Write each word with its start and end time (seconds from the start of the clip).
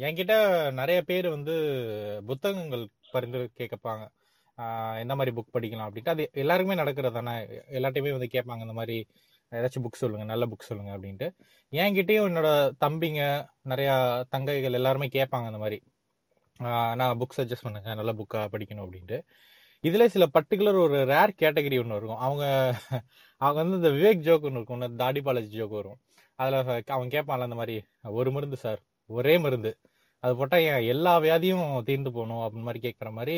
என்கிட்ட 0.00 0.34
நிறைய 0.72 0.98
பேர் 1.02 1.26
வந்து 1.28 1.54
புத்தகங்கள் 2.26 2.84
பரிந்து 3.12 3.38
கேட்கப்பாங்க. 3.58 4.04
என்ன 5.00 5.14
மாதிரி 5.18 5.32
புக் 5.36 5.54
படிக்கலாம் 5.54 5.86
அப்படின்ட்டு. 5.88 6.12
அது 6.14 6.24
எல்லாருக்குமே 6.42 6.76
நடக்கிறது 6.80 7.14
தானே 7.14 7.34
எல்லாத்தையுமே 7.78 8.12
வந்து 8.16 8.28
கேட்பாங்க 8.34 8.60
இந்த 8.60 8.76
மாதிரி 8.78 8.96
ஏதாச்சும் 9.52 9.84
புக் 9.86 10.00
சொல்லுங்க 10.02 10.24
நல்ல 10.24 10.46
புக் 10.46 10.68
சொல்லுங்க 10.68 10.92
அப்படின்ட்டு. 10.96 11.28
என்கிட்டயும் 11.72 12.28
என்னோட 12.30 12.48
தம்பிங்க 12.84 13.22
நிறையா 13.72 13.96
தங்கைகள் 14.36 14.78
எல்லாருமே 14.80 15.08
கேட்பாங்க 15.16 15.46
இந்த 15.52 15.60
மாதிரி. 15.64 15.78
நான் 17.00 17.18
புக் 17.20 17.36
சஜஸ்ட் 17.36 17.66
பண்ணுங்க 17.66 17.94
நல்ல 18.00 18.12
புக்காக 18.12 18.46
படிக்கணும் 18.54 18.84
அப்படின்ட்டு. 18.86 19.18
இதுல 19.84 20.06
சில 20.14 20.24
பர்டிகுலர் 20.36 20.80
ஒரு 20.84 20.98
ரேர் 21.12 21.38
கேட்டகரி 21.42 21.78
ஒன்று 21.82 21.96
இருக்கும். 21.96 22.22
அவங்க 22.26 22.44
அவங்க 23.40 23.58
வந்து 23.62 23.76
இந்த 23.80 23.90
விவேக் 23.98 24.24
ஜோக் 24.28 24.46
ஒன்று 24.48 24.58
இருக்கும் 24.60 24.80
ஒன்று 24.80 25.00
தாடி 25.04 25.20
பாலாஜி 25.20 25.50
ஜோக் 25.60 25.76
வரும். 25.80 25.98
அதில் 26.38 26.84
அவன் 26.96 27.12
கேட்பான்ல 27.14 27.48
அந்த 27.48 27.58
மாதிரி 27.60 27.76
ஒரு 28.20 28.30
மருந்து 28.32 28.56
சார் 28.56 28.80
ஒரே 29.12 29.34
மருந்து. 29.38 29.72
அது 30.24 30.32
போட்டால் 30.36 30.64
என் 30.70 30.86
எல்லா 30.86 31.12
வியாதியும் 31.20 31.66
தீர்ந்து 31.82 32.10
போகணும் 32.12 32.42
அப்படின்னு 32.42 32.66
மாதிரி 32.68 32.82
கேட்குற 32.86 33.08
மாதிரி 33.12 33.36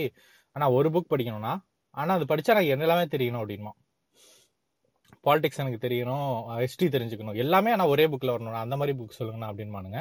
ஆனால் 0.57 0.75
ஒரு 0.77 0.89
புக் 0.91 1.13
படிக்கணும்னா 1.13 1.53
ஆனால் 1.95 2.17
அது 2.17 2.27
படித்தா 2.31 2.53
எனக்கு 2.55 2.75
என்ன 2.75 2.87
எல்லாமே 2.89 3.07
தெரியணும் 3.15 3.43
அப்படின்மா 3.43 3.73
பாலிடிக்ஸ் 5.27 5.63
எனக்கு 5.63 5.81
தெரியணும் 5.87 6.31
ஹிஸ்ட்ரி 6.63 6.89
தெரிஞ்சுக்கணும் 6.89 7.39
எல்லாமே 7.45 7.71
ஆனால் 7.75 7.91
ஒரே 7.93 8.05
புக்கில் 8.07 8.35
வரணும் 8.35 8.59
அந்த 8.65 8.77
மாதிரி 8.77 8.95
புக் 8.99 9.19
சொல்லுங்கண்ணா 9.19 9.49
அப்படின்மானுங்க 9.53 10.01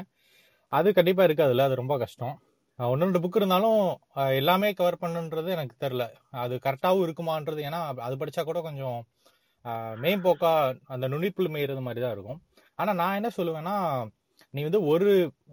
அது 0.73 0.93
கண்டிப்பா 0.93 1.23
இருக்காதுல்ல 1.27 1.67
அது 1.67 1.81
ரொம்ப 1.81 1.95
கஷ்டம். 1.97 2.35
ஒன்று 2.79 3.05
ரெண்டு 3.05 3.19
புக் 3.19 3.35
இருந்தாலும் 3.35 3.79
எல்லாமே 4.39 4.69
கவர் 4.73 5.01
பண்ணுன்றது 5.01 5.49
எனக்கு 5.55 5.75
தெரில 5.85 6.03
அது 6.43 6.55
கரெக்டாகவும் 6.65 7.05
இருக்குமான்றது 7.05 7.61
ஏன்னா 7.67 7.79
அது 8.07 8.15
படித்தா 8.21 8.43
கூட 8.43 8.61
கொஞ்சம் 8.61 8.97
அஹ் 9.65 9.95
மேம்போக்கா 10.03 10.51
அந்த 10.93 11.05
நுனிப்புள் 11.13 11.51
மேயிறது 11.55 11.81
மாதிரி 11.81 12.01
தான் 12.05 12.15
இருக்கும். 12.15 12.39
ஆனால் 12.79 12.97
நான் 13.01 13.17
என்ன 13.19 13.29
சொல்லுவேன்னா 13.37 13.75
நீ 14.53 14.61
வந்து 14.67 14.81
ஒரு 14.91 15.09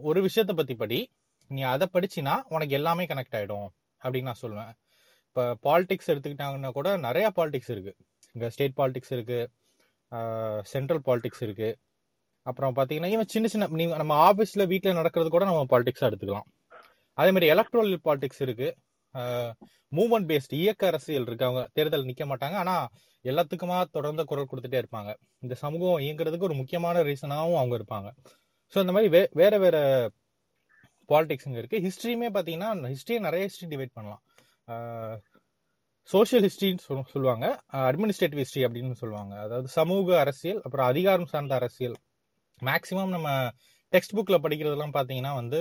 ஒரு 0.09 0.21
விஷயத்த 0.27 0.53
பத்தி 0.61 0.75
படி. 0.83 0.99
நீ 1.51 1.61
அதை 1.75 1.87
படிச்சினா 1.95 2.35
உனக்கு 2.55 2.77
எல்லாமே 2.79 3.05
கனெக்ட் 3.13 3.37
ஆயிடும் 3.39 3.69
அப்படின்னு 4.03 4.31
நான் 4.31 4.43
சொல்லுவேன் 4.45 4.73
இப்போ 5.29 5.43
பாலிடிக்ஸ் 5.67 6.11
எடுத்துக்கிட்டாங்கன்னா 6.13 6.71
கூட 6.79 6.89
நிறைய 7.07 7.27
பாலிடிக்ஸ் 7.39 7.71
இருக்கு. 7.75 7.93
இங்கே 8.35 8.49
ஸ்டேட் 8.55 8.77
பாலிடிக்ஸ் 8.81 9.13
இருக்கு 9.17 9.39
சென்ட்ரல் 10.73 11.03
பாலிடிக்ஸ் 11.09 11.43
இருக்கு. 11.47 11.69
அப்புறம் 12.47 12.75
பார்த்தீங்கன்னா 12.77 13.11
இவன் 13.15 13.31
சின்ன 13.35 13.49
சின்ன 13.53 13.69
நீங்க 13.81 13.97
நம்ம 14.03 14.15
ஆஃபீஸில் 14.29 14.69
வீட்டில் 14.73 14.99
நடக்கிறது 15.01 15.31
கூட 15.35 15.45
நம்ம 15.51 15.63
பாலிடிக்ஸாக 15.73 16.09
எடுத்துக்கலாம். 16.11 16.49
அதே 17.19 17.31
மாதிரி 17.35 17.49
எலக்ட்ரல் 17.55 17.93
பாலிடிக்ஸ் 18.07 18.43
இருக்கு. 18.47 18.69
மூவ்மெண்ட் 19.97 20.29
பேஸ்ட் 20.31 20.55
இயக்க 20.61 20.83
அரசியல் 20.91 21.27
இருக்கு. 21.29 21.47
அவங்க 21.49 21.63
தேர்தல் 21.77 22.09
நிற்க 22.09 22.25
மாட்டாங்க. 22.33 22.57
ஆனால் 22.63 22.87
எல்லாத்துக்குமா 23.25 23.79
தொடர்ந்து 23.97 24.23
குரல் 24.31 24.51
கொடுத்துட்டே 24.51 24.81
இருப்பாங்க. 24.83 25.11
இந்த 25.45 25.55
சமூகம் 25.65 26.03
இயங்குறதுக்கு 26.07 26.49
ஒரு 26.51 26.57
முக்கியமான 26.61 27.03
ரீசனாகவும் 27.09 27.61
அவங்க 27.63 27.75
இருப்பாங்க. 27.81 28.11
ஸோ 28.73 28.79
இந்த 28.85 28.93
மாதிரி 28.97 29.11
வே 29.15 29.23
வேற 29.41 29.55
வேற 29.65 29.77
பாலிடிக்ஸுங்க 31.09 31.59
இருக்குது 31.61 31.85
ஹிஸ்ட்ரியுமே 31.87 32.29
பார்த்தீங்கன்னா 32.37 32.71
ஹிஸ்ட்ரியை 32.95 33.21
நிறைய 33.29 33.45
ஹிஸ்ட்ரி 33.49 33.69
டிவைட் 33.73 33.97
பண்ணலாம். 33.99 34.23
சோஷியல் 36.09 36.45
ஹிஸ்ட்ரின்னு 36.47 36.85
சொல் 36.87 37.11
சொல்லுவாங்க. 37.15 37.47
அட்மினிஸ்ட்ரேட்டிவ் 37.89 38.43
ஹிஸ்ட்ரி 38.43 38.63
அப்படின்னு 38.67 39.01
சொல்லுவாங்க. 39.03 39.35
அதாவது 39.47 39.69
சமூக 39.79 40.09
அரசியல் 40.25 40.61
அப்புறம் 40.65 40.89
அதிகாரம் 40.93 41.31
சார்ந்த 41.33 41.55
அரசியல். 41.61 41.97
மேக்சிமம் 42.69 43.13
நம்ம 43.17 43.29
டெக்ஸ்ட் 43.93 44.15
புக்கில் 44.17 44.43
படிக்கிறதெல்லாம் 44.45 44.95
பார்த்தீங்கன்னா 44.97 45.33
வந்து 45.41 45.61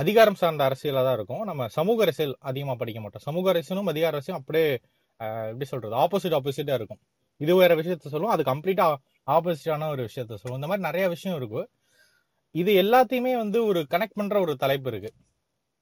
அதிகாரம் 0.00 0.38
சார்ந்த 0.42 0.62
அரசியலாக 0.68 1.04
தான் 1.06 1.16
இருக்கும். 1.18 1.42
நம்ம 1.50 1.66
சமூக 1.78 1.98
அரசியல் 2.06 2.34
அதிகமாக 2.50 2.76
படிக்க 2.82 3.00
மாட்டோம். 3.04 3.24
சமூக 3.28 3.52
அரசியலும் 3.54 3.90
அதிகார 3.92 4.12
அரசியலும் 4.16 4.40
அப்படியே 4.42 4.68
எப்படி 5.52 5.66
சொல்கிறது 5.72 5.96
ஆப்போசிட் 6.04 6.36
ஆப்போசிட்டாக 6.38 6.78
இருக்கும். 6.80 7.00
இது 7.40 7.52
வேற 7.62 7.72
விஷயத்த 7.80 8.10
சொல்லுவோம் 8.14 8.34
அது 8.36 8.44
கம்ப்ளீட்டாக 8.52 8.94
ஆப்போசிட்டான 9.36 9.88
ஒரு 9.94 10.02
விஷயத்த 10.08 10.38
சொல்லும். 10.42 10.58
இந்த 10.60 10.68
மாதிரி 10.70 10.86
நிறைய 10.88 11.04
விஷயம் 11.14 11.36
இருக்கு. 11.40 11.62
இது 12.54 12.70
எல்லாத்தையுமே 12.82 13.32
வந்து 13.42 13.58
ஒரு 13.70 13.80
கனெக்ட் 13.92 14.18
பண்ற 14.20 14.36
ஒரு 14.44 14.52
தலைப்பு 14.64 14.88
இருக்கு. 14.92 15.10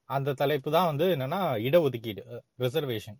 அந்த 0.09 0.33
தலைப்பு 0.41 0.69
தான் 0.75 0.89
வந்து 0.91 1.05
என்னன்னா 1.15 1.41
இடஒதுக்கீடு 1.67 2.23
ரிசர்வேஷன் 2.63 3.19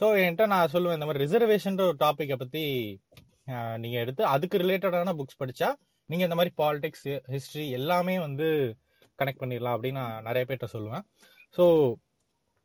ஸோ 0.00 0.06
என்கிட்ட 0.22 0.46
நான் 0.52 0.72
சொல்லுவேன் 0.72 0.96
இந்த 0.98 1.06
மாதிரி 1.08 1.22
ரிசர்வேஷன்ற 1.26 1.82
ஒரு 1.90 1.96
டாப்பிக்கை 2.04 2.36
பத்தி 2.42 2.62
நீங்க 3.82 3.96
எடுத்து 4.04 4.22
அதுக்கு 4.32 4.56
ரிலேட்டடான 4.62 5.14
புக்ஸ் 5.18 5.40
படிச்சா 5.42 5.68
நீங்க 6.10 6.22
இந்த 6.28 6.36
மாதிரி 6.38 6.52
பாலிடிக்ஸ் 6.60 7.06
ஹிஸ்டரி 7.34 7.64
எல்லாமே 7.78 8.16
வந்து 8.26 8.48
கனெக்ட் 9.18 9.42
பண்ணிடலாம் 9.42 9.76
அப்படின்னு 9.76 10.00
நான் 10.02 10.26
நிறைய 10.28 10.42
பேர்கிட்ட 10.48 10.68
சொல்லுவேன். 10.74 11.04
ஸோ 11.56 11.64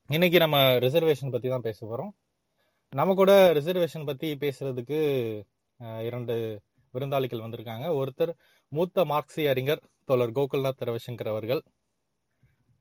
இன்னைக்கு 0.09 0.37
நம்ம 0.45 0.57
ரிசர்வேஷன் 0.85 1.33
பத்தி 1.35 1.49
தான் 1.53 1.65
பேச 1.67 1.79
போறோம். 1.91 2.11
நம்ம 2.93 3.13
கூட 3.21 3.33
ரிசர்வேஷன் 3.59 4.07
பத்தி 4.09 4.29
பேசுறதுக்கு 4.43 4.99
இரண்டு 6.07 6.35
விருந்தாளிகள் 6.93 7.45
வந்திருக்காங்க. 7.45 7.85
ஒருத்தர் 7.99 8.33
மூத்த 8.71 9.05
மார்க்சிய 9.11 9.53
அறிஞர் 9.53 9.81
தோழர் 10.05 10.31
கோகுல்நாத் 10.31 10.81
ரவிசங்கர் 10.85 11.27
அவர்கள். 11.27 11.61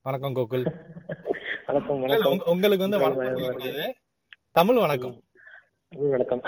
வணக்கம் 0.02 0.34
கோகுல். 0.34 0.74
வணக்கம் 1.66 2.00
வணக்கம். 2.00 2.32
உங்க- 2.32 2.50
உங்களுக்கு 2.50 2.88
வந்து 2.88 2.98
வணக்கம். 2.98 3.94
தமிழ் 4.50 4.76
வணக்கம். 4.76 5.22
வணக்கம். 5.88 6.40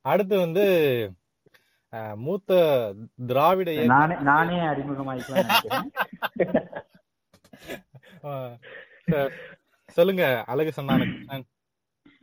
அடுத்து 0.00 0.38
வந்து 0.38 0.64
மூத்த 2.14 2.94
திராவிட 3.26 3.84
நானே 3.84 4.14
நானே 4.20 4.56
ச- 9.10 9.32
சொல்லுங்க 9.86 10.44
அழகு 10.46 10.82
சொன்னாங்க 10.82 11.44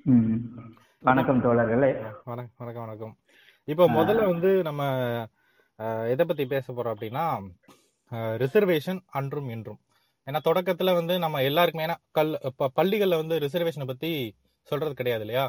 ம். 0.03 0.35
வணக்கம் 0.99 1.43
தோழர்களே. 1.43 2.13
வணக்கம் 2.23 2.51
வணக்கம் 2.57 2.83
வணக்கம். 2.85 3.17
இப்போ 3.71 3.85
முதல்ல 3.89 4.21
வந்து 4.31 4.49
நம்ம 4.67 4.81
எதை 6.13 6.23
பத்தி 6.25 6.45
பேச 6.53 6.65
போறோம் 6.73 6.93
அப்படின்னா 6.95 7.25
ரிசர்வேஷன் 8.43 8.99
அன்றும் 9.17 9.49
இன்றும். 9.49 9.79
ஏன்னா 10.27 10.39
தொடக்கத்துல 10.47 10.93
வந்து 10.99 11.13
நம்ம 11.19 11.41
எல்லாருக்குமே 11.49 11.85
ஏன்னா 11.87 11.97
கல் 12.17 12.31
ப- 12.59 12.71
பள்ளிகள்ல 12.77 13.19
வந்து 13.21 13.35
ரிசர்வேஷனை 13.39 13.87
பத்தி 13.91 14.11
சொல்றது 14.69 14.93
கிடையாது 14.93 15.23
இல்லையா? 15.25 15.45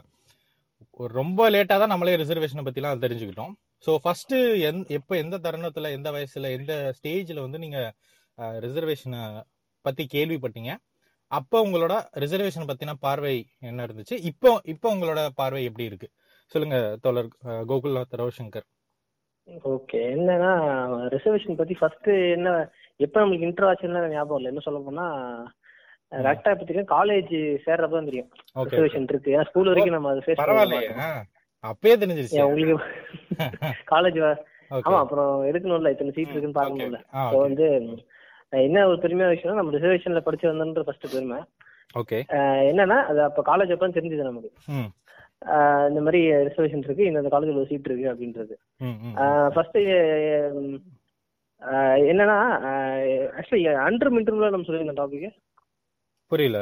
ரொம்ப 1.19 1.51
லேட்டா 1.51 1.77
தான் 1.83 1.93
நம்மளே 1.93 2.17
ரிசர்வேஷனை 2.23 2.63
பத்திலாம் 2.67 3.03
தெரிஞ்சுக்கிட்டோம். 3.05 3.53
ஸோ 3.87 3.97
ஃபர்ஸ்ட் 4.05 4.35
எந் 4.69 4.81
எப்போ 4.99 5.13
எந்த 5.17 5.37
தருணத்துல 5.39 5.91
எந்த 5.99 6.09
வயசுல 6.17 6.51
எந்த 6.59 6.73
ஸ்டேஜ்ல 6.99 7.41
வந்து 7.41 7.59
நீங்க 7.65 7.79
ரிசர்வேஷனை 8.67 9.23
பத்தி 9.85 10.05
கேள்விப்பட்டீங்க? 10.15 10.73
அப்போ 11.31 11.57
உங்களோட 11.67 11.95
ரிசர்வேஷன் 12.23 12.69
பத்தின 12.71 12.95
பார்வை 13.07 13.35
என்ன 13.69 13.87
இருந்துச்சு? 13.87 14.17
இப்போ 14.31 14.51
இப்போ 14.65 14.89
உங்களோட 14.95 15.21
பார்வை 15.41 15.63
எப்படி 15.65 15.85
இருக்கு? 15.91 16.09
சொல்லுங்க 16.53 16.77
தோழர் 17.05 17.31
கோகுல்நாத் 17.71 18.19
ரவிசங்கர். 18.21 18.67
ஓகே 19.75 20.01
என்னன்னா 20.15 20.51
ரிசர்வேஷன் 21.15 21.59
பத்தி 21.61 21.75
ஃபர்ஸ்ட் 21.81 22.11
என்ன 22.37 22.49
எப்ப 23.01 23.17
நம்மளுக்கு 23.21 23.49
இன்டர் 23.49 23.69
ஆச்சுன்னு 23.69 24.13
ஞாபகம் 24.15 24.39
இல்லை. 24.41 24.51
என்ன 24.53 24.63
சொல்ல 24.67 24.81
போனா 24.87 25.07
கரெக்டா 26.13 26.53
பத்தி 26.61 26.83
காலேஜ் 26.95 27.35
சேர்றப்ப 27.67 27.97
தான் 27.97 28.09
தெரியும். 28.11 28.31
ரிசர்வேஷன் 28.69 29.09
இருக்கு. 29.13 29.35
ஏன்னா 29.35 29.49
ஸ்கூல் 29.51 29.71
வரைக்கும் 29.71 29.97
நம்ம 29.97 30.11
அதை 30.13 30.23
ஃபேஸ் 30.27 30.41
பரவாயில்லையே. 30.43 30.91
அப்பயே 31.65 31.97
தெரிஞ்சிருச்சு. 32.03 32.41
உங்களுக்கு 32.51 32.77
காலேஜ் 33.93 34.21
ஆமா 34.87 34.99
அப்புறம் 35.05 35.33
எடுக்கணும்ல 35.51 35.93
இத்தனை 35.95 36.13
சீட் 36.17 36.33
இருக்குன்னு 36.33 36.59
பார்க்கணும்ல. 36.59 36.99
ஆ 37.17 37.23
ஸோ 37.33 37.39
வந்து 37.47 37.67
என்ன 38.67 38.85
ஒரு 38.91 38.99
பெருமையான 39.03 39.35
விஷயம் 39.35 39.61
நம்ம 39.61 39.75
ரிசர்வேஷன்ல 39.77 40.21
படிச்சு 40.27 40.47
வந்தோன்ற 40.51 40.85
ஃபர்ஸ்ட் 40.87 41.13
பெருமை. 41.15 41.39
ஓகே. 41.95 42.19
என்னன்னா 42.71 42.99
அது 43.11 43.21
அப்ப 43.29 43.43
காலேஜ் 43.51 43.75
அப்ப 43.75 43.89
தெரிஞ்சது 43.99 44.29
நமக்கு. 44.31 44.51
இந்த 45.91 46.01
மாதிரி 46.07 46.21
ரிசர்வேஷன் 46.47 46.85
இருக்கு. 46.87 47.05
இந்த 47.11 47.21
காலேஜ்ல 47.35 47.61
ஒரு 47.61 47.71
சீட் 47.71 47.89
இருக்கு 47.89 48.11
அப்படின்றது. 48.13 48.55
ஃபர்ஸ்ட் 49.55 49.79
என்னன்னா 52.11 52.37
ஆக்சுவலி 53.39 53.63
அண்டர் 53.87 54.15
மின்ட்ரூம்ல 54.17 54.53
நம்ம 54.55 54.67
சொல்லியிருந்த 54.67 54.97
டாபிக் 55.01 55.31
புரியல. 56.33 56.59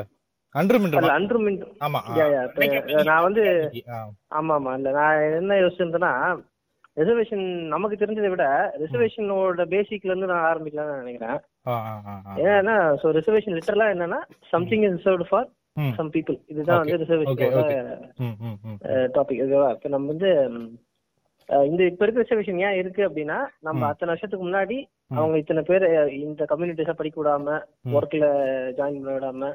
நான் 3.08 3.26
வந்து 3.26 3.42
ஆமா 4.38 4.52
ஆமா 4.58 4.70
இல்ல. 4.78 4.90
நான் 4.98 5.24
என்ன 5.40 5.58
யோசிச்சிருந்தேன்னா 5.62 6.12
ரிசர்வேஷன் 6.96 7.44
நமக்கு 7.74 7.96
தெரிஞ்சதை 8.00 8.30
விட 8.32 8.44
ரிசர்வேஷனோட 8.82 9.64
பேசிக்ல 9.74 10.10
இருந்து 10.12 10.30
நான் 10.30 10.48
ஆரம்பிக்கலாம்னு 10.50 11.02
நினைக்கிறேன். 11.02 11.38
ஏன்னா 12.48 12.74
ரிசர்வேஷன் 13.18 13.56
லிட்டரலா 13.58 13.88
என்னன்னா 13.94 14.20
something 14.54 14.84
is 14.86 14.96
reserved 14.98 15.28
for 15.30 15.48
some 15.98 16.12
people 16.14 16.36
இதுதான் 16.52 16.80
வந்து 16.82 16.98
ரிசர்வேஷனோட. 17.02 17.72
டாபிக் 19.16 19.42
ஓகேவா 19.44 19.70
இப்போ 19.76 19.90
நம்ம 19.94 20.08
வந்து 20.12 20.30
இந்த 21.68 21.82
இப்ப 21.90 22.02
இருக்க 22.04 22.22
ரிசர்வேஷன் 22.22 22.62
ஏன் 22.68 22.78
இருக்கு 22.80 23.02
அப்படின்னா 23.08 23.36
நம்ம. 23.66 23.82
அத்தனை 23.92 24.12
வருஷத்துக்கு 24.12 24.46
முன்னாடி. 24.46 24.78
அவங்க 25.18 25.36
இத்தனை 25.42 25.62
பேர் 25.68 25.84
இந்த 26.24 26.42
கம்யூனிட்டிஸா 26.50 26.94
படிக்க 26.98 27.16
விடாம. 27.20 27.54
ஒர்க்ல 27.98 28.26
ஜாயின் 28.78 28.98
பண்ண 29.04 29.14
விடாம 29.18 29.52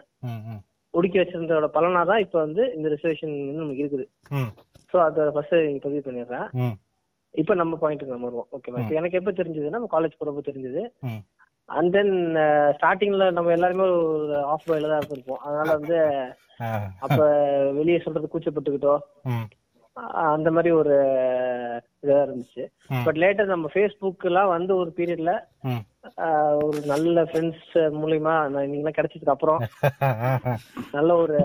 ஒடுக்கி 0.94 1.18
வச்சிருந்ததோட 1.20 1.68
பலனா 1.76 2.02
தான் 2.12 2.24
இப்ப 2.24 2.38
வந்து 2.46 2.64
இந்த 2.78 2.88
ரிசர்வேஷன் 2.94 3.36
நமக்கு 3.60 3.84
இருக்குது. 3.84 4.06
ம், 4.38 4.50
ஸோ 4.92 4.98
அதை 5.06 5.24
ஃபர்ஸ்ட் 5.36 5.56
நீங்க 5.68 5.82
பதிவு 5.86 6.04
பண்ணிடுறேன். 6.08 6.74
இப்போ 7.36 7.54
நம்ம 7.62 7.78
பாயிண்ட்டுக்கு 7.84 8.16
நம்ம 8.16 8.28
வருவோம். 8.30 8.50
ஓகேவா 8.56 8.82
இப்போ 8.82 8.96
எனக்கு 9.00 9.20
எப்போ 9.20 9.32
தெரிஞ்சதுன்னா 9.38 9.78
நம்ம 9.78 9.92
காலேஜ் 9.96 10.20
போறப்ப 10.20 10.44
தெரிஞ்சது. 10.50 10.82
அண்ட் 11.70 11.92
தென் 11.96 12.14
ஸ்டார்டிங்ல 12.78 13.26
நம்ம 13.32 13.52
எல்லாருமே 13.52 13.86
ஒரு 13.98 14.38
ஆஃப் 14.54 14.68
பாயில 14.70 14.90
தான் 14.90 15.00
இருந்திருப்போம் 15.00 15.44
அதனால 15.46 15.68
வந்து 15.78 15.98
அப்ப 17.06 17.20
வெளியே 17.80 18.00
சொல்றது 18.00 18.32
கூச்சப்பட்டுக்கிட்டோ 18.34 18.96
அந்த 20.34 20.50
மாதிரி 20.52 20.70
ஒரு 20.82 20.94
இதா 22.04 22.20
இருந்துச்சு. 22.26 22.64
பட் 23.06 23.20
லேட்டர் 23.24 23.54
நம்ம 23.54 23.70
ஃபேஸ்புக்லாம் 23.74 24.54
வந்து 24.56 24.74
ஒரு 24.76 24.92
பீரியட்ல. 24.98 25.34
ஒரு 26.62 26.82
நல்ல 26.86 27.24
ஃப்ரெண்ட்ஸ் 27.24 27.70
மூலியமா 27.74 28.50
நான் 28.50 28.56
நீங்களாம் 28.56 28.94
கிடைச்சதுக்கு 28.98 29.30
அப்புறம் 29.30 29.68
நல்ல 30.92 31.16
ஒரு 31.16 31.38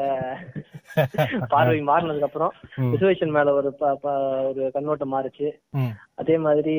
பார்வை 1.48 1.80
மாறினதுக்கு 1.80 2.20
அப்புறம். 2.20 2.52
ரிசர்வேஷன் 2.76 3.30
மேல 3.30 3.52
ஒரு 3.52 3.72
ப- 3.72 3.94
ப- 3.94 4.42
ஒரு 4.48 4.70
கண்ணோட்டம் 4.72 5.12
மாறுச்சு. 5.14 5.50
அதே 6.14 6.38
மாதிரி 6.38 6.74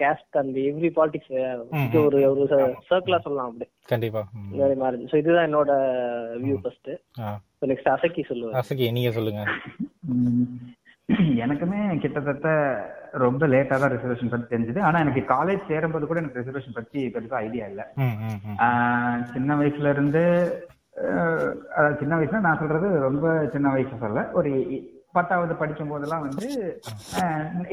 கேஸ்ட் 0.00 0.32
அந்த 0.32 0.60
எவ்ரி 0.60 0.90
பாலிடிக்ஸ் 0.96 1.84
இது 1.84 2.04
ஒரு 2.04 2.30
ஒரு 2.30 2.76
சர்க்கிளா 2.90 3.18
சொல்லலாம் 3.18 3.52
அப்படி. 3.52 3.70
கண்டிப்பா. 3.86 4.28
மாதிரி 4.50 4.80
மாறுச்சு. 4.80 5.08
ஸோ 5.08 5.16
இதுதான் 5.16 5.54
என்னோட 5.54 5.70
வியூ 6.44 6.54
ஃபர்ஸ்ட் 6.54 6.90
நெக்ஸ்ட் 7.66 7.88
அசக்கி 7.88 8.24
சொல்லுவேன். 8.28 8.62
அசக்கி 8.62 8.92
நீங்க 8.92 9.10
சொல்லுங்க. 9.10 9.44
எனக்குமே 11.44 11.80
கிட்டத்தட்ட 12.02 12.48
ரொம்ப 13.22 13.46
லேட்டா 13.46 13.76
தான் 13.80 13.92
ரிசர்வேஷன் 13.94 14.30
பத்தி 14.32 14.46
தெரிஞ்சது. 14.52 14.80
ஆனா 14.80 14.98
எனக்கு 15.04 15.22
காலேஜ் 15.32 15.68
சேரும்போது 15.70 16.04
கூட 16.06 16.20
எனக்கு 16.22 16.40
ரிசர்வேஷன் 16.40 16.78
பத்தி 16.78 17.00
பெருசா 17.14 17.36
ஐடியா 17.46 17.66
இல்ல. 17.72 17.82
சின்ன 19.34 19.56
வயசுல 19.60 19.92
இருந்து 19.94 20.22
அதாவது 21.76 21.98
சின்ன 22.00 22.16
வயசுல 22.18 22.40
நான் 22.46 22.60
சொல்றது 22.62 22.88
ரொம்ப 23.06 23.26
சின்ன 23.54 23.70
வயசு 23.74 24.02
சொல்ல. 24.04 24.22
ஒரு 24.38 24.50
பத்தாவது 25.16 25.54
படிக்கும் 25.54 25.90
போதெல்லாம் 25.92 26.26
வந்து 26.26 26.48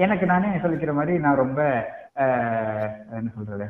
எனக்கு 0.04 0.26
நானே 0.32 0.50
சொல்லிக்கிற 0.64 0.94
மாதிரி 1.00 1.14
நான் 1.26 1.42
ரொம்ப 1.44 1.62
என்ன 3.20 3.30
சொல்றது 3.38 3.68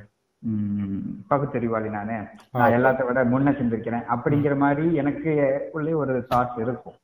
பகுத்தறிவாளி 1.31 1.89
நானு 1.95 2.15
நான் 2.59 2.75
எல்லாத்த 2.77 3.01
விட 3.07 3.23
முன்ன 3.33 3.53
சிந்திருக்கிறேன் 3.59 4.07
அப்படிங்கிற 4.13 4.53
மாதிரி 4.63 4.85
எனக்கு 5.01 5.31
உள்ளே 5.77 5.93
ஒரு 6.03 6.13
தாட்ஸ் 6.31 6.57
இருக்கும். 6.63 6.97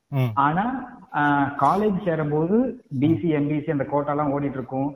ஆனா 0.46 0.64
காலேஜ் 1.64 1.98
சேரும்போது 2.08 2.58
பிசி 3.02 3.30
எம்பிசி 3.40 3.70
அந்த 3.76 3.86
கோட்டாலாம் 3.94 4.32
ஓடிட்டு 4.36 4.60
இருக்கும் 4.60 4.90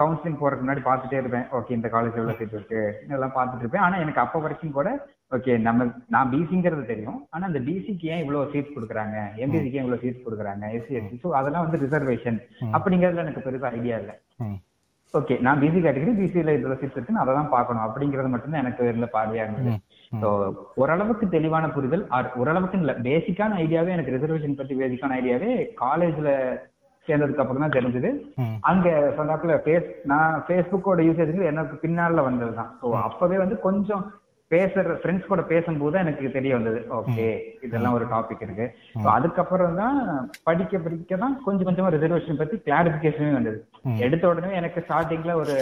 கவுன்சிலிங் 0.00 0.40
போறதுக்கு 0.40 0.64
முன்னாடி 0.64 0.84
பார்த்துட்டே 0.88 1.20
இருப்பேன். 1.22 1.46
ஓகே 1.58 1.76
இந்த 1.78 1.88
காலேஜ் 1.94 2.18
எவ்வளவு 2.20 2.38
சீட் 2.40 2.56
இருக்கு? 2.58 2.82
இதெல்லாம் 3.06 3.36
பார்த்துட்டு 3.38 3.64
இருப்பேன். 3.64 3.84
ஆனா 3.86 3.96
எனக்கு 4.04 4.24
அப்ப 4.24 4.42
வரைக்கும் 4.44 4.76
கூட 4.78 4.90
ஓகே 5.36 5.52
நம்ம 5.68 5.86
நான் 6.14 6.32
பிசிங்கிறது 6.34 6.84
தெரியும். 6.90 7.18
ஆனா 7.34 7.44
அந்த 7.50 7.60
பிசிக்கு 7.68 8.10
ஏன் 8.14 8.22
இவ்வளவு 8.24 8.50
சீட் 8.52 8.74
கொடுக்குறாங்க? 8.76 9.16
எம்பிசிக்கு 9.44 9.78
ஏன் 9.78 9.86
இவ்வளவு 9.86 10.02
சீட் 10.04 10.26
கொடுக்குறாங்க? 10.26 10.64
எஸ்சி 10.76 10.98
எஸ்சி 11.00 11.16
ஸோ 11.24 11.30
அதெல்லாம் 11.40 11.66
வந்து 11.66 11.82
ரிசர்வேஷன் 11.86 12.38
அப்படிங்கறதுல 12.76 13.24
எனக்கு 13.26 13.44
பெருசா 13.46 13.70
ஐடியா 13.78 13.98
இல்லை. 14.02 14.16
ஓகே 15.18 15.34
நான் 15.46 15.60
பிசி 15.62 15.78
கேட்டகரி 15.84 16.12
பிசியில 16.20 16.54
இதுல 16.56 16.76
சீட் 16.80 16.96
இருக்கு 16.96 17.22
அதை 17.22 17.32
தான் 17.38 17.50
பார்க்கணும். 17.54 17.84
அப்படிங்கறது 17.86 18.32
மட்டும்தான் 18.32 18.62
எனக்கு 18.64 18.88
இருந்த 18.90 19.08
பார்வையா 19.14 19.44
இருந்தது. 19.46 19.72
ஸோ 20.12 20.28
ஓரளவுக்கு 20.82 21.26
தெளிவான 21.34 21.68
புரிதல் 21.76 22.04
or 22.16 22.24
ஓரளவுக்கு 22.40 22.78
இல்ல. 22.82 22.92
பேசிக்கான 23.08 23.58
ஐடியாவே 23.64 23.94
எனக்கு 23.96 24.14
ரிசர்வேஷன் 24.16 24.58
பத்தி 24.60 24.74
பேசிக்கான 24.82 25.16
ஐடியாவே 25.20 25.50
காலேஜ்ல 25.82 26.30
சேர்ந்ததுக்கு 27.06 27.42
அப்புறம் 27.42 27.64
தான் 27.64 27.76
தெரிஞ்சது. 27.76 28.10
அங்க 28.70 28.88
சொன்னாப்புல 29.18 29.56
ஃபேஸ் 29.64 29.88
நான் 30.12 30.36
ஃபேஸ்புக்கோட 30.46 31.00
யூசேஜ் 31.08 31.48
எனக்கு 31.52 31.76
பின்னால 31.84 32.22
வந்ததுதான். 32.28 32.70
ஸோ 32.82 32.86
அப்பவே 33.08 33.38
வந்து 33.44 33.58
கொஞ்சம் 33.66 34.04
பேசுற 34.52 34.94
ஃப்ரெண்ட்ஸ் 35.00 35.28
கூட 35.30 35.42
பேசும்போது 35.50 35.96
எனக்கு 36.00 36.30
தெரிய 36.36 36.52
வந்தது 36.56 36.80
ஓகே 36.98 37.26
இதெல்லாம் 37.66 37.96
ஒரு 37.98 38.06
டாபிக் 38.12 38.42
இருக்கு. 38.46 38.66
அதுக்கப்புறம் 39.14 39.78
தான் 39.80 39.98
படிக்க 40.48 40.78
படிக்க 40.84 41.16
தான் 41.22 41.34
கொஞ்சம் 41.46 41.68
கொஞ்சமா 41.68 41.92
ரிசர்வேஷன் 41.94 42.40
பத்தி 42.40 42.56
கிளாரிபிகேஷனே 42.66 43.32
வந்தது. 43.38 43.58
எடுத்த 44.06 44.24
உடனே 44.32 44.52
எனக்கு 44.60 44.84
ஸ்டார்டிங்ல 44.86 45.34
ஒரு 45.42 45.56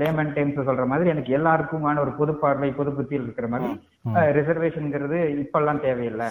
லேமன் 0.00 0.34
டைம்ஸ் 0.38 0.66
சொல்ற 0.70 0.86
மாதிரி 0.92 1.12
எனக்கு 1.14 1.36
எல்லாருக்குமான 1.38 2.02
ஒரு 2.06 2.14
பொது 2.20 2.34
பார்வை 2.42 2.70
பொது 2.80 2.92
புத்தியில் 2.98 3.26
இருக்கிற 3.26 3.48
மாதிரி 3.54 3.70
ரிசர்வேஷன்ங்கிறது 4.38 5.20
இப்பெல்லாம் 5.44 5.84
தேவையில்லை. 5.86 6.28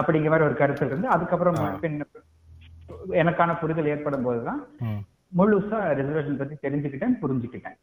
அப்படிங்கிற 0.00 0.32
மாதிரி 0.32 0.48
ஒரு 0.50 0.58
கருத்து 0.60 0.90
இருந்து 0.90 1.08
அதுக்கப்புறம் 1.16 1.58
எனக்கான 3.22 3.50
புரிதல் 3.62 3.92
ஏற்படும் 3.94 4.26
போதுதான். 4.28 4.60
முழுசா 5.32 5.78
ரிசர்வேஷன் 5.98 6.38
பத்தி 6.38 6.54
தெரிஞ்சுக்கிட்டேன் 6.64 7.14
புரிஞ்சுக்கிட்டேன். 7.22 7.76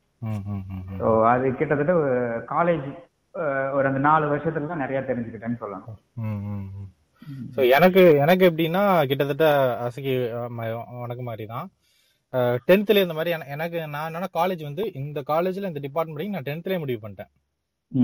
ஸோ 1.00 1.08
அது 1.30 1.46
கிட்டத்தட்ட 1.54 1.94
காலேஜ் 2.50 2.88
ஒரு 3.74 3.86
அந்த 3.88 4.00
நாலு 4.06 4.26
வருஷத்துல 4.32 4.70
தான் 4.72 4.84
நிறைய 4.84 5.00
தெரிஞ்சுக்கிட்டேன்னு 5.08 5.60
சொல்லலாம் 5.60 5.86
ம், 6.24 6.40
ம், 6.52 6.66
ம். 6.76 6.88
So, 7.56 7.62
எனக்கு 7.76 8.02
எனக்கு 8.22 8.44
எப்படின்னா 8.48 8.82
கிட்டத்தட்ட 9.10 9.48
அசகி 9.86 10.14
உனக்கு 11.00 11.24
மாதிரி 11.24 11.46
தான் 11.48 11.68
டென்த்ல 12.68 13.04
இந்த 13.04 13.14
மாதிரி 13.14 13.34
என- 13.36 13.50
எனக்கு 13.50 13.80
நான் 13.88 14.08
என்னன்னா 14.10 14.30
காலேஜ் 14.36 14.64
வந்து 14.64 14.84
இந்த 15.00 15.20
காலேஜ்ல 15.28 15.70
இந்த 15.72 15.82
டிபார்ட்மெண்ட் 15.86 16.36
நான் 16.36 16.48
டென்த்லயே 16.48 16.80
முடிவு 16.80 17.02
பண்ணிட்டேன். 17.04 17.32
ஸோ 17.92 18.02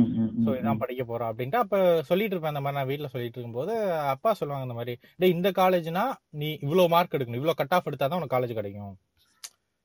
ம், 0.47 0.55
இதான் 0.59 0.79
படிக்க 0.79 1.03
போறோம் 1.03 1.29
அப்படின்ட்டு 1.31 1.59
அப்ப 1.59 1.79
சொல்லிட்டு 2.07 2.35
இருப்பேன் 2.35 2.53
இந்த 2.53 2.63
மாதிரி 2.63 2.79
நான் 2.79 2.89
வீட்ல 2.89 3.07
சொல்லிட்டு 3.07 3.37
இருக்கும்போது 3.37 3.73
அப்பா 4.13 4.31
சொல்லுவாங்க 4.33 4.67
இந்த 4.67 4.77
மாதிரி 4.77 4.93
டேய் 5.19 5.35
இந்த 5.35 5.49
காலேஜ்னா 5.55 6.05
நீ 6.35 6.49
இவ்வளவு 6.63 6.87
மார்க் 6.89 7.15
எடுக்கணும் 7.17 7.41
இவ்வளவு 7.41 7.59
கட் 7.59 7.75
ஆஃப் 7.77 7.89
எடுத்தாதான் 7.89 8.19
உனக்கு 8.19 8.35
காலேஜ் 8.35 8.57
கிடைக்கும். 8.57 8.93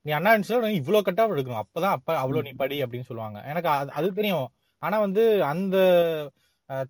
நீ 0.01 0.11
அண்ணா 0.11 0.33
யூனிவர்சிட்டியில 0.33 0.67
நீ 0.67 0.73
இவ்வளவு 0.73 1.03
கட் 1.03 1.19
ஆஃப் 1.19 1.29
எடுக்கணும் 1.29 1.61
அப்பதான் 1.61 1.91
அப்ப 1.91 2.17
அவ்வளவு 2.17 2.43
நீ 2.43 2.49
படி 2.51 2.83
அப்படின்னு 2.83 3.01
சொல்லுவாங்க. 3.01 3.41
எனக்கு 3.41 3.69
அது- 3.69 3.87
அது 3.87 4.13
தெரியும். 4.13 4.47
ஆனா 4.77 4.99
வந்து 4.99 5.43
அந்த 5.43 5.77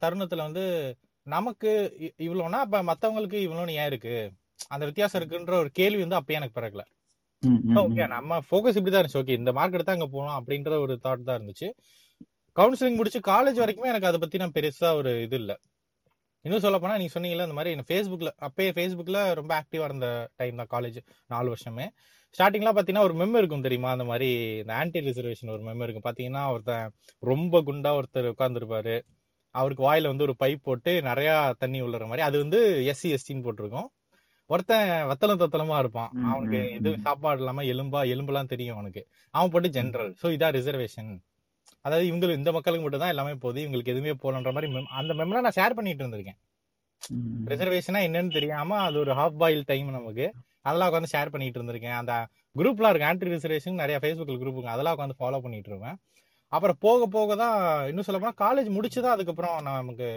தருணத்துல 0.02 0.36
வந்து 0.36 0.96
நமக்கு 1.24 1.96
இ- 2.00 2.22
இவ்வளவுனா 2.22 2.68
அப்ப 2.68 2.84
மத்தவங்களுக்கு 2.84 3.34
இவ்வளவுன்னு 3.34 3.70
ஏன் 3.70 3.86
இருக்கு? 3.86 4.32
அந்த 4.68 4.86
வித்தியாசம் 4.86 5.24
இருக்குன்ற 5.24 5.52
ஒரு 5.52 5.70
கேள்வி 5.72 6.00
வந்து 6.00 6.16
அப்பயே 6.16 6.36
எனக்கு 6.36 6.62
பிறக்கல. 6.62 6.82
ஓகே. 7.76 8.08
நம்ம 8.08 8.38
ஃபோக்கஸ் 8.38 8.76
இப்படி 8.76 8.92
தான் 8.92 9.04
இருந்துச்சு. 9.04 9.18
ஓகே 9.18 9.30
இந்த 9.30 9.52
மார்க் 9.52 9.74
எடுத்தா 9.74 9.92
அங்க 9.92 10.06
போகலாம் 10.06 10.46
அப்படின்ற 10.46 10.80
ஒரு 10.80 10.94
தாட் 10.94 11.24
தான் 11.24 11.42
இருந்துச்சு. 11.42 11.72
கவுன்சிலிங் 12.56 12.96
முடிச்சு 12.96 13.20
காலேஜ் 13.20 13.66
வரைக்குமே 13.66 13.86
எனக்கு 13.86 14.08
அதை 14.08 14.20
பத்தி 14.20 14.38
நான் 14.38 14.52
பெருசா 14.52 14.96
ஒரு 14.96 15.22
இது 15.22 15.36
இல்ல. 15.36 15.60
இன்னும் 16.42 16.60
சொல்ல 16.60 16.80
போனா 16.80 16.98
நீங்க 16.98 17.20
சொன்னீங்கல்ல 17.20 17.50
இந்த 17.50 17.54
மாதிரி 17.54 17.80
ஃபேஸ்புக்ல 17.80 18.30
அப்பயே 18.42 18.72
ஃபேஸ்புக்ல 18.72 19.34
ரொம்ப 19.34 19.64
ஆக்டிவா 19.64 19.84
இருந்த 19.84 20.30
டைம் 20.36 20.56
தான் 20.56 20.82
காலேஜ் 20.82 20.98
நாலு 21.28 21.56
வருஷமே. 21.56 21.88
ஸ்டார்டிங்லாம் 22.36 22.76
பாத்தீங்கன்னா 22.76 23.06
ஒரு 23.08 23.14
மெம் 23.14 23.38
இருக்கும் 23.38 23.62
தெரியுமா? 23.62 23.90
அந்த 23.92 24.04
மாதிரி 24.04 24.28
இந்த 24.62 24.74
ஆன்டி 24.74 25.00
ரிசர்வேஷன் 25.00 25.50
ஒரு 25.50 25.64
மெம் 25.64 25.82
இருக்கும். 25.82 26.06
பாத்தீங்கன்னா 26.08 26.44
ஒருத்தன் 26.54 26.86
ரொம்ப 27.24 27.62
குண்டா 27.62 27.92
ஒருத்தர் 28.00 28.30
உட்கார்ந்துருப்பாரு. 28.34 28.96
அவருக்கு 29.56 29.84
வாயில 29.88 30.12
வந்து 30.12 30.24
ஒரு 30.24 30.36
பைப் 30.40 30.64
போட்டு 30.64 31.02
நிறைய 31.02 31.30
தண்ணி 31.58 31.82
உள்ளற 31.82 32.04
மாதிரி. 32.08 32.22
அது 32.22 32.38
வந்து 32.40 32.60
எஸ்சி 32.92 33.10
எஸ்டின்னு 33.16 33.46
போட்டிருக்கும். 33.48 33.90
ஒருத்தன் 34.50 34.88
வத்தலம் 35.10 35.42
தத்தலமா 35.42 35.78
இருப்பான். 35.78 36.12
அவனுக்கு 36.32 36.60
இது. 36.78 36.92
சாப்பாடு 37.06 37.40
இல்லாம 37.42 37.64
எலும்பா 37.74 38.00
எலும்பெல்லாம் 38.14 38.52
தெரியும் 38.54 38.76
அவனுக்கு. 38.76 39.02
அவன் 39.34 39.52
போட்டு 39.54 39.70
ஜென்ரல் 39.78 40.12
சோ 40.22 40.30
இதான் 40.38 40.56
ரிசர்வேஷன் 40.60 41.12
அதாவது 41.86 42.06
இவங்க 42.08 42.34
இந்த 42.40 42.52
மக்களுக்கு 42.52 42.86
மட்டும் 42.86 43.04
தான் 43.04 43.10
எல்லாமே 43.10 43.34
போகுது. 43.44 43.60
இவங்களுக்கு 43.66 43.94
எதுவுமே 43.94 44.14
போகலன்ற 44.24 44.52
மாதிரி 44.56 44.68
அந்த 45.00 45.14
மெம்லாம் 45.14 45.46
நான் 45.48 45.58
ஷேர் 45.60 45.78
பண்ணிட்டு 45.78 46.04
இருந்திருக்கேன். 46.04 46.40
ரிசர்வேஷனா 47.48 48.00
என்னன்னு 48.08 48.34
தெரியாம 48.34 48.78
அது 48.88 48.98
ஒரு 49.00 49.14
ஹாஃப் 49.14 49.40
பாயில் 49.44 49.64
டைம் 49.64 49.90
நமக்கு. 49.90 50.26
அதெல்லாம் 50.66 50.90
உட்காந்து 50.92 51.12
ஷேர் 51.14 51.34
பண்ணிட்டு 51.34 51.60
இருந்திருக்கேன். 51.60 51.98
அந்த 52.02 52.14
குரூப்லாம் 52.56 52.92
இருக்கு. 52.94 53.10
ஆன்டி 53.10 53.34
ரிசர்வேஷன் 53.36 53.82
நிறைய 53.82 53.98
ஃபேஸ்புக்கில் 54.04 54.42
குரூப் 54.42 54.58
இருக்கு. 54.58 54.76
அதெல்லாம் 54.76 54.98
உட்காந்து 54.98 55.20
ஃபாலோ 55.22 55.40
பண்ணிட்டு 55.46 55.72
இருவேன் 55.74 55.98
அப்புறம் 56.54 56.78
போக 56.86 57.06
போக 57.16 57.36
தான் 57.42 57.58
இன்னும் 57.90 58.06
சொல்ல 58.06 58.20
போனால் 58.22 58.42
காலேஜ் 58.44 58.70
முடிச்சுதான் 58.78 59.16
அதுக்கப்புறம் 59.16 59.58
நமக்கு 59.68 60.08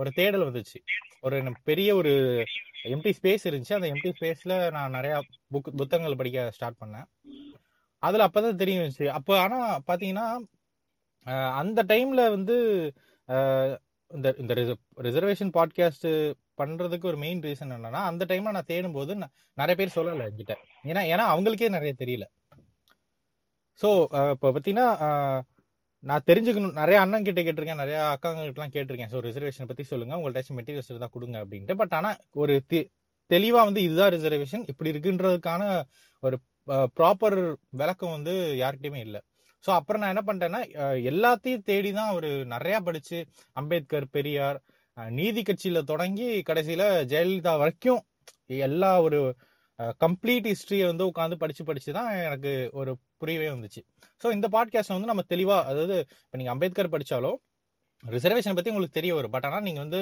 ஒரு 0.00 0.10
தேடல் 0.18 0.44
வந்துச்சு. 0.48 0.78
ஒரு 1.20 1.36
பெரிய 1.68 1.90
ஒரு 2.00 2.12
எம்டி 2.94 3.12
ஸ்பேஸ் 3.16 3.46
இருந்துச்சு. 3.48 3.76
அந்த 3.78 3.88
எம்டி 3.94 4.10
ஸ்பேஸ்ல 4.18 4.54
நான் 4.76 4.94
நிறைய 4.96 5.14
புக் 5.54 5.70
புத்தகங்கள் 5.80 6.18
படிக்க 6.20 6.44
ஸ்டார்ட் 6.56 6.80
பண்ணேன். 6.82 7.08
அதுல 8.02 8.26
அப்பதான் 8.28 8.60
தெரியும் 8.62 8.82
வந்துச்சு. 8.82 9.08
அப்போ 9.18 9.34
ஆனா 9.44 9.58
பாத்தீங்கன்னா 9.90 10.26
அந்த 11.60 11.80
டைம்ல 11.92 12.20
வந்து 12.36 12.56
இந்த 14.10 14.28
இந்த 14.42 14.52
ரிசர்வேஷன் 15.06 15.52
பாட்காஸ்ட் 15.56 16.08
பண்றதுக்கு 16.62 17.06
ஒரு 17.12 17.18
மெயின் 17.24 17.42
ரீசன் 17.48 17.74
என்னன்னா 17.76 18.02
அந்த 18.10 18.24
டைம்ல 18.30 18.54
நான் 18.58 18.70
தேடும் 18.72 18.96
போது 18.98 19.12
நிறைய 19.58 19.76
பேர் 19.80 19.96
சொல்லலை 19.98 20.24
என்கிட்ட. 20.30 20.54
ஏன்னா 20.90 21.02
ஏன்னா 21.14 21.26
அவங்களுக்கே 21.34 21.70
நிறைய 21.78 21.94
தெரியல. 22.04 22.26
ஸோ 23.80 23.88
இப்போ 24.34 24.48
பார்த்தீங்கன்னா 24.54 24.88
நான் 26.04 26.26
தெரிஞ்சுக்கணும் 26.30 26.78
நிறைய 26.82 26.98
அண்ணன் 27.04 27.26
கிட்ட 27.28 27.40
கேட்டிருக்கேன் 27.46 27.82
நிறைய 27.82 27.98
அக்காங்கிட்டலாம் 28.14 28.74
கேட்டிருக்கேன். 28.76 29.12
ஸோ 29.14 29.20
ரிசர்வேஷன் 29.28 29.70
பத்தி 29.70 29.84
சொல்லுங்க 29.92 30.18
உங்கள்ட்ட 30.20 30.56
மெட்டீரியல்ஸ் 30.58 31.02
தான் 31.04 31.14
கொடுங்க 31.16 31.38
அப்படின்ட்டு. 31.44 31.76
பட் 31.82 31.94
ஆனா 31.98 32.10
ஒரு 32.42 32.54
தெ- 32.72 32.88
தெளிவா 33.30 33.60
வந்து 33.68 33.82
இதுதான் 33.86 34.12
ரிசர்வேஷன் 34.16 34.64
இப்படி 34.72 34.90
இருக்குன்றதுக்கான 34.92 35.62
ஒரு 36.22 36.36
ப்ராப்பர் 36.98 37.38
விளக்கம் 37.80 38.14
வந்து 38.16 38.34
யார்கிட்டயுமே 38.62 39.00
இல்லை. 39.08 39.20
ஸோ 39.64 39.70
அப்புறம் 39.78 40.02
நான் 40.02 40.12
என்ன 40.14 40.24
பண்ணிட்டேன்னா 40.28 40.60
எல்லாத்தையும் 41.12 41.64
தேடி 41.70 41.90
தான் 42.00 42.14
ஒரு 42.18 42.30
நிறையா 42.54 42.78
படிச்சு 42.88 43.18
அம்பேத்கர் 43.56 44.08
பெரியார் 44.16 44.58
நீதி 45.18 45.42
கட்சியில 45.42 45.80
தொடங்கி 45.82 46.28
கடைசியில 46.48 46.82
ஜெயலலிதா 47.12 47.52
வரைக்கும் 47.58 48.00
எல்லா 48.66 48.90
ஒரு 49.02 49.20
கம்ப்ளீட் 50.04 50.46
ஹிஸ்டரியை 50.50 50.86
வந்து 50.90 51.04
உட்காந்து 51.10 51.36
படிச்சு 51.42 51.62
படிச்சு 51.64 51.90
தான் 51.98 52.08
எனக்கு 52.26 52.52
ஒரு 52.72 52.92
புரியவே 53.20 53.48
வந்துச்சு. 53.48 53.80
ஸோ 54.22 54.26
இந்த 54.36 54.46
பாட்காஸ்ட் 54.56 54.94
வந்து 54.96 55.10
நம்ம 55.12 55.24
தெளிவா 55.28 55.58
அதாவது 55.70 55.96
இப்போ 56.24 56.38
நீங்க 56.40 56.52
அம்பேத்கர் 56.54 56.92
படிச்சாலோ 56.94 57.32
ரிசர்வேஷன் 58.02 58.56
பத்தி 58.58 58.72
உங்களுக்கு 58.72 58.98
தெரிய 58.98 59.14
வரும். 59.14 59.34
பட் 59.36 59.46
ஆனால் 59.48 59.64
நீங்க 59.68 59.80
வந்து 59.80 60.00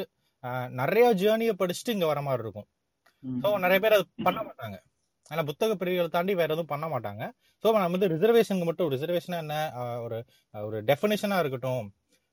நிறைய 0.81 1.07
ஜேர்னியை 1.23 1.55
படிச்சுட்டு 1.63 1.95
இங்க 1.97 2.07
வர 2.07 2.21
மாதிரி 2.27 2.45
இருக்கும். 2.47 2.69
ஸோ 3.45 3.49
நிறைய 3.65 3.79
பேர் 3.85 3.97
அது 3.99 4.07
பண்ண 4.29 4.41
மாட்டாங்க. 4.49 4.77
ஆனா 5.31 5.43
புத்தக 5.49 5.73
பிரிவுகளை 5.81 6.11
தாண்டி 6.17 6.35
வேற 6.41 6.51
எதுவும் 6.55 6.73
பண்ண 6.75 6.87
மாட்டாங்க. 6.93 7.23
ஸோ 7.65 7.73
நம்ம 7.75 7.95
வந்து 7.97 8.11
ரிசர்வேஷனுக்கு 8.15 8.69
மட்டும் 8.71 8.91
ரிசர்வேஷனா 8.95 9.39
என்ன? 9.45 9.57
ஒரு 10.05 10.19
ஒரு 10.55 10.79
டெஃபினேஷனா 10.91 11.39
இருக்கட்டும் 11.43 11.83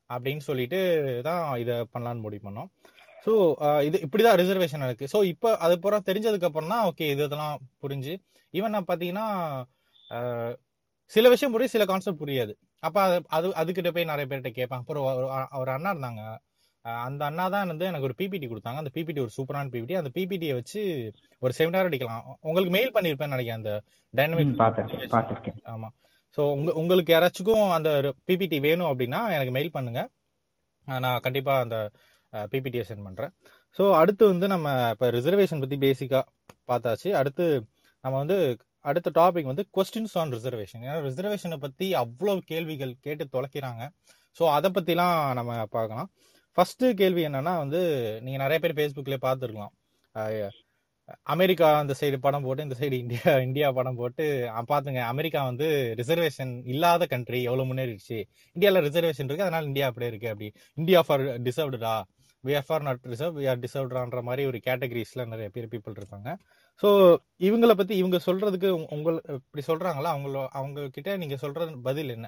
அப்படின்னு 0.10 0.44
சொல்லிட்டு 0.50 0.80
தான் 1.28 1.44
இதை 1.64 1.76
பண்ணலான்னு 1.94 2.26
முடிவு 2.26 2.44
பண்ணோம். 2.48 2.70
ஸோ 3.26 3.34
இது 3.88 3.98
இப்படிதான் 4.06 4.40
ரிசர்வேஷன் 4.42 4.86
இருக்கு. 4.88 5.06
ஸோ 5.14 5.20
இப்போ 5.34 5.50
அது 5.66 5.76
பூரா 5.84 6.00
தெரிஞ்சதுக்கு 6.10 6.48
அப்புறம் 6.50 6.74
தான் 6.74 6.86
ஓகே 6.90 7.06
இது 7.14 7.24
இதெல்லாம் 7.28 7.56
புரிஞ்சு. 7.84 8.14
ஈவன் 8.54 8.76
நான் 8.76 8.90
பார்த்தீங்கன்னா 8.90 9.28
சில 11.12 11.30
விஷயம் 11.34 11.54
புரியும் 11.54 11.74
சில 11.76 11.86
கான்செப்ட் 11.92 12.22
புரியாது. 12.24 12.54
அப்ப 12.88 12.98
அது 13.08 13.18
அது 13.38 13.48
அதுக்கிட்ட 13.62 13.90
போய் 13.96 14.12
நிறைய 14.12 14.26
பேர்கிட்ட 14.30 14.52
கேட்பேன் 14.58 14.82
அப்புறம் 14.82 15.06
ஒரு 15.62 15.72
அண்ணா 15.76 15.92
இருந்தாங்க. 15.96 16.24
அந்த 17.08 17.22
அண்ணா 17.30 17.46
தான் 17.54 17.70
வந்து 17.72 17.86
எனக்கு 17.90 18.08
ஒரு 18.10 18.16
பிபிடி 18.20 18.48
கொடுத்தாங்க. 18.50 18.80
அந்த 18.84 18.92
பிபிடி 18.96 19.20
ஒரு 19.26 19.34
சூப்பரான 19.38 19.72
பிபிடி 19.76 19.94
அந்த 20.02 20.12
பிபிடியை 20.18 20.56
வச்சு 20.60 20.82
ஒரு 21.42 21.54
செமினார் 21.60 21.90
அடிக்கலாம். 21.90 22.26
உங்களுக்கு 22.48 22.74
மெயில் 22.78 22.96
பண்ணியிருப்பேன்னு 22.98 23.36
நினைக்கிறேன் 23.36 23.62
அந்த 23.62 23.74
டைனமிக் 24.14 24.60
ஆமா. 25.76 25.90
ஸோ 26.36 26.42
உங்க 26.58 26.70
உங்களுக்கு 26.82 27.12
யாராச்சுக்கும் 27.16 27.66
அந்த 27.78 27.90
பிபிடி 28.28 28.58
வேணும் 28.68 28.90
அப்படின்னா 28.92 29.20
எனக்கு 29.36 29.54
மெயில் 29.58 29.76
பண்ணுங்க. 29.78 30.02
நான் 30.88 31.24
கண்டிப்பாக 31.26 31.66
அந்த 31.66 31.78
பிபிடியை 32.52 32.84
சென்ட் 32.90 33.06
பண்ணுறேன் 33.08 33.32
ஸோ 33.78 33.84
அடுத்து 34.02 34.24
வந்து 34.34 34.48
நம்ம 34.54 34.68
இப்போ 34.94 35.08
ரிசர்வேஷன் 35.18 35.62
பற்றி 35.64 35.78
பேசிக்காக 35.86 36.24
பார்த்தாச்சு. 36.72 37.10
அடுத்து 37.22 37.46
நம்ம 38.04 38.16
வந்து 38.24 38.38
அடுத்த 38.90 39.12
டாபிக் 39.20 39.50
வந்து 39.52 39.64
கொஸ்டின்ஸ் 39.78 40.16
ஆன் 40.22 40.34
ரிசர்வேஷன் 40.38 40.84
ஏன்னா 40.88 40.98
ரிசர்வேஷனை 41.08 41.58
பற்றி 41.64 41.88
அவ்வளோ 42.02 42.34
கேள்விகள் 42.52 42.94
கேட்டு 43.06 43.26
தொலைக்கிறாங்க. 43.36 43.84
ஸோ 44.38 44.44
அதை 44.58 44.70
பற்றிலாம் 44.78 45.18
நம்ம 45.40 45.52
பார்க்கலாம். 45.78 46.10
ஃபஸ்ட்டு 46.58 46.92
கேள்வி 47.02 47.24
என்னென்னா 47.30 47.54
வந்து 47.64 47.82
நீங்கள் 48.26 48.44
நிறைய 48.44 48.60
பேர் 48.64 48.78
ஃபேஸ்புக்கில் 48.80 49.26
பார்த்துருக்கலாம். 49.28 49.74
அமெரிக்கா 51.26 51.78
அந்த 51.78 51.94
சைடு 52.00 52.18
படம் 52.18 52.44
போட்டு 52.44 52.64
இந்த 52.64 52.76
சைடு 52.80 52.96
இந்தியா 52.96 53.40
இந்தியா 53.40 53.72
படம் 53.72 53.96
போட்டு 53.96 54.24
அஹ் 54.52 54.68
பாத்துங்க 54.68 55.02
அமெரிக்கா 55.06 55.44
வந்து 55.44 55.68
ரிசர்வேஷன் 55.98 56.62
இல்லாத 56.66 57.06
கண்ட்ரி 57.06 57.44
எவ்வளவு 57.44 57.70
முன்னேறிடுச்சு. 57.70 58.18
இந்தியால 58.56 58.82
ரிசர்வேஷன் 58.88 59.28
இருக்கு 59.28 59.44
அதனால 59.44 59.66
இந்தியா 59.66 59.88
அப்படியே 59.88 60.10
இருக்கு 60.10 60.30
அப்படி. 60.30 60.50
India 60.78 61.02
for 61.02 61.24
டிசர்வ்டா 61.44 61.94
we 62.44 62.56
are 62.56 62.66
for 62.68 62.82
not 62.82 63.04
reserve 63.04 63.38
we 63.40 63.50
are 63.50 63.60
டிசர்வ்டான்ற 63.60 64.22
மாதிரி 64.22 64.46
ஒரு 64.46 64.62
கேட்டகரிஸ்ல 64.66 65.26
நிறைய 65.26 65.50
பேர் 65.50 65.72
பீப்புள் 65.72 65.98
இருப்பாங்க 65.98 66.32
ஸோ 66.84 66.90
இவங்கள 67.40 67.74
பத்தி 67.74 67.98
இவங்க 67.98 68.20
சொல்றதுக்கு 68.26 68.70
உங்க- 68.70 68.90
உங்க 68.92 69.10
இப்படி 69.34 69.64
சொல்றாங்களா? 69.68 70.10
அவங்கள 70.16 70.48
அவங்க 70.52 70.90
கிட்ட 70.90 71.18
நீங்க 71.18 71.36
சொல்றது 71.36 71.82
பதில் 71.82 72.10
என்ன? 72.10 72.28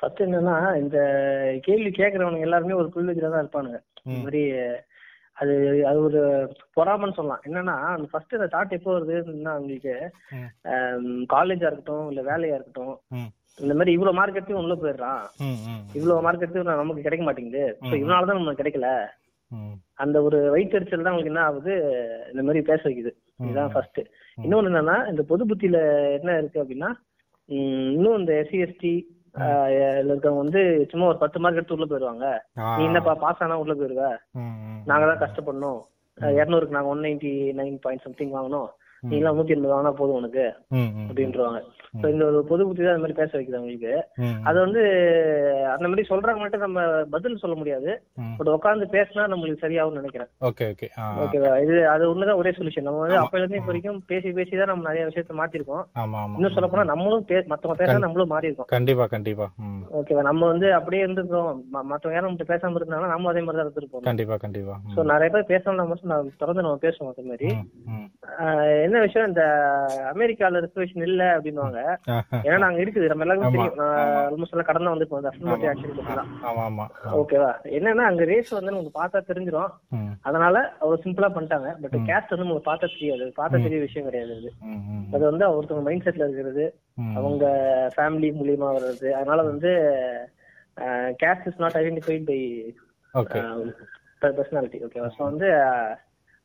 ஃபர்ஸ்ட் 0.00 0.22
என்னன்னா 0.22 0.76
இந்த 0.76 0.98
கேள்வி 1.62 1.90
கேட்கறவனுங்க 1.90 2.40
எல்லாருமே 2.40 2.72
ஒரு 2.72 2.88
தான் 3.30 3.42
இருப்பானுங்க. 3.42 3.78
இந்த 4.06 4.18
மாதிரி 4.18 4.42
அது 5.42 5.54
அது 5.90 5.98
ஒரு 6.08 6.20
பொறாமன்னு 6.76 7.16
சொல்லலாம். 7.18 7.44
என்னன்னா 7.48 7.76
அந்த 7.94 8.06
ஃபர்ஸ்ட் 8.10 8.36
அந்த 8.38 8.48
தாட் 8.54 8.76
எப்போ 8.78 8.90
வருதுன்னா 8.96 9.54
உங்களுக்கு. 9.60 9.94
காலேஜா 11.34 11.68
இருக்கட்டும் 11.68 12.08
இல்ல 12.10 12.22
வேலையா 12.30 12.56
இருக்கட்டும். 12.58 12.96
இந்த 13.58 13.72
மாதிரி 13.78 13.94
இவ்வளவு 13.96 14.18
மார்க் 14.18 14.38
எடுத்து 14.38 14.60
உள்ள 14.60 14.74
போயிடுறான். 14.82 15.24
இவ்வளவு 15.98 16.24
மார்க் 16.26 16.44
எடுத்து 16.44 16.62
நமக்கு 16.82 17.06
கிடைக்க 17.06 17.24
மாட்டேங்குது. 17.26 17.64
இவனாலதான் 18.02 18.40
நமக்கு 18.40 18.62
கிடைக்கல. 18.62 18.90
அந்த 20.02 20.16
ஒரு 20.26 20.38
வயிற்றுச்சல் 20.52 21.04
தான் 21.04 21.12
உங்களுக்கு 21.14 21.32
என்ன 21.32 21.46
ஆகுது? 21.48 21.74
இந்த 22.32 22.42
மாதிரி 22.46 22.60
பேச 22.70 22.80
வைக்குது. 22.88 23.12
இதுதான் 23.44 23.72
ஃபர்ஸ்ட் 23.74 24.00
இன்னொன்னு 24.44 24.70
என்னன்னா 24.70 24.96
இந்த 25.10 25.22
பொது 25.30 25.42
புத்தியில 25.50 25.78
என்ன 26.18 26.36
இருக்கு 26.40 26.62
அப்படின்னா 26.62 26.90
இன்னும் 27.94 28.18
இந்த 28.20 28.32
எஸ்சி 28.42 28.58
எஸ்டி 28.66 28.92
இருக்கவங்க 29.34 30.40
வந்து 30.44 30.62
சும்மா 30.90 31.06
ஒரு 31.10 31.18
பத்து 31.22 31.40
மார்க் 31.40 31.58
எடுத்து 31.58 31.76
உள்ள 31.76 31.86
போயிருவாங்க. 31.86 32.26
நீ 32.76 32.82
என்னப்பா 32.84 33.14
பாஸ் 33.24 33.42
ஆனா 33.44 33.54
உள்ள 33.62 33.74
போயிருவ? 33.74 34.06
நாங்க 34.90 35.04
தான் 35.10 35.22
கஷ்டப்படணும். 35.24 35.80
இரநூறுக்கு 36.38 36.76
நாங்க 36.76 36.92
one 36.94 37.04
ninety 37.06 37.32
nine 37.60 37.76
point 37.84 38.06
something 38.06 38.34
வாங்கணும். 38.36 38.68
நீ 39.02 39.16
எல்லாம் 39.16 39.36
நூத்தி 39.36 39.48
எண்பது 39.48 39.72
வாங்கினா 39.72 39.92
போதும் 39.92 40.14
உனக்கு 40.14 40.42
அப்படின்றவாங்க. 41.04 41.60
இந்த 42.08 42.24
ஒரு 42.24 42.44
பொது 42.44 42.66
புத்தி 42.66 42.82
தான் 42.82 42.92
இந்த 42.92 43.02
மாதிரி 43.02 43.18
பேச 43.18 43.32
வைக்குது 43.32 43.56
அவங்களுக்கு. 43.56 43.92
ம், 44.16 44.38
அது 44.44 44.58
வந்து 44.60 44.82
அந்த 45.72 45.86
மாதிரி 45.88 46.08
சொல்றாங்க 46.08 46.36
மட்டும் 46.36 46.60
நம்ம 46.60 46.78
பதில் 47.10 47.36
சொல்ல 47.36 47.56
முடியாது. 47.56 47.90
பட் 48.36 48.48
உட்காந்து 48.48 48.86
பேசினா 48.90 49.24
நம்மளுக்கு 49.26 49.62
சரியாகும்னு 49.62 49.98
நினைக்கிறேன். 49.98 50.28
Okay 50.40 50.66
okay. 50.70 50.86
ஓகேவா? 51.22 51.62
இது 51.62 51.88
அது 51.88 52.04
ஒண்ணுதான் 52.08 52.36
ஒரே 52.36 52.50
சொல்யூஷன் 52.50 52.80
நம்ம 52.80 52.98
வந்து 52.98 53.18
அப்பல 53.22 53.36
இருந்து 53.36 53.56
இப்ப 53.56 53.66
வரைக்கும் 53.66 54.02
பேசி 54.06 54.32
பேசி 54.32 54.56
தான் 54.56 54.66
நம்ம 54.66 54.88
நிறைய 54.88 55.06
விஷயத்த 55.06 55.34
மாத்திருக்கோம். 55.34 55.84
இன்னும் 56.34 56.52
சொல்ல 56.52 56.68
போனா 56.68 56.84
நம்மளும் 56.84 57.24
மத்தவங்க 57.46 57.78
பேச 57.78 57.98
நம்மளும் 57.98 58.28
மாறி 58.28 58.46
இருக்கோம் 58.46 58.70
கண்டிப்பா. 58.70 59.06
கண்டிப்பா 59.06 59.48
ஓகேவா? 59.92 60.22
நம்ம 60.22 60.46
வந்து 60.46 60.74
அப்படியே 60.74 61.02
இருந்துக்கிறோம் 61.06 61.52
ம- 61.72 61.84
மத்தவங்க 61.84 62.14
யாரும் 62.14 62.30
நம்மகிட்ட 62.30 62.52
பேசாம 62.52 62.76
இருந்தாங்கன்னா 62.76 63.08
நம்ம 63.08 63.28
அதே 63.28 63.40
மாதிரி 63.40 63.58
தான் 63.58 63.68
இருந்துருப்போம். 63.68 64.02
கண்டிப்பா 64.02 64.36
கண்டிப்பா. 64.36 64.76
சோ 64.94 65.02
நிறைய 65.04 65.30
பேர் 65.34 65.50
பேசணும் 65.52 65.80
நம்ம 65.80 66.00
தொடர்ந்து 66.36 66.62
நம்ம 66.62 66.78
பேசுவோம் 66.82 67.12
அதே 67.12 67.22
மாதிரி. 67.24 67.48
என்ன 68.92 69.02
விஷயம்? 69.04 69.28
இந்த 69.28 69.42
அமெரிக்கால 70.10 70.60
ரிசர்வேஷன் 70.64 71.04
இல்ல 71.06 71.22
அப்படின்னுவாங்க. 71.34 71.78
ஏன்னா 72.46 72.56
நாங்க 72.58 72.78
இருக்குது. 72.82 73.06
நம்ம 73.08 73.24
எல்லாருக்கும். 73.24 73.54
தெரியும். 73.54 73.78
ஆல்மோஸ்ட் 74.24 74.54
எல்லாம் 74.54 74.68
கடந்து 74.68 74.90
ஆமா. 76.48 76.64
ஆமா 76.66 76.84
ஓகேவா 77.20 77.48
என்னன்னா 77.78 78.06
அங்க 78.10 78.24
ரேஸ் 78.24 78.50
வந்து 78.50 78.72
நமக்கு 78.72 78.92
பார்த்தா 78.98 79.22
தெரிஞ்சிடும் 79.30 79.70
அதனால 80.22 80.54
அவ்வளவு 80.80 81.02
சிம்பிளா 81.04 81.30
பண்ணிட்டாங்க. 81.36 81.70
பட் 81.82 81.96
கேஸ்ட் 82.08 82.34
வந்து 82.34 82.46
நமக்கு 82.46 82.68
பார்த்தா 82.68 82.92
தெரியாது. 82.94 83.30
பார்த்தா 83.38 83.62
தெரிய 83.66 83.80
விஷயம் 83.80 84.08
கிடையாது 84.08 84.36
ம், 84.68 85.06
அது 85.14 85.22
வந்து 85.30 85.44
ஒருத்தவங்க 85.56 85.86
மைண்ட் 85.88 86.06
செட்ல 86.06 86.26
இருக்கிறது. 86.28 86.66
அவங்க 87.16 87.44
ஃபேமிலி 87.96 88.30
மூலியமா 88.40 88.70
வர்றது. 88.76 89.08
அதனால 89.14 89.42
வந்து 89.42 89.72
caste 91.22 91.48
is 91.50 91.60
not 91.60 91.78
identified 91.80 92.28
by 92.30 92.40
personality 94.32 94.78
ஓகேவா 94.86 95.08
ஸோ 95.16 95.22
வந்து 95.22 95.48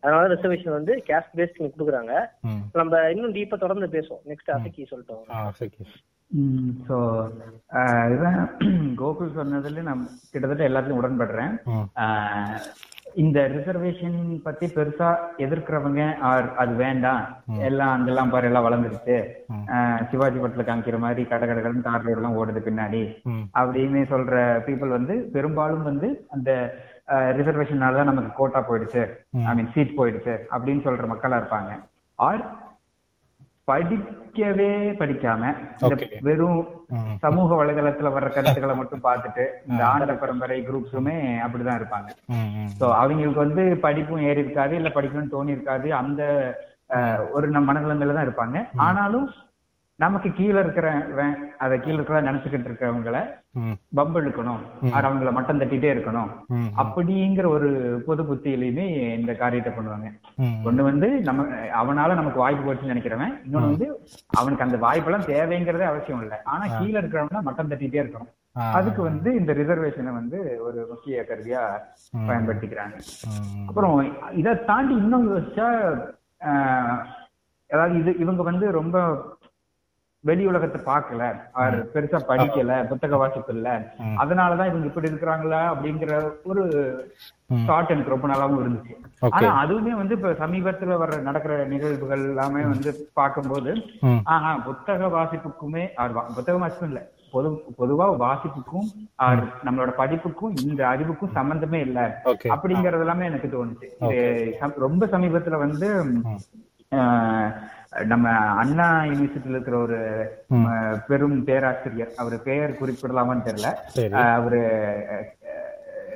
அதனால 0.03 0.23
ரிசர்வேஷன் 0.33 0.77
வந்து 0.77 0.93
கேஸ்ட் 1.07 1.37
பேஸ்ட் 1.37 1.61
கொடுக்குறாங்க. 1.61 2.13
நம்ம 2.79 2.99
இன்னும் 3.13 3.35
டீப்பா 3.37 3.57
தொடர்ந்து 3.63 3.95
பேசுவோம். 3.95 4.23
நெக்ஸ்ட் 4.31 4.53
அசைக்கு 4.57 4.91
சொல்லிட்டோம் 4.91 5.25
ஆ 5.37 5.39
சரி 5.59 5.71
ஸோ 6.87 6.95
இதுதான் 8.11 8.39
கோகுல் 9.01 9.35
சொன்னதுல 9.37 9.83
நான் 9.87 10.01
கிட்டத்தட்ட 10.31 10.63
எல்லாத்தையும் 10.69 10.99
உடன்படுறேன். 11.01 11.53
இந்த 13.21 13.39
ரிசர்வேஷன் 13.53 14.17
பத்தி 14.47 14.65
பெருசா 14.75 15.09
எதிர்க்கிறவங்க 15.45 16.01
ஆர் 16.29 16.47
அது 16.63 16.73
வேண்டாம். 16.81 17.23
எல்லாம் 17.67 17.93
அங்கெல்லாம் 17.93 18.33
பாரு 18.33 18.49
எல்லாம் 18.49 18.67
வளர்ந்துருச்சு. 18.67 19.15
சிவாஜி 20.09 20.37
படத்துல 20.41 20.65
காமிக்கிற 20.67 20.99
மாதிரி 21.05 21.23
கடை 21.31 21.45
கடை 21.47 21.61
கடன் 21.61 21.87
கார் 21.87 22.05
ரோடு 22.07 22.19
எல்லாம் 22.19 22.37
ஓடுது 22.41 22.61
பின்னாடி. 22.67 23.01
அப்படின்னு 23.61 24.01
சொல்ற 24.13 24.35
பீப்புள் 24.67 24.97
வந்து 24.97 25.15
பெரும்பாலும் 25.37 25.87
வந்து 25.89 26.09
அந்த 26.37 26.51
ரிசர்வேஷனால 27.39 27.97
தான் 27.99 28.09
நமக்கு 28.11 28.31
கோட்டா 28.37 28.59
போயிடுச்சு. 28.69 29.03
ஐ 29.49 29.53
மீன் 29.57 29.73
சீட் 29.75 29.97
போயிடுச்சு. 29.99 30.35
அப்படின்னு 30.53 30.85
சொல்ற 30.87 31.05
மக்களா 31.11 31.39
இருப்பாங்க. 31.41 31.73
ஆர் 32.19 32.41
படிக்கவே 33.69 34.69
படிக்காம 34.99 35.49
இந்த. 35.85 36.17
வெறும் 36.27 36.59
சமூக 37.23 37.49
வலைதளத்துல 37.61 38.11
வர்ற 38.15 38.27
கருத்துக்களை 38.35 38.75
மட்டும் 38.79 39.03
பார்த்துட்டு 39.07 39.45
இந்த 39.69 39.81
ஆண்ட 39.91 40.13
பரம்பரை 40.21 40.57
குரூப்ஸுமே 40.67 41.15
அப்படிதான் 41.45 41.79
இருப்பாங்க. 41.79 42.09
சோ 42.79 42.85
அவங்களுக்கு 43.01 43.45
வந்து 43.45 43.63
படிப்பும் 43.85 44.25
ஏறி 44.29 44.43
இருக்காது 44.45 44.75
இல்ல 44.79 44.91
படிக்கணும்னு 44.97 45.33
தோணி 45.35 45.55
இருக்காது 45.57 45.89
அந்த 46.01 46.21
ஒரு 47.35 47.47
மனநிலைமையில 47.69 48.17
தான் 48.17 48.27
இருப்பாங்க. 48.27 48.57
ஆனாலும் 48.87 49.27
நமக்கு 50.03 50.29
கீழே 50.37 50.59
இருக்கிறவன் 50.63 51.35
அதை 51.63 51.75
கீழே 51.83 51.95
இருக்கிற 51.97 52.17
நினைச்சுக்கிட்டு 52.27 52.67
இருக்கிறவங்கள 52.69 53.19
பம்பு 53.97 54.19
இழுக்கணும் 54.21 54.61
அவங்கள 54.97 55.29
மட்டம் 55.37 55.61
தட்டிட்டே 55.61 55.89
இருக்கணும். 55.93 56.29
அப்படிங்கிற 56.81 57.45
ஒரு 57.55 57.69
பொது 58.07 58.23
புத்தியிலையுமே 58.29 58.85
இந்த 59.19 59.31
காரியத்தை 59.41 59.71
பண்ணுவாங்க. 59.73 60.09
ஒண்ணு 60.67 60.87
வந்து 60.89 61.07
நம்ம 61.29 61.45
அவனால 61.81 62.17
நமக்கு 62.19 62.43
வாய்ப்பு 62.43 62.65
போச்சுன்னு 62.67 62.93
நினைக்கிறவன் 62.93 63.33
இன்னொன்னு 63.45 63.71
வந்து 63.73 63.89
அவனுக்கு 64.39 64.67
அந்த 64.67 64.79
வாய்ப்பெல்லாம் 64.85 65.29
தேவைங்கிறதே 65.33 65.89
அவசியம் 65.91 66.23
இல்லை. 66.25 66.39
ஆனா 66.53 66.63
கீழே 66.77 66.97
இருக்கிறவனா 67.01 67.45
மட்டம் 67.49 67.71
தட்டிட்டே 67.73 68.03
இருக்கணும். 68.03 68.31
அதுக்கு 68.77 69.01
வந்து 69.09 69.29
இந்த 69.39 69.51
ரிசர்வேஷனை 69.61 70.13
வந்து 70.21 70.37
ஒரு 70.67 70.79
முக்கிய 70.91 71.25
கருவியா 71.29 71.63
பயன்படுத்திக்கிறாங்க. 72.29 72.95
அப்புறம் 73.69 73.97
இதை 74.41 74.53
தாண்டி 74.71 74.95
இன்னும் 75.03 75.29
யோசிச்சா 75.33 75.69
அதாவது 77.69 77.95
இது 78.01 78.11
இவங்க 78.23 78.41
வந்து 78.47 78.65
ரொம்ப 78.77 78.97
வெளி 80.27 80.45
உலகத்தை 80.45 80.81
பார்க்கல. 80.83 81.23
அவர் 81.57 81.75
பெருசா 81.93 82.19
படிக்கல 82.27 82.71
புத்தக 82.87 83.17
வாசிப்பு 83.17 83.53
இல்ல. 83.53 83.67
அதனாலதான் 84.17 84.69
இவங்க 84.69 84.85
இப்படி 84.85 85.09
இருக்கிறாங்களா 85.09 85.61
அப்படிங்கிற 85.71 86.11
ஒரு. 86.45 86.63
தாட் 87.65 87.89
எனக்கு 87.89 88.09
ரொம்ப 88.09 88.27
நாளாவும் 88.27 88.61
இருந்துச்சு. 88.61 88.93
ஆனா 89.29 89.59
அதுவுமே 89.61 89.91
வந்து 89.93 90.15
இப்ப 90.15 90.31
சமீபத்துல 90.39 90.97
வர 90.97 91.17
நடக்கிற 91.21 91.65
நிகழ்வுகள் 91.65 92.23
எல்லாமே 92.23 92.61
வந்து 92.63 92.89
பார்க்கும்போது. 93.13 93.71
ஆஹா 94.27 94.57
புத்தக 94.59 95.07
வாசிப்புக்குமே 95.09 95.83
வா- 96.13 96.33
புத்தக 96.35 96.57
வாசிப்பும் 96.59 96.87
இல்ல. 96.87 97.01
பொது 97.31 97.47
பொதுவா 97.77 98.05
வாசிப்புக்கும் 98.17 98.85
நம்மளோட 99.63 99.89
படிப்புக்கும் 99.95 100.53
இந்த 100.61 100.87
அறிவுக்கும் 100.87 101.31
சம்பந்தமே 101.31 101.79
இல்ல 101.79 101.99
அப்படிங்கறது 102.53 102.99
எல்லாமே 102.99 103.25
எனக்கு 103.25 103.47
தோணுச்சு. 103.47 103.87
ரொம்ப 104.79 105.05
சமீபத்துல 105.07 105.57
வந்து 105.57 105.89
ஆஹ், 106.91 107.49
நம்ம 108.05 108.29
அண்ணா 108.29 109.01
யூனிவர்சிட்டியில 109.01 109.49
இருக்கிற 109.49 109.77
ஒரு 109.77 109.97
பெரும் 111.07 111.43
பேராசிரியர். 111.43 112.11
அவர் 112.17 112.43
பெயர் 112.43 112.71
குறிப்பிடலாமான்னு 112.71 113.43
தெரியல. 113.43 113.99
அவரு 114.33 114.59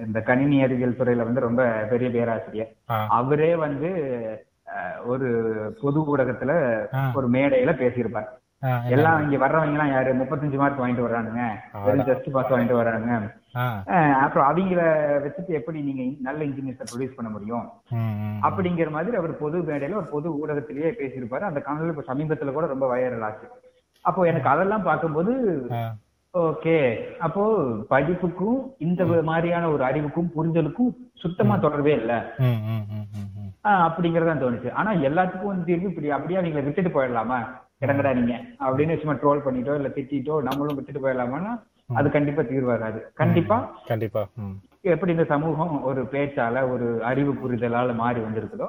இந்த 0.05 0.19
கணினி 0.19 0.63
அறிவியல் 0.63 0.95
துறையில 0.99 1.23
வந்து 1.23 1.39
ரொம்ப 1.39 1.85
பெரிய 1.89 2.09
பேராசிரியர். 2.09 2.71
அவரே 3.09 3.55
வந்து 3.55 3.89
ஒரு 5.05 5.27
பொது 5.81 6.17
ஊடகத்துல. 6.17 6.51
ஒரு 7.13 7.29
மேடையில 7.29 7.73
பேசியிருப்பார். 7.73 8.27
எல்லாம் 8.89 9.31
இங்க 9.31 9.47
வர்றவங்க 9.47 9.71
எல்லாம் 9.71 9.91
யாரு? 9.91 10.15
முப்பத்தஞ்சு 10.15 10.55
மார்க் 10.55 10.81
வாங்கிட்டு 10.81 11.05
வர்றானுங்க. 11.07 11.47
ஜஸ்ட் 11.87 12.29
பாஸ் 12.29 12.51
வாங்கிட்டு 12.51 12.75
அஹ் 12.75 13.40
அப்புறம் 14.23 14.47
அவங்கள 14.49 14.81
வச்சுட்டு 15.23 15.57
எப்படி 15.59 15.79
நீங்க 15.87 16.03
நல்ல 16.27 16.41
இன்ஜினியர்ஸை 16.45 16.85
ப்ரொடியூஸ் 16.91 17.17
பண்ண 17.17 17.29
முடியும். 17.31 17.65
அப்படிங்கிற 18.47 18.89
மாதிரி 18.97 19.17
அவர் 19.21 19.33
பொது 19.43 19.57
மேடையில 19.69 19.99
ஒரு 20.01 20.09
பொது 20.15 20.29
ஊடகத்திலேயே 20.41 20.91
பேசியிருப்பாரு. 20.99 21.49
அந்த 21.49 21.61
காணொலி 21.65 21.93
இப்ப 21.95 22.05
சமீபத்துல 22.13 22.53
கூட 22.53 22.67
ரொம்ப 22.73 22.87
வைரல் 22.93 23.25
ஆச்சு. 23.29 23.49
அப்போ 24.05 24.21
எனக்கு 24.23 24.49
அதெல்லாம் 24.49 24.87
பார்க்கும்போது 24.89 25.33
ஓகே. 26.33 26.75
அப்போ 27.25 27.43
படிப்புக்கும் 27.89 28.59
இந்த 28.77 29.05
மாதிரியான 29.29 29.69
ஒரு 29.69 29.83
அறிவுக்கும் 29.83 30.29
புரிதலுக்கும் 30.35 30.91
சுத்தமா 31.23 31.55
தொடர்பே 31.57 31.93
இல்ல. 32.01 32.13
அப்படிங்கறதா 33.87 34.35
தோணுச்சு. 34.43 34.69
ஆனா 34.79 34.91
எல்லாத்துக்கும் 35.07 35.51
வந்து 35.51 35.67
தீர்வு 35.69 35.89
இப்படி 35.89 36.09
அப்படியே 36.17 36.39
அவங்களை 36.39 36.63
விட்டுட்டு 36.67 36.91
போயிடலாமா? 36.95 37.39
இடங்கடா 37.83 38.13
நீங்க. 38.19 38.33
அப்படின்னு 38.65 38.95
சும்மா 39.01 39.15
ட்ரோல் 39.21 39.43
பண்ணிட்டோ 39.45 39.75
இல்ல 39.79 39.89
திட்டிட்டோ 39.97 40.35
நம்மளும் 40.47 40.77
விட்டுட்டு 40.77 41.03
போயிடலாமான்னா 41.03 41.53
அது 41.99 42.07
கண்டிப்பா 42.15 42.41
தீர்வு 42.49 42.69
வராது 42.73 42.99
கண்டிப்பா. 43.21 43.57
கண்டிப்பா 43.89 44.21
எப்படி 44.93 45.11
இந்த 45.13 45.25
சமூகம் 45.31 45.73
ஒரு 45.89 46.01
பேச்சால 46.13 46.61
ஒரு 46.73 46.87
அறிவு 47.09 47.31
புரிதலால 47.41 47.93
மாறி 47.99 48.19
வந்திருக்குதோ 48.25 48.67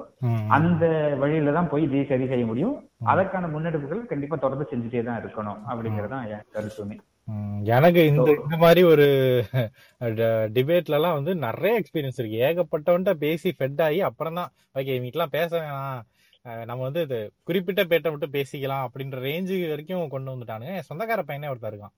அந்த 0.57 0.85
வழியில 1.23 1.55
தான் 1.57 1.71
போய் 1.71 1.87
இதை 1.87 2.03
சரி 2.11 2.27
செய்ய 2.33 2.45
முடியும். 2.51 2.75
அதற்கான 3.13 3.49
முன்னெடுப்புகள் 3.55 4.11
கண்டிப்பா 4.11 4.37
தொடர்ந்து 4.45 4.67
செஞ்சுட்டே 4.73 5.03
தான் 5.09 5.21
இருக்கணும் 5.23 5.63
அப்படிங்கறதுதான் 5.71 6.27
என் 6.35 6.47
கருத்துமே. 6.57 6.99
எனக்கு 7.77 8.01
இந்த 8.11 8.31
இந்த 8.45 8.57
மாதிரி 8.65 8.83
ஒரு 8.93 9.07
டிபேட்ல 10.57 10.99
எல்லாம் 10.99 11.17
வந்து 11.19 11.33
நிறைய 11.47 11.81
எக்ஸ்பீரியன்ஸ் 11.81 12.21
இருக்கு. 12.21 12.43
ஏகப்பட்டவன்ட்ட 12.49 13.13
பேசி 13.25 13.51
ஃபெட் 13.59 13.83
ஆகி 13.87 14.01
அப்புறம் 14.09 14.39
தான் 14.41 14.51
ஓகே 14.79 14.97
இவங்கலாம் 14.99 15.35
பேச 15.39 15.51
வேணாம். 15.63 16.01
நம்ம 16.71 16.83
வந்து 16.89 17.03
இது 17.07 17.19
குறிப்பிட்ட 17.49 17.83
பேட்டை 17.91 18.11
மட்டும் 18.13 18.35
பேசிக்கலாம் 18.37 18.85
அப்படின்ற 18.87 19.19
ரேஞ்சு 19.27 19.57
வரைக்கும் 19.73 20.15
கொண்டு 20.15 20.33
வந்துட்டானுங்க. 20.33 20.73
என் 20.79 20.89
சொந்தக்கார 20.91 21.23
பையனே 21.29 21.51
ஒருத்தர் 21.53 21.73
இருக்கான். 21.75 21.95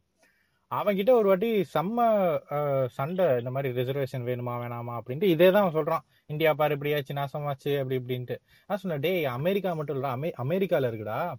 அவன்கிட்ட 0.74 1.10
ஒரு 1.10 1.28
வாட்டி 1.28 1.64
செம்ம 1.74 2.86
சண்டை 2.86 3.26
இந்த 3.38 3.50
மாதிரி 3.50 3.80
ரிசர்வேஷன் 3.80 4.26
வேணுமா 4.28 4.52
வேணாமா 4.62 4.98
அப்படின்ட்டு 5.00 5.22
இதே 5.22 5.50
தான் 5.50 5.74
சொல்றான். 5.74 5.98
இந்தியா 6.26 6.54
பாரு 6.54 6.76
இப்படியாச்சு 6.76 7.12
நாசமாச்சு 7.12 7.80
அப்படி 7.80 8.00
இப்படின்ட்டு. 8.00 8.36
நான் 8.66 8.78
சொன்னேன் 8.78 9.00
டேய் 9.00 9.24
அமெரிக்கா 9.24 9.72
மட்டும் 9.72 10.02
இல்லடா 10.02 10.06
அமெ 10.06 10.32
அமெரிக்கால 10.42 10.86
இருக்குடா 10.88 11.34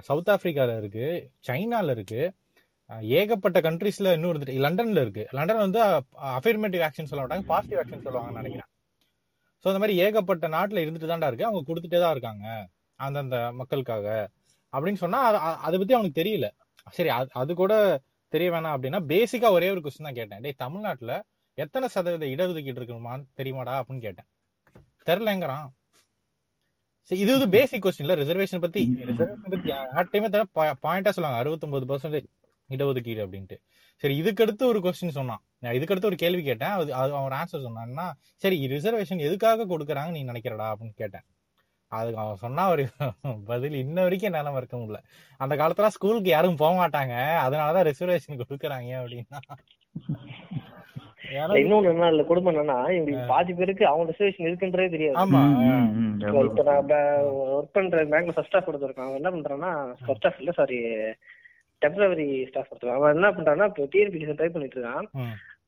சவுத் 0.00 0.28
ஆப்பிரிக்கால 0.28 0.78
இருக்கு 0.78 1.30
சைனால 1.48 1.90
இருக்கு 1.90 2.32
ஏகப்பட்ட 3.00 3.60
கண்ட்ரீஸ்ல 3.60 4.12
இன்னும் 4.12 4.32
இருந்துட்டு 4.32 4.64
லண்டன்ல 4.66 5.00
இருக்கு. 5.00 5.26
லண்டன் 5.30 5.56
வந்து 5.56 5.80
அஃபர்மேட்டிவ் 6.22 6.88
ஆக்ஷன் 6.88 7.04
சொல்ல 7.04 7.26
மாட்டாங்க 7.26 7.40
பாசிட்டிவ் 7.40 7.78
ஆக்ஷன் 7.78 8.06
சொல்லுவாங்கன்னு 8.06 8.40
நினைக்கிறேன். 8.40 8.68
ஸோ 9.62 9.66
அந்த 9.66 9.78
மாதிரி 9.78 9.98
ஏகப்பட்ட 9.98 10.48
நாட்டில் 10.48 10.82
இருந்துட்டு 10.84 11.10
தான்டா 11.10 11.26
இருக்கு 11.26 11.44
அவங்க 11.44 11.74
கொடுத்துட்டே 11.74 12.00
தான் 12.00 12.10
இருக்காங்க 12.10 12.68
அந்தந்த 12.94 13.52
மக்களுக்காக. 13.52 14.28
அப்படின்னு 14.72 14.94
சொன்னா 14.94 15.32
அது- 15.32 15.56
அதை 15.56 15.78
பத்தி 15.78 15.94
அவனுக்கு 15.94 16.22
தெரியல. 16.22 16.48
சரி 16.90 17.08
அது- 17.08 17.28
அது 17.32 17.54
கூட 17.54 17.74
தெரிய 18.34 18.48
வேணாம் 18.54 18.74
அப்படின்னா 18.76 19.00
பேசிக்கா 19.12 19.48
ஒரே 19.56 19.68
ஒரு 19.74 19.80
கொஸ்டின் 19.84 20.08
தான் 20.08 20.18
கேட்டேன். 20.20 20.40
டேய் 20.44 20.60
தமிழ்நாட்டுல 20.64 21.14
எத்தனை 21.62 21.86
சதவீத 21.94 22.26
இடஒதுக்கீடு 22.34 22.80
இருக்குமான்னு 22.80 23.24
தெரியுமாடா 23.38 23.74
அப்படின்னு 23.80 24.04
கேட்டேன். 24.06 24.28
தெரிலங்கிறான் 25.08 25.68
சரி 27.10 27.20
இது 27.22 27.30
வந்து 27.36 27.48
பேசிக் 27.56 27.84
கொஸ்டின்ல 27.84 28.14
ரிசர்வேஷன் 28.20 28.62
பத்தி. 28.64 28.82
ரிசர்வேஷன் 29.08 29.54
பத்தி 29.54 29.70
யார்ட்டையுமே 29.96 30.28
தர 30.34 30.42
பாயிண்டா 30.84 31.12
சொல்லுவாங்க. 31.16 31.40
அறுபத்தொன்பது 31.42 31.86
பர்சன்டேஜ் 31.90 32.28
இடஒதுக்கீடு 32.74 33.20
அப்படின்ட்டு. 33.24 33.56
சரி 34.02 34.14
இதுக்கடுத்து 34.22 34.64
ஒரு 34.72 34.80
கொஸ்டின் 34.84 35.16
சொன்னான். 35.18 35.42
நான் 35.62 35.76
இதுக்கடுத்து 35.78 36.10
ஒரு 36.10 36.18
கேள்வி 36.22 36.42
கேட்டேன். 36.48 36.74
அது 36.76 36.94
அது 37.00 37.12
அவன் 37.20 37.36
ஆன்சர் 37.40 37.66
சொன்னான்னா 37.66 38.06
சரி 38.44 38.58
ரிசர்வேஷன் 38.74 39.24
எதுக்காக 39.28 39.66
கொடுக்குறாங்க 39.72 40.10
நீ 40.16 40.22
நினைக்கிறடா 40.30 40.68
அப்படின்னு 40.72 40.96
கேட்டேன். 41.02 41.26
அதுக்கு 41.90 42.20
அவன் 42.20 42.42
சொன்னா 42.44 42.70
ஒரு 42.70 42.84
பதில் 43.46 43.72
இன்ன 43.72 44.02
வரைக்கும் 44.02 44.32
என்னால 44.32 44.52
மறக்க 44.54 44.76
முடியல. 44.76 44.98
அந்த 45.38 45.54
காலத்துல 45.56 45.86
ஸ்கூலுக்கு 45.86 46.30
யாரும் 46.30 46.56
போக 46.56 46.72
மாட்டாங்க. 46.80 47.14
அதனாலதான் 47.46 47.88
ரிசர்வேஷன் 47.88 48.40
கொடுக்குறாங்க 48.42 48.90
அப்படின்னா. 49.00 49.40
இன்னொன்னு 51.32 51.90
என்ன 51.90 52.08
இல்ல 52.08 52.22
குடும்பம் 52.22 52.54
என்னன்னா 52.54 52.76
இவங்களுக்கு 52.96 53.26
பாதி 53.26 53.52
பேருக்கு 53.54 53.86
அவங்க 53.86 54.12
ரிசர்வேஷன் 54.12 54.46
இருக்குன்றதே 54.48 54.90
தெரியாது. 54.90 55.16
ஆமா. 55.22 55.42
இப்ப 56.20 56.44
இப்ப 56.44 56.62
நான் 56.62 57.22
ஒர்க் 57.54 57.74
பண்ற 57.76 58.04
பேங்க்ல 58.04 58.32
ஃபர்ஸ்ட் 58.32 58.50
ஸ்டாஃப் 58.50 58.68
கொடுத்துருக்கான். 58.70 59.08
அவன் 59.08 59.20
என்ன 59.22 59.30
பண்றான்னா 59.30 59.70
ஃபர்ஸ்ட் 59.86 60.16
ஸ்டாஃப் 60.16 60.38
இல்ல 60.38 60.52
சாரி 60.52 60.78
டெம்பரவரி 61.82 62.48
ஸ்டாஃப் 62.48 62.70
கொடுத்துருக்கான். 62.70 63.00
அவன் 63.00 63.14
என்ன 63.14 63.30
பண்றான்னா 63.30 63.66
இப்போ 63.66 63.88
டிஎன்பிசி 63.92 64.36
ட்ரை 64.38 64.48
பண்ணிட்டு 64.48 64.80
இருக்கான். 64.80 65.08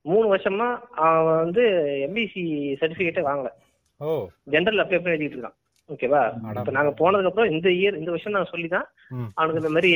மூணு 0.01 0.37
வருஷமா 0.37 0.69
அவன் 1.09 1.37
வந்து 1.37 1.63
எம்பிசி 2.11 2.45
சர்டிபிகேட்டே 2.81 3.25
வாங்கல. 3.31 3.51
ஓ. 3.97 4.29
ஜென்ரல் 4.51 4.83
அப்ளை 4.83 5.03
பண்ணி 5.03 5.19
எழுதிட்டு 5.19 5.39
இருக்கான். 5.39 5.59
ஓகேவா. 5.89 6.21
இப்ப 6.59 6.71
நாங்க 6.71 6.91
போனதுக்கு 6.91 7.25
அப்புறம் 7.25 7.51
இந்த 7.51 7.69
இயர் 7.69 7.97
இந்த 7.97 8.11
வருஷம் 8.11 8.33
நான் 8.33 8.51
சொல்லிதான். 8.51 8.87
அவனுக்கு 9.35 9.61
இந்த 9.61 9.73
மாதிரி 9.73 9.91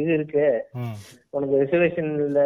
இது 0.00 0.12
இருக்கு. 0.12 0.46
உனக்கு 1.30 1.62
ரிசர்வேஷன்ல 1.62 2.40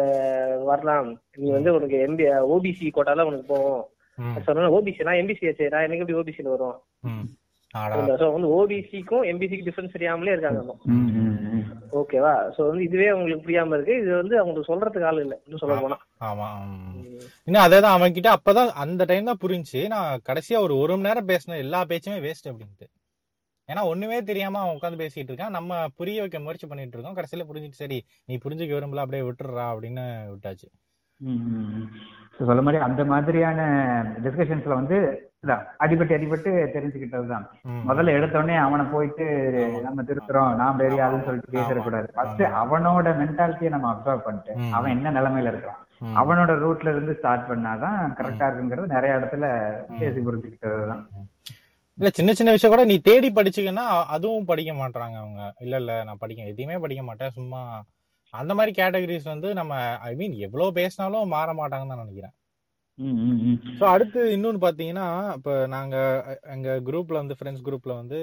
வரலாம். 0.63 1.21
நீ 1.35 1.51
வந்து 1.51 1.73
உனக்கு 1.73 1.97
எம்பி 2.07 2.25
ஓபிசி 2.53 2.89
கோட்டால 2.89 3.21
உனக்கு 3.21 3.45
போகும் 3.47 3.83
ம். 4.17 4.35
சொன்னா 4.43 4.71
ஓபிசி 4.71 5.03
நான் 5.03 5.15
எம்பிசி 5.15 5.47
ஆச்சு 5.47 5.69
நான் 5.69 5.83
எனக்கு 5.83 6.05
எப்படி 6.05 6.17
ஓபிசில 6.17 6.47
வரும்? 6.49 6.77
வந்து 8.33 8.47
ஓபிசிக்கும் 8.57 9.25
எம்பிசிக்கு 9.31 9.67
டிஃபரன்ஸ் 9.67 9.91
தெரியாமலே 9.91 10.31
இருக்காங்க. 10.31 10.61
ஓகேவா 11.91 12.51
சோ 12.57 12.67
வந்து 12.67 12.83
இதுவே 12.83 13.07
அவங்களுக்கு 13.07 13.45
புரியாம 13.47 13.73
இருக்கு. 13.73 13.97
இது 13.97 14.15
வந்து 14.15 14.39
அவங்களுக்கு 14.39 14.71
சொல்றதுக்கு 14.73 15.05
ஆள் 15.05 15.21
இல்ல. 15.21 15.41
இன்னும் 15.45 15.59
சொல்ல 15.59 15.79
போனா. 15.79 15.97
ஆமா. 16.21 16.47
இன்னும் 17.45 17.61
அதே 17.61 17.79
தான் 17.79 17.95
அவன் 17.97 18.13
கிட்ட 18.13 18.35
அப்பதான் 18.35 18.71
அந்த 18.73 19.05
டைம் 19.05 19.25
தான் 19.25 19.41
புரிஞ்சுச்சு. 19.41 19.87
நான் 19.87 20.21
கடைசியா 20.29 20.59
ஒரு 20.59 20.77
ஒரு 20.77 20.93
மணி 20.93 21.07
நேரம் 21.07 21.27
பேசின 21.27 21.57
எல்லா 21.57 21.85
பேச்சுமே 21.85 22.19
வேஸ்ட் 22.19 22.49
அப்படின்ட்டு. 22.51 22.87
ஏன்னா 23.69 23.81
ஒண்ணுமே 23.85 24.21
தெரியாம 24.21 24.59
அவன் 24.59 24.75
உட்காந்து 24.77 25.01
பேசிட்டு 25.03 25.31
இருக்கான். 25.31 25.49
நம்ம 25.49 25.87
புரிய 25.95 26.21
வைக்க 26.21 26.39
முயற்சி 26.39 26.67
பண்ணிட்டு 26.67 26.97
இருக்கோம். 26.97 27.15
கடைசியில 27.15 27.45
புரிஞ்சுட்டு 27.47 27.73
சரி 27.73 28.05
நீ 28.25 28.35
புரிஞ்சுக்க 28.35 28.73
விரும்பல 28.77 28.95
அப்படியே 28.95 29.23
விட்டுடுறா 29.23 29.65
அப்படின்னு 29.73 30.03
விட்டாச்சு. 30.31 30.67
சொல்ல 32.39 32.61
மாதிரி 32.61 32.83
அந்த 32.83 33.05
மாதிரியான 33.05 33.59
டிஸ்கஷன்ஸ்ல 34.23 34.73
வந்து 34.73 34.97
அடிபட்டு 35.79 36.13
அடிபட்டு 36.15 36.51
தெரிஞ்சுக்கிட்டதுதான். 36.75 37.45
ம். 37.63 37.83
முதல்ல 37.89 38.07
எடுத்த 38.07 38.37
உடனே 38.37 38.55
அவனை 38.55 38.85
போயிட்டு 38.85 39.25
நம்ம 39.83 40.01
திருத்துறோம் 40.01 40.55
நான் 40.55 40.77
பெரிய 40.77 41.03
ஆளுன்னு 41.03 41.23
சொல்லிட்டு 41.23 41.53
பேசிடக்கூடாது 41.53 42.07
ஃபர்ஸ்ட் 42.13 42.41
அவனோட 42.61 43.07
மென்டாலிட்டியை 43.21 43.69
நம்ம 43.69 43.91
அப்சர்வ் 43.93 44.17
பண்ணிட்டு. 44.17 44.53
அவன் 44.71 44.91
என்ன 44.91 45.11
நிலைமையில 45.11 45.51
இருக்கான். 45.53 45.81
அவனோட 46.15 46.51
ரூட்ல 46.63 46.89
இருந்து 46.89 47.15
ஸ்டார்ட் 47.17 47.49
பண்ணாதான் 47.49 47.99
கரெக்டா 48.17 48.45
இருக்குங்கிறது 48.47 48.85
நிறைய 48.85 49.15
இடத்துல 49.15 49.45
பேசி 49.99 50.19
புரிஞ்சுக்கிட்டதுதான். 50.19 51.03
இல்ல 51.97 52.09
சின்ன 52.09 52.33
சின்ன 52.33 52.51
விஷயம் 52.51 52.75
கூட 52.75 52.87
நீ 52.87 52.99
தேடி 52.99 53.31
படிச்சுக்கன்னா 53.31 53.85
அதுவும் 54.07 54.45
படிக்க 54.45 54.73
மாட்டாங்க 54.73 55.15
அவங்க. 55.17 55.53
இல்ல 55.59 55.75
இல்ல 55.75 56.03
நான் 56.03 56.19
படிக்க 56.19 56.43
எதையுமே 56.43 56.77
படிக்க 56.77 57.03
மாட்டேன். 57.03 57.29
சும்மா 57.29 57.61
அந்த 58.33 58.53
மாதிரி 58.53 58.71
கேட்டகரிஸ் 58.81 59.23
வந்து 59.25 59.49
நம்ம 59.53 59.73
ஐ 60.03 60.15
மீன் 60.15 60.35
எவ்வளவு 60.39 60.71
பேசினாலும் 60.73 61.29
மாற 61.29 61.53
மாட்டாங்கன்னு 61.53 61.93
தான் 61.93 62.03
நினைக்கிறேன். 62.03 62.35
ஸோ 63.79 63.85
அடுத்து 63.87 64.21
இன்னொன்னு 64.35 64.61
பாத்தீங்கன்னா 64.63 65.07
இப்ப 65.35 65.51
நாங்க 65.67 65.95
அ- 66.31 66.51
எங்க 66.55 66.69
குரூப்ல 66.87 67.13
வந்து 67.13 67.37
ஃப்ரெண்ட்ஸ் 67.39 67.65
குரூப்ல 67.67 67.93
வந்து 67.95 68.19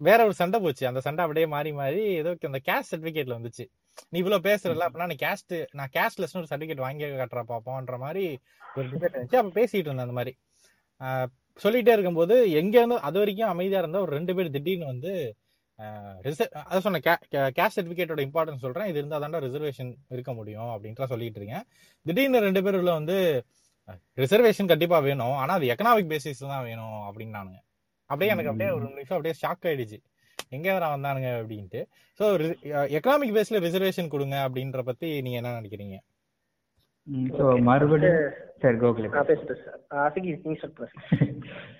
வேற 0.00 0.18
ஒரு 0.24 0.34
சண்டை 0.34 0.58
போச்சு. 0.60 0.84
அந்த 0.86 1.00
சண்டை 1.00 1.22
அப்படியே 1.24 1.46
மாறி 1.48 1.72
மாறி 1.74 2.00
ஏதோ 2.20 2.30
அந்த 2.42 2.60
கேஸ்ட் 2.68 2.92
சர்டிபிகேட்ல 2.92 3.36
வந்துச்சு. 3.38 3.64
நீ 4.10 4.18
இவ்வளவு 4.18 4.46
பேசுறல 4.48 4.86
அப்படின்னா 4.86 5.08
நீ 5.08 5.16
கேஸ்ட் 5.22 5.54
நான் 5.72 5.92
கேஸ்ட்லெஸ் 5.94 6.36
ஒரு 6.40 6.48
சர்டிபிகேட் 6.50 6.86
வாங்கி 6.86 7.04
காட்டுற 7.14 7.42
பாப்போம்ன்ற 7.50 7.98
மாதிரி 7.98 8.24
ஒரு 8.76 8.86
டிபேட் 8.88 9.14
இருந்துச்சு 9.14 9.40
அப்ப 9.42 9.54
பேசிட்டு 9.58 9.88
இருந்தேன் 9.88 10.06
அந்த 10.08 10.18
மாதிரி. 10.20 10.34
ஆஹ் 11.00 11.28
சொல்லிட்டே 11.60 11.92
இருக்கும்போது 11.92 12.36
எங்க 12.60 12.76
இருந்து 12.78 12.98
அது 13.08 13.18
வரைக்கும் 13.18 13.50
அமைதியா 13.50 13.78
இருந்த 13.78 14.00
ஒரு 14.00 14.12
ரெண்டு 14.12 14.34
பேர் 14.34 14.54
திடீர்னு 14.54 14.86
வந்து 14.86 15.12
அதை 16.62 16.78
சொன்ன 16.86 17.00
கேஸ்ட் 17.58 17.76
சர்டிபிகேட்டோட 17.76 18.22
இம்பார்ட்டன்ஸ் 18.28 18.64
சொல்றேன். 18.64 18.88
இது 18.90 18.98
இருந்தா 19.00 19.20
தாண்டா 19.24 19.40
ரிசர்வேஷன் 19.46 19.90
இருக்க 20.14 20.32
முடியும் 20.38 20.70
அப்படின்ட்டு 20.74 21.10
சொல்லிட்டு 21.12 21.40
இருக்கேன். 21.40 21.64
திடீர்னு 22.06 22.44
ரெண்டு 22.46 22.62
பேர் 22.66 22.78
உள்ள 22.80 22.92
வந்து 22.98 23.16
ரிசர்வேஷன் 24.22 24.70
கண்டிப்பா 24.72 24.98
வேணும். 25.08 25.36
ஆனா 25.42 25.52
அது 25.58 25.70
எக்கனாமிக் 25.74 26.12
பேசிஸ் 26.14 26.42
தான் 26.52 26.66
வேணும் 26.70 27.00
அப்படின்னானுங்க. 27.08 27.60
அப்படியே 28.10 28.32
எனக்கு 28.34 28.50
அப்படியே 28.52 28.70
ஒரு 28.76 28.84
நிமிஷம் 28.90 29.16
அப்படியே 29.18 29.36
ஷாக் 29.42 29.66
ஆயிடுச்சு. 29.70 29.98
எங்க 30.56 30.78
நான் 30.82 30.94
வந்தானுங்க 30.96 31.28
அப்படின்ட்டு. 31.40 31.82
ஸோ 32.20 32.24
எக்கனாமிக் 32.98 33.36
பேஸ்ல 33.36 33.60
ரிசர்வேஷன் 33.66 34.12
கொடுங்க 34.14 34.38
அப்படின்ற 34.46 34.82
பத்தி 34.90 35.10
நீங்க 35.26 35.38
என்ன 35.42 35.58
நினைக்கிறீங்க? 35.60 35.98
so 37.38 37.44
மறுபடியும் 37.68 38.24
சரி 38.62 38.76
கோகுலே 38.82 39.08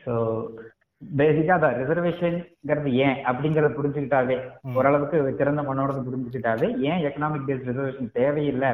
ஸோ 0.05 0.15
பேசிக்கா 1.19 1.55
அதான் 1.57 1.77
ரிசர்வேஷன்ங்கிறது 1.81 2.91
ஏன் 3.05 3.19
அப்படிங்கறத 3.31 3.71
புரிஞ்சுக்கிட்டாவே. 3.79 4.37
ஓரளவுக்கு 4.75 5.19
திறந்த 5.41 5.63
மனோட 5.63 5.97
புரிஞ்சுக்கிட்டாவே 6.07 6.69
ஏன் 6.91 7.03
எக்கனாமிக் 7.09 7.47
பேஸ்ட் 7.49 7.69
ரிசர்வேஷன் 7.71 8.13
தேவையில்லை? 8.13 8.71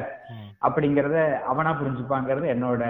அப்படிங்கறத 0.67 1.17
அவனா 1.41 1.71
புரிஞ்சுப்பாங்கிறது 1.81 2.47
என்னோட. 2.53 2.83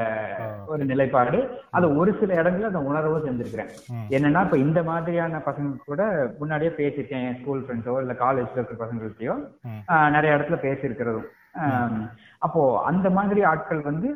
ஒரு 0.68 0.86
நிலைப்பாடு. 0.86 1.40
அது 1.78 1.88
ஒரு 1.96 2.14
சில 2.20 2.42
இடங்கள்ல 2.42 2.72
அதை 2.72 2.82
உணரவும் 2.82 3.28
செஞ்சிருக்கிறேன் 3.28 3.72
என்னன்னா 4.16 4.44
இப்ப 4.48 4.58
இந்த 4.58 4.82
மாதிரியான 4.84 5.42
பசங்க 5.46 5.76
கூட 5.90 6.02
முன்னாடியே 6.40 6.72
பேசியிருக்கேன் 6.80 7.26
என் 7.28 7.40
ஸ்கூல் 7.42 7.66
ஃப்ரெண்ட்ஸோ 7.66 7.96
இல்ல 8.04 8.16
காலேஜ்ல 8.24 8.60
இருக்கிற 8.60 8.80
பசங்கள்கிட்டயோ. 8.84 9.36
நிறைய 10.16 10.38
இடத்துல 10.38 10.60
பேசியிருக்கிறதும். 10.68 11.30
அப்போ 12.46 12.62
அந்த 12.84 13.08
மாதிரி 13.10 13.42
ஆட்கள் 13.44 13.82
வந்து 13.82 14.10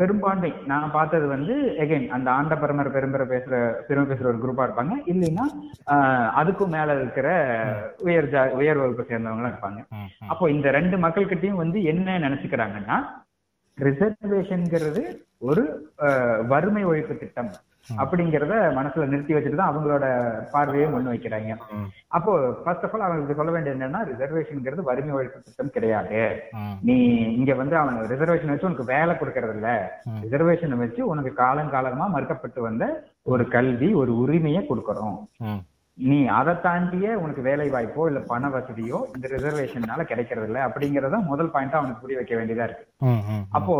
பெரும்பான்மை. 0.00 0.50
நான் 0.70 0.94
பார்த்தது 0.94 1.26
வந்து 1.32 1.54
எகைன் 1.82 2.06
அந்த 2.16 2.28
ஆண்ட 2.36 2.54
பரமர் 2.62 2.94
பெரும்பெற 2.94 3.24
பேசுற 3.32 3.54
பெருமை 3.88 4.06
பேசுற 4.10 4.26
ஒரு 4.30 4.38
குரூப்பா 4.44 4.64
இருப்பாங்க. 4.66 4.94
இல்லைன்னா 5.12 5.44
அதுக்கும் 6.40 6.74
மேல 6.76 6.96
இருக்கிற 7.00 7.28
உயர் 8.06 8.30
ஜா 8.32 8.42
உயர் 8.60 8.80
வகுப்பை 8.82 9.04
சேர்ந்தவங்களும் 9.10 9.52
இருப்பாங்க. 9.52 9.80
அப்போ 10.32 10.44
இந்த 10.54 10.70
ரெண்டு 10.78 10.98
மக்கள்கிட்டயும் 11.04 11.62
வந்து 11.62 11.80
என்ன 11.92 12.16
நினைச்சுக்கிறாங்கன்னா 12.26 12.98
ரிசர்வேஷன்ங்கிறது 13.78 15.04
ஒரு 15.50 15.62
வறுமை 16.52 16.84
ஒழிப்பு 16.90 17.16
திட்டம். 17.22 17.52
அப்படிங்கறத 18.02 18.54
மனசுல 18.78 19.08
நிறுத்தி 19.12 19.34
வச்சுட்டு 19.34 19.58
தான் 19.60 19.72
அவங்களோட 19.72 20.04
பார்வையை 20.54 20.86
முன் 20.92 21.10
வைக்கிறாங்க. 21.12 21.56
அப்போ 22.16 22.32
ஃபர்ஸ்ட் 22.62 22.86
ஆஃப் 22.86 22.94
ஆல் 22.96 23.06
அவங்களுக்கு 23.06 23.38
சொல்ல 23.40 23.52
வேண்டியது 23.54 23.76
என்னன்னா 23.78 24.00
ரிசர்வேஷன்ங்கிறது 24.12 24.88
வறுமை 24.88 25.14
ஒழிப்பு 25.18 25.44
திட்டம் 25.48 25.74
கிடையாது. 25.76 26.22
நீ 26.88 26.96
இங்க 27.38 27.54
வந்து 27.60 27.76
அவன் 27.82 28.00
ரிசர்வேஷன் 28.14 28.52
வச்சு 28.52 28.68
உனக்கு 28.70 28.90
வேலை 28.94 29.14
கொடுக்கறது 29.20 29.54
இல்ல. 29.58 29.68
ரிசர்வேஷன் 30.24 30.80
வச்சு 30.84 31.02
உனக்கு 31.12 31.32
காலங்காலமா 31.42 32.08
மறுக்கப்பட்டு 32.16 32.62
வந்த 32.68 32.86
ஒரு 33.34 33.46
கல்வி 33.56 33.90
ஒரு 34.02 34.14
உரிமையை 34.24 34.62
கொடுக்கறோம். 34.70 35.18
நீ 35.98 36.16
அதை 36.38 36.52
தாண்டிய 36.62 37.08
உனக்கு 37.24 37.42
வேலை 37.48 37.66
வாய்ப்போ 37.72 38.04
இல்ல 38.10 38.20
பண 38.30 38.48
வசதியோ 38.54 38.98
இந்த 39.16 39.26
ரிசர்வேஷன்னால 39.34 40.04
கிடைக்கிறது 40.10 40.46
இல்ல 40.48 40.60
அப்படிங்கறத 40.68 41.20
முதல் 41.30 41.52
பாயிண்டா 41.54 41.80
அவனுக்கு 41.80 42.02
புரிய 42.04 42.18
வைக்க 42.20 42.34
வேண்டியதா 42.38 42.66
இருக்கு. 42.68 42.86
அப்போ 43.58 43.76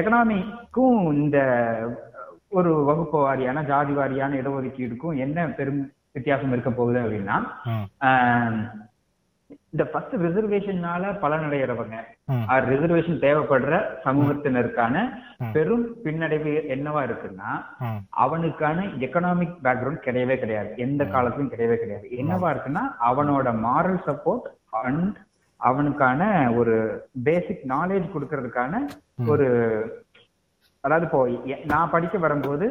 எக்கனாமிக்கும் 0.00 1.00
இந்த 1.22 1.38
ஒரு 2.58 2.70
வகுப்பு 2.84 3.18
வாரியான 3.24 3.58
ஜாதி 3.66 3.92
வாரியான 3.98 4.38
இடஒதுக்கீடுக்கும் 4.40 5.18
என்ன 5.24 5.46
பெரும் 5.58 5.82
வித்தியாசம் 6.16 6.52
இருக்க 6.54 6.70
போகுது 6.70 6.98
அப்படின்னா 7.00 7.36
இந்த 9.72 9.84
ஃபர்ஸ்ட் 9.90 10.14
ரிசர்வேஷன்னால 10.24 11.10
பலனடைகிறவங்க. 11.22 11.96
ரிசர்வேஷன் 12.70 13.20
தேவைப்படுற 13.24 13.74
சமூகத்தினருக்கான. 14.04 14.96
பெரும் 15.54 15.86
பின்னடைவு 16.04 16.52
என்னவா 16.74 17.00
இருக்குன்னா 17.08 17.50
அவனுக்கான 18.24 18.86
எக்கனாமிக் 19.06 19.54
பேக்ரவுண்ட் 19.64 20.04
கிடையவே 20.06 20.36
கிடையாது. 20.42 20.70
எந்த 20.86 21.02
காலத்திலும் 21.14 21.52
கிடையவே 21.52 21.76
கிடையாது. 21.82 22.06
என்னவா 22.20 22.48
இருக்குன்னா 22.54 22.84
அவனோட 23.10 23.54
மாரல் 23.66 24.00
சப்போர்ட் 24.08 24.48
அண்ட் 24.82 25.16
அவனுக்கான 25.60 26.20
ஒரு 26.58 26.76
பேசிக் 27.28 27.64
நாலேஜ் 27.74 28.12
கொடுக்கறதுக்கான 28.14 28.74
ஒரு 29.32 29.48
அதாவது 30.84 31.06
இப்போ 31.06 31.20
நான் 31.66 31.92
படிக்க 31.92 32.18
வரும்போது 32.18 32.66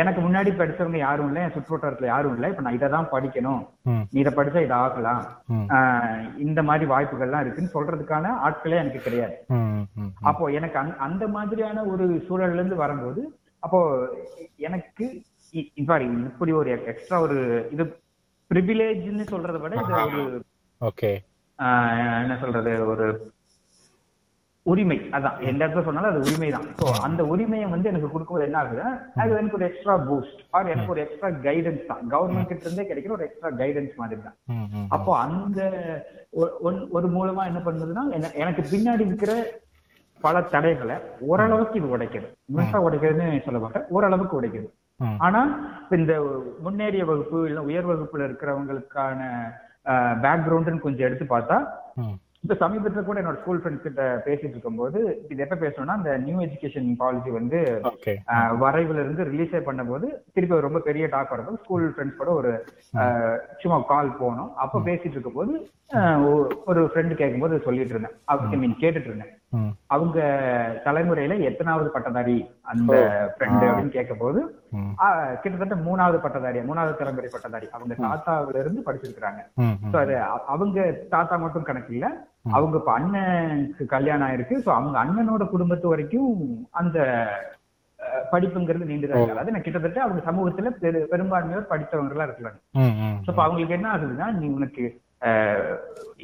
எனக்கு 0.00 0.20
முன்னாடி 0.20 0.50
படிச்சவங்க 0.52 0.98
யாரும் 1.00 1.28
இல்லை 1.28 1.42
என் 1.42 1.54
சுற்றுவட்டாரத்துல 1.54 2.08
யாரும் 2.08 2.34
இல்லை. 2.34 2.48
இப்ப 2.50 2.62
நான் 2.64 2.76
இதை 2.78 2.88
தான் 2.94 3.10
படிக்கணும். 3.12 3.60
நீ 4.10 4.18
இதை 4.22 4.32
படிச்சா 4.32 4.60
இது 4.64 4.74
ஆகலாம். 4.78 5.22
இந்த 6.44 6.60
மாதிரி 6.68 6.86
வாய்ப்புகள்லாம் 6.90 7.42
இருக்குன்னு 7.42 7.74
சொல்றதுக்கான 7.76 8.32
ஆட்களே 8.46 8.80
எனக்கு 8.82 9.00
கிடையாது. 9.00 9.36
அப்போ 10.30 10.50
எனக்கு 10.58 10.78
அந்த- 11.06 11.30
மாதிரியான 11.36 11.84
ஒரு 11.92 12.06
சூழல்ல 12.26 12.58
இருந்து 12.58 12.82
வரும்போது 12.82 13.22
அப்போ 13.62 13.80
எனக்கு 14.60 15.06
இவ்வாறு 15.76 16.04
இப்படி 16.28 16.52
ஒரு 16.60 16.70
எக்ஸ்ட்ரா 16.92 17.18
ஒரு 17.26 17.38
இது 17.72 17.84
ப்ரிவிலேஜ்னு 18.50 19.26
சொல்றதை 19.32 19.60
விட 19.60 19.74
இது 19.80 19.94
ஒரு 20.00 20.38
என்ன 22.22 22.34
சொல்றது 22.40 22.70
ஒரு 22.92 23.06
உரிமை. 24.66 24.96
அதான். 25.16 25.36
எந்த 25.50 25.60
இடத்துல 25.62 25.84
சொன்னாலும் 25.86 26.10
அது 26.10 26.20
உரிமை 26.26 26.48
தான் 26.54 26.66
ஸோ 26.80 26.88
அந்த 27.06 27.22
உரிமையை 27.32 27.66
வந்து 27.72 27.90
எனக்கு 27.92 28.10
கொடுக்கும்போது 28.12 28.46
என்ன 28.48 28.58
ஆகுது 28.60 28.84
அது 29.22 29.30
எனக்கு 29.38 29.58
ஒரு 29.58 29.66
எக்ஸ்ட்ரா 29.68 29.94
பூஸ்ட் 30.08 30.42
ஆர் 30.56 30.70
எனக்கு 30.74 30.92
ஒரு 30.94 31.00
எக்ஸ்ட்ரா 31.04 31.30
கைடன்ஸ் 31.46 31.88
தான். 31.90 32.02
கவர்மெண்ட் 32.12 32.50
கிட்ட 32.50 32.66
இருந்தே 32.66 32.86
கிடைக்கிற 32.90 33.14
ஒரு 33.16 33.26
எக்ஸ்ட்ரா 33.26 33.50
கைடன்ஸ் 33.62 33.98
மாதிரி 34.02 34.20
தான் 34.26 34.36
அப்போ 34.96 35.12
அந்த 35.24 35.60
ஒரு 36.96 37.08
மூலமா 37.16 37.44
என்ன 37.50 37.62
பண்ணுதுன்னா 37.66 38.04
எனக்கு 38.44 38.64
பின்னாடி 38.72 39.04
இருக்கிற 39.10 39.34
பல 40.20 40.40
தடைகளை 40.54 40.96
ஓரளவுக்கு 41.28 41.78
இது 41.80 41.88
உடைக்குது. 41.94 42.26
முழுசா 42.52 42.78
உடைக்கிறதுன்னு 42.86 43.44
சொல்ல 43.46 43.60
மாட்டேன். 43.62 43.86
ஓரளவுக்கு 43.96 44.38
உடைக்குது. 44.40 44.68
ஆனா 45.26 45.40
இந்த 45.96 46.12
முன்னேறிய 46.64 47.04
வகுப்பு 47.08 47.38
இல்ல 47.48 47.62
உயர் 47.68 47.88
வகுப்புல 47.90 48.26
இருக்கிறவங்களுக்கான 48.28 49.20
பேக்ரவுண்டுன்னு 50.24 50.84
கொஞ்சம் 50.84 51.06
எடுத்து 51.08 51.26
பார்த்தா 51.32 51.56
இப்ப 52.44 52.54
சமீபத்துல 52.60 53.02
கூட 53.06 53.20
என்னோட 53.20 53.38
ஸ்கூல் 53.40 53.60
ஃப்ரெண்ட்ஸ் 53.62 53.84
கிட்ட 53.84 54.04
பேசிட்டு 54.26 54.54
இருக்கும்போது 54.54 55.00
இது 55.32 55.44
எப்ப 55.44 55.56
பேசணும்னா 55.60 55.96
அந்த 55.98 56.12
நியூ 56.24 56.38
எஜுகேஷன் 56.46 56.88
பாலிசி 57.02 57.30
வந்து 57.36 57.58
வரைவுல 58.62 59.02
இருந்து 59.04 59.26
ரிலீஸே 59.32 59.60
பண்ணும்போது 59.68 60.06
திருப்பி 60.34 60.58
ரொம்ப 60.66 60.80
பெரிய 60.88 61.06
டாக் 61.12 61.32
வரதும் 61.34 61.60
ஸ்கூல் 61.64 61.86
ஃப்ரெண்ட்ஸ் 61.92 62.20
கூட 62.22 62.32
ஒரு 62.40 62.52
சும்மா 63.62 63.78
கால் 63.92 64.10
போனோம். 64.22 64.50
அப்ப 64.64 64.82
பேசிட்டு 64.88 65.16
இருக்கும்போது 65.16 65.54
ஒரு 66.70 66.82
ஃப்ரெண்டு 66.90 67.20
கேட்கும்போது 67.22 67.64
சொல்லிட்டு 67.68 67.94
இருந்தேன். 67.96 68.18
ஐ 68.52 68.58
மீன் 68.64 68.80
கேட்டுட்டு 68.82 69.10
இருந்தேன். 69.12 69.32
அவங்க 69.88 70.18
தலைமுறையில 70.84 71.34
எத்தனாவது 71.44 71.88
பட்டதாரி 71.90 72.36
அந்த 72.66 72.92
ஃப்ரெண்டு 73.32 73.64
அப்படின்னு 73.64 73.92
கேட்கும்போது 73.92 74.40
ம், 74.74 74.92
ஆஹ் 75.02 75.34
கிட்டத்தட்ட 75.36 75.76
மூணாவது 75.82 76.18
பட்டதாரி 76.20 76.60
மூணாவது 76.64 76.94
தலைமுறை 76.96 77.28
பட்டதாரி 77.28 77.68
அவங்க 77.72 77.94
தாத்தாவில 78.04 78.60
இருந்து 78.60 78.82
படிச்சிருக்கிறாங்க. 78.82 79.40
அது 79.98 80.14
அ- 80.26 80.44
அவங்க 80.48 80.78
தாத்தா 81.10 81.36
மட்டும் 81.38 81.62
கணக்கு 81.62 81.92
இல்ல. 81.94 82.08
அவங்க 82.52 82.76
இப்ப 82.76 82.92
அண்ணனுக்கு 82.94 83.84
கல்யாணம் 83.88 84.26
ஆயிருக்கு. 84.28 84.56
சோ 84.62 84.70
அவங்க 84.72 84.96
அண்ணனோட 84.98 85.44
குடும்பத்து 85.48 85.86
வரைக்கும் 85.88 86.30
அந்த 86.74 86.98
படிப்புங்கிறது 88.32 88.84
நீண்டுதான். 88.84 89.16
இருக்கு 89.16 89.34
அதாவது 89.34 89.52
நான் 89.52 89.62
கிட்டத்தட்ட 89.62 90.00
அவங்க 90.02 90.20
சமூகத்துல 90.24 90.70
பெரு 90.78 90.98
பெரும்பான்மையோர் 91.10 91.70
படித்தவங்க 91.70 92.14
எல்லாம் 92.14 92.28
இருக்கிறாங்க 92.28 92.58
இப்ப 93.28 93.42
அவங்களுக்கு 93.42 93.74
என்ன 93.74 93.88
ஆகுதுன்னா 93.92 94.28
நீ 94.36 94.48
உனக்கு 94.50 94.84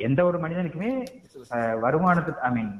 எந்த 0.02 0.20
ஒரு 0.24 0.38
மனிதனுக்குமே 0.38 0.90
அஹ், 1.50 1.76
வருமானத்துக்கு 1.82 2.42
ஐ 2.42 2.52
மீன் 2.52 2.72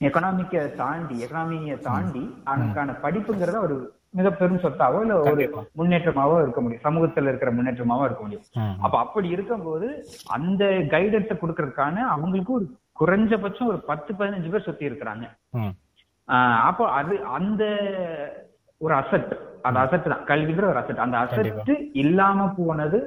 எக்கனாமிக்க 0.00 0.60
தாண்டி 0.82 1.14
எக்கனாமிய 1.24 1.74
தாண்டி 1.86 2.22
அவனுக்கான 2.50 2.94
படிப்புங்கிறத 3.02 3.58
ஒரு 3.66 3.76
மிக 4.18 4.28
பெரும் 4.38 4.62
சொத்தாவோ 4.62 5.00
இல்ல 5.04 5.16
ஒரு. 5.22 5.42
முன்னேற்றமாவோ 5.78 6.36
இருக்க 6.44 6.60
முடியும். 6.62 6.84
சமூகத்துல 6.86 7.30
இருக்கிற 7.32 7.50
முன்னேற்றமாவோ 7.56 8.06
இருக்க 8.08 8.22
முடியும். 8.24 8.46
அப்ப 8.84 8.94
அப்படி 9.04 9.28
இருக்கும்போது 9.34 9.88
அந்த 10.36 10.62
கைடன்ஸை 10.94 11.36
கொடுக்கறதுக்கான 11.36 12.06
அவங்களுக்கு 12.14 12.52
ஒரு 12.58 12.66
குறைஞ்சபட்சம் 13.00 13.70
ஒரு 13.72 13.80
பத்து 13.90 14.10
பதினஞ்சு 14.18 14.50
பேர் 14.54 14.66
சுத்தி 14.68 14.90
இருக்கிறாங்க. 14.90 15.26
அப்போ 16.68 16.84
அது 16.98 17.14
அந்த 17.38 17.62
ஒரு 18.80 18.94
அசட் 19.00 19.30
அந்த 19.68 19.78
அசட் 19.84 20.10
தான். 20.12 20.26
கல்விங்கிற 20.30 20.66
ஒரு 20.72 20.80
அசட் 20.82 21.04
அந்த 21.06 21.16
அசட் 21.24 21.72
இல்லாம 22.02 22.46
போனது 22.58 22.98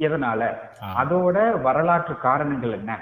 எதனால. 0.00 0.40
அதோட 1.00 1.36
வரலாற்று 1.66 2.14
காரணங்கள் 2.26 2.76
என்ன? 2.78 2.92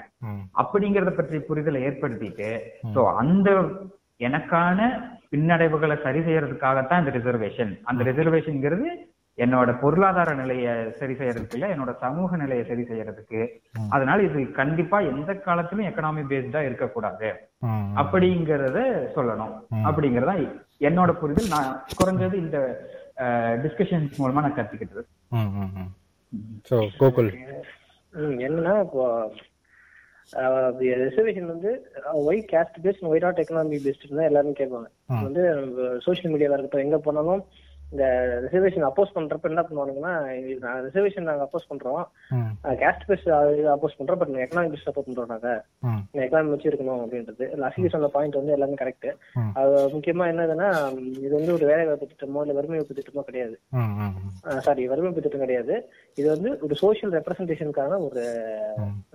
அப்படிங்கறத 0.61 1.13
பற்றி 1.15 1.39
புரிதலை 1.49 1.81
ஏற்படுத்திட்டு 1.87 2.49
சோ 2.95 3.03
அந்த 3.21 3.49
எனக்கான 4.27 4.79
பின்னடைவுகளை 5.31 5.95
சரி 6.03 6.19
செய்யறதுக்காகத்தான் 6.27 7.01
இந்த 7.01 7.11
ரிசர்வேஷன் 7.17 7.71
அந்த 7.91 8.01
ரிசர்வேஷன்ங்கிறது 8.09 8.89
என்னோட 9.37 9.69
பொருளாதார 9.81 10.29
நிலையை 10.39 10.73
சரி 10.97 11.13
செய்யறதுக்கு 11.19 11.57
இல்ல 11.57 11.67
என்னோட 11.73 11.91
சமூக 12.03 12.37
நிலையை 12.41 12.63
சரி 12.67 12.83
செய்யறதுக்கு. 12.89 13.39
அதனால 13.95 14.17
இது 14.27 14.39
கண்டிப்பா 14.59 14.97
எந்த 15.11 15.33
காலத்திலும் 15.47 15.87
எக்கனாமி 15.89 16.23
பேஸ்டா 16.31 16.61
இருக்கக்கூடாது. 16.67 17.29
அப்படிங்கறத 18.01 18.79
சொல்லணும். 19.15 19.55
அப்படிங்கறதா 19.87 20.35
என்னோட 20.89 21.11
புரிதல். 21.21 21.53
நான் 21.55 21.71
குறைஞ்சது 21.99 22.37
இந்த 22.43 22.59
டிஸ்கஷன்ஸ் 23.65 24.21
மூலமா 24.21 24.45
நான் 24.45 24.57
கத்துக்கிட்டது. 24.59 25.03
கோகுல் 26.97 27.29
ம், 28.13 28.37
என்னன்னா 28.45 28.73
இப்போ 28.83 29.03
ரிசர்வேஷன் 31.01 31.45
வந்து 31.45 31.71
why 32.21 32.39
caste 32.51 32.77
based 32.83 33.03
why 33.03 33.19
not 33.19 33.39
economy 33.39 33.79
based 33.79 34.05
தான் 34.11 34.29
எல்லாருமே 34.29 34.53
கேட்பாங்க. 34.53 34.87
வந்து 35.23 35.41
சோஷியல் 36.01 36.33
மீடியாவா 36.33 36.55
இருக்கட்டும் 36.55 36.85
எங்க 36.85 36.97
போனாலும் 36.99 37.41
இந்த 37.93 38.05
ரிசர்வேஷன் 38.43 38.85
அப்போஸ் 38.87 39.15
பண்றப்ப 39.15 39.49
என்ன 39.49 39.63
பண்ணுவானுங்கன்னா 39.65 40.13
ரிசர்வேஷன் 40.85 41.27
நாங்க 41.27 41.43
அப்போஸ் 41.47 41.67
பண்றோம். 41.71 42.03
கேஸ்ட் 42.81 43.05
பேஸ்ட் 43.09 43.29
அப்போஸ் 43.73 43.97
பண்றோம் 43.99 44.19
பட் 44.21 44.31
எக்கனாமிக் 44.45 44.73
பேஸ்ட் 44.73 44.87
சப்போர்ட் 44.87 45.07
பண்றோம் 45.09 45.31
நாங்க. 45.33 45.49
எக்கனாமி 46.25 46.53
வச்சு 46.53 46.69
இருக்கணும் 46.71 47.03
அப்படின்றது. 47.03 47.47
லசிகி 47.63 47.91
சொன்ன 47.95 48.09
பாயிண்ட் 48.15 48.39
வந்து 48.39 48.55
எல்லாமே 48.57 48.79
கரெக்ட். 48.81 49.09
அது 49.61 49.85
முக்கியமா 49.95 50.27
என்னதுன்னா 50.33 50.69
இது 51.25 51.33
வந்து 51.37 51.55
ஒரு 51.57 51.65
வேலை 51.71 51.85
வாய்ப்பு 51.89 52.09
திட்டமோ 52.11 52.43
இல்ல 52.45 52.57
வறுமை 52.59 52.77
வாய்ப்பு 52.79 52.97
திட்டமோ 52.99 53.25
கிடையாது. 53.29 53.55
சாரி 54.67 54.83
வறுமை 54.93 55.07
வாய்ப்பு 55.07 55.25
திட்டம் 55.25 55.45
கிடையாது. 55.45 55.75
இது 56.19 56.27
வந்து 56.35 56.51
ஒரு 56.67 56.75
சோஷியல் 56.83 57.15
ரெப்ரசன்டேஷனுக்கான 57.17 58.01
ஒரு. 58.09 58.25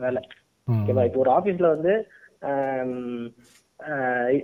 வேலை. 0.07 0.23
ஓகேவா? 0.69 1.05
இப்போ 1.09 1.21
ஒரு 1.25 1.33
ஆபீஸ்ல 1.39 1.69
வந்து 1.77 1.95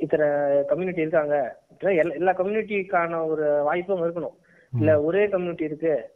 இத்தனை 0.00 0.64
கம்யூனிட்டி 0.64 1.00
இருக்காங்க. 1.00 1.56
எல்லா- 1.80 2.34
கம்யூனிட்டிக்கான 2.34 3.26
ஒரு 3.26 3.62
வாய்ப்பும் 3.62 4.02
இருக்கணும். 4.02 4.34
இல்ல 4.78 5.00
ஒரே 5.00 5.28
கம்யூனிட்டி 5.28 5.64
இருக்கு. 5.64 6.10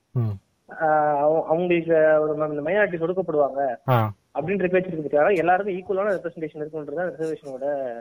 அவங்களுக்கு 1.47 2.21
ஒரு 2.21 2.63
மைனாரிட்டி 2.63 3.03
ஒடுக்கப்படுவாங்க 3.03 3.77
அப்படின்ற 4.35 4.69
பேச்சு 4.69 4.91
இருக்கிறதுக்காக 4.91 5.37
எல்லாருக்கும் 5.37 5.77
ஈக்குவலான 5.77 6.11
ரெப்ரஸன்டேஷன் 6.11 6.65
இருக்குன்றது 6.65 7.13
ரிசர்வேஷனோட. 7.13 7.95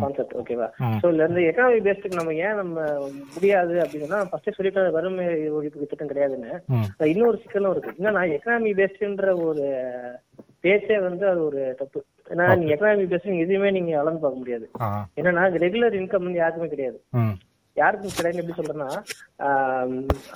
கான்செப்ட் 0.00 0.34
ஓகேவா. 0.34 0.70
சோ 1.02 1.06
இதுல 1.06 1.14
இருந்து 1.14 1.40
எக்கனாமி 1.40 1.82
பேஸ்டுக்கு 1.84 2.14
நம்ம 2.14 2.34
ஏன் 2.34 2.54
நம்ம 2.54 3.08
முடியாது 3.34 3.74
அப்படின்னா 3.74 4.24
ஃபர்ஸ்ட் 4.30 4.54
சொல்லிட்டு 4.54 4.92
வறுமை 4.92 5.52
ஒழிப்பு 5.52 5.86
திட்டம் 5.86 6.08
கிடையாதுன்னு. 6.08 6.60
இன்னொரு 7.04 7.40
சிக்கலும் 7.46 7.70
இருக்கு. 7.70 7.92
என்னன்னா 7.98 8.38
எக்கனாமி 8.38 8.72
பேஸ்டுன்ற 8.72 9.44
ஒரு 9.44 9.84
பேச்சே 10.64 10.98
வந்து 10.98 11.28
அது 11.28 11.44
ஒரு 11.44 11.74
தப்பு. 11.78 12.04
ஏன்னா 12.28 12.56
நீங்க 12.56 12.74
எக்கனாமிக் 12.74 13.12
பேஸ் 13.12 13.28
நீங்க 13.28 13.44
எதுவுமே 13.44 13.70
நீங்க 13.70 14.00
அளந்து 14.00 14.20
பார்க்க 14.20 14.38
முடியாது. 14.38 14.70
என்னன்னா 15.16 15.62
ரெகுலர் 15.62 15.98
இன்கம் 16.00 16.22
வந்து 16.22 16.38
யாருக்குமே 16.38 16.68
கிடையாது. 16.68 17.02
யாருக்கும் 17.74 18.10
கிடையாது 18.16 18.46
எப்படி 18.46 18.68
சொல்றேன்னா 18.68 19.02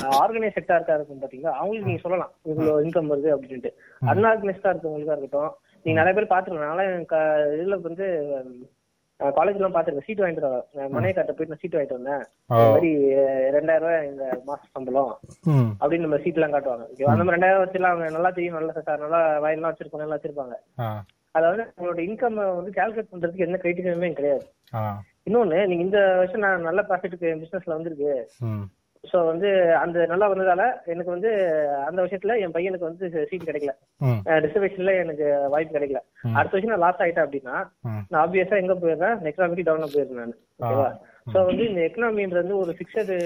ஆர்கனைஸ் 0.02 0.56
செக்டாருக்கா 0.56 0.94
இருக்கும் 0.94 1.20
பாத்தீங்களா? 1.22 1.52
அவங்களுக்கு 1.52 1.86
நீங்க 1.86 2.00
சொல்லலாம். 2.00 2.32
இவ்வளவு 2.42 2.84
இன்கம் 2.84 3.12
வருது 3.12 3.38
அப்படின்ட்டு. 3.38 3.70
அன்ஆர்கனைஸ்டா 4.06 4.72
இருக்கவங்களுக்கா 4.72 5.18
இருக்கட்டும். 5.18 5.54
நீங்க 5.82 6.02
நிறைய 6.02 6.12
பேர் 6.14 6.38
பாத்துருக்கோம் 6.38 7.04
க- 7.04 7.48
இதுல 7.62 7.80
வந்து 7.80 8.06
காலேஜ் 9.36 9.58
எல்லாம் 9.58 9.74
பாத்துருக்கேன் 9.74 10.06
சீட் 10.08 10.22
வாங்கிட்டு 10.22 10.48
வரேன் 10.48 11.16
காட்ட 11.18 11.32
போயிட்டு 11.32 11.52
நான் 11.52 11.62
சீட் 11.62 11.76
வாங்கிட்டு 11.76 11.98
வந்தேன். 11.98 12.22
இந்த 12.50 12.68
மாதிரி 12.72 12.90
ரெண்டாயிரம் 13.56 13.84
ரூபாய் 13.84 14.08
இந்த 14.10 14.24
மாச 14.48 14.60
சம்பளம் 14.76 15.12
அப்படின்னு 15.80 16.06
நம்ம 16.06 16.20
சீட் 16.24 16.38
எல்லாம் 16.40 16.54
காட்டுவாங்க? 16.54 16.86
அந்த 17.12 17.24
மாதிரி 17.24 17.36
ரெண்டாயிரம் 17.36 17.64
வச்சுலாம் 17.64 17.94
அவங்க 17.94 18.08
நல்லா 18.16 18.32
தெரியும். 18.38 18.58
நல்லா 18.58 18.86
சார் 18.88 19.04
நல்லா 19.04 19.22
வயல்லாம் 19.44 19.72
வச்சிருப்பாங்க 19.72 20.04
நல்லா 20.04 20.18
வச்சிருப்பாங்க. 20.18 20.56
அதாவது 21.38 21.62
உங்களோட 21.76 22.00
இன்கம் 22.08 22.38
வந்து 22.58 22.72
கால்குலேட் 22.78 23.12
பண்றதுக்கு 23.12 23.46
எந்த 23.46 23.58
கிரைட்டீரியாமே 23.62 24.12
கிடையாது. 24.20 24.46
இன்னொன்னு 25.28 25.58
நீங்க 25.70 25.82
இந்த 25.86 26.00
வருஷம் 26.20 26.44
நான் 26.46 26.66
நல்ல 26.68 26.80
ப்ராஃபிட்டுக்கு 26.88 27.30
பிசினஸ்ல 27.42 27.76
வந்திருக்கு. 27.76 28.14
சோ 29.10 29.18
வந்து 29.30 29.48
அந்த 29.82 30.06
நல்லா 30.12 30.26
வந்ததால 30.30 30.62
எனக்கு 30.92 31.10
வந்து 31.14 31.30
அந்த 31.88 31.98
விஷயத்துல 32.04 32.36
என் 32.44 32.54
பையனுக்கு 32.56 32.88
வந்து 32.88 33.26
சீட் 33.30 33.48
கிடைக்கல. 33.48 33.74
ரிசர்வேஷன்ல 34.44 34.94
எனக்கு 35.02 35.26
வாய்ப்பு 35.54 35.76
கிடைக்கல. 35.76 36.00
அடுத்த 36.38 36.54
வருஷம் 36.54 36.72
நான் 36.72 36.84
லாஸ் 36.84 37.02
ஆயிட்டேன் 37.04 37.26
அப்படின்னா 37.26 37.56
நான் 38.10 38.22
ஆப்வியஸா 38.22 38.60
எங்க 38.62 38.76
போயிடுறேன்? 38.82 39.16
எக்கனாமிக் 39.30 39.68
டவுன் 39.68 39.92
போயிருந்தேன் 39.94 40.22
நான். 40.22 40.34
ஓகேவா 40.62 40.88
சோ 41.34 41.38
வந்து 41.50 41.62
இந்த 41.70 41.80
எக்கனாமின்றது 41.88 42.54
ஒரு 42.62 42.74
பிக்சடு 42.80 43.16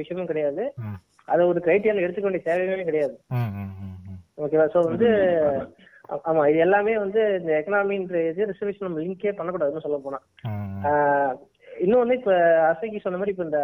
விஷயமும் 0.00 0.30
கிடையாது. 0.32 0.64
அதை 1.28 1.42
ஒரு 1.52 1.58
கிரைட்டீரியா 1.66 2.04
எடுத்துக்க 2.06 2.28
வேண்டிய 2.28 2.44
தேவையுமே 2.50 2.88
கிடையாது. 2.90 3.16
ஓகேவா 4.44 4.66
சோ 4.74 4.82
வந்து 4.90 5.08
ஆமா 6.30 6.42
இது 6.50 6.58
எல்லாமே 6.66 6.94
வந்து 7.02 7.20
இந்த 7.40 7.50
எக்கனாமின்ற 7.58 8.16
இது 8.30 8.48
ரிசர்வேஷன் 8.50 8.86
நம்ம 8.86 9.02
லிங்கே 9.04 9.36
பண்ணக்கூடாதுன்னு 9.36 9.84
சொல்ல 9.84 9.98
போனா. 10.06 10.18
இன்னொன்னு 11.84 12.16
இப்ப 12.20 12.32
அசைக்கு 12.70 13.04
சொன்ன 13.04 13.18
மாதிரி 13.20 13.34
இப்ப 13.34 13.44
இந்த 13.48 13.60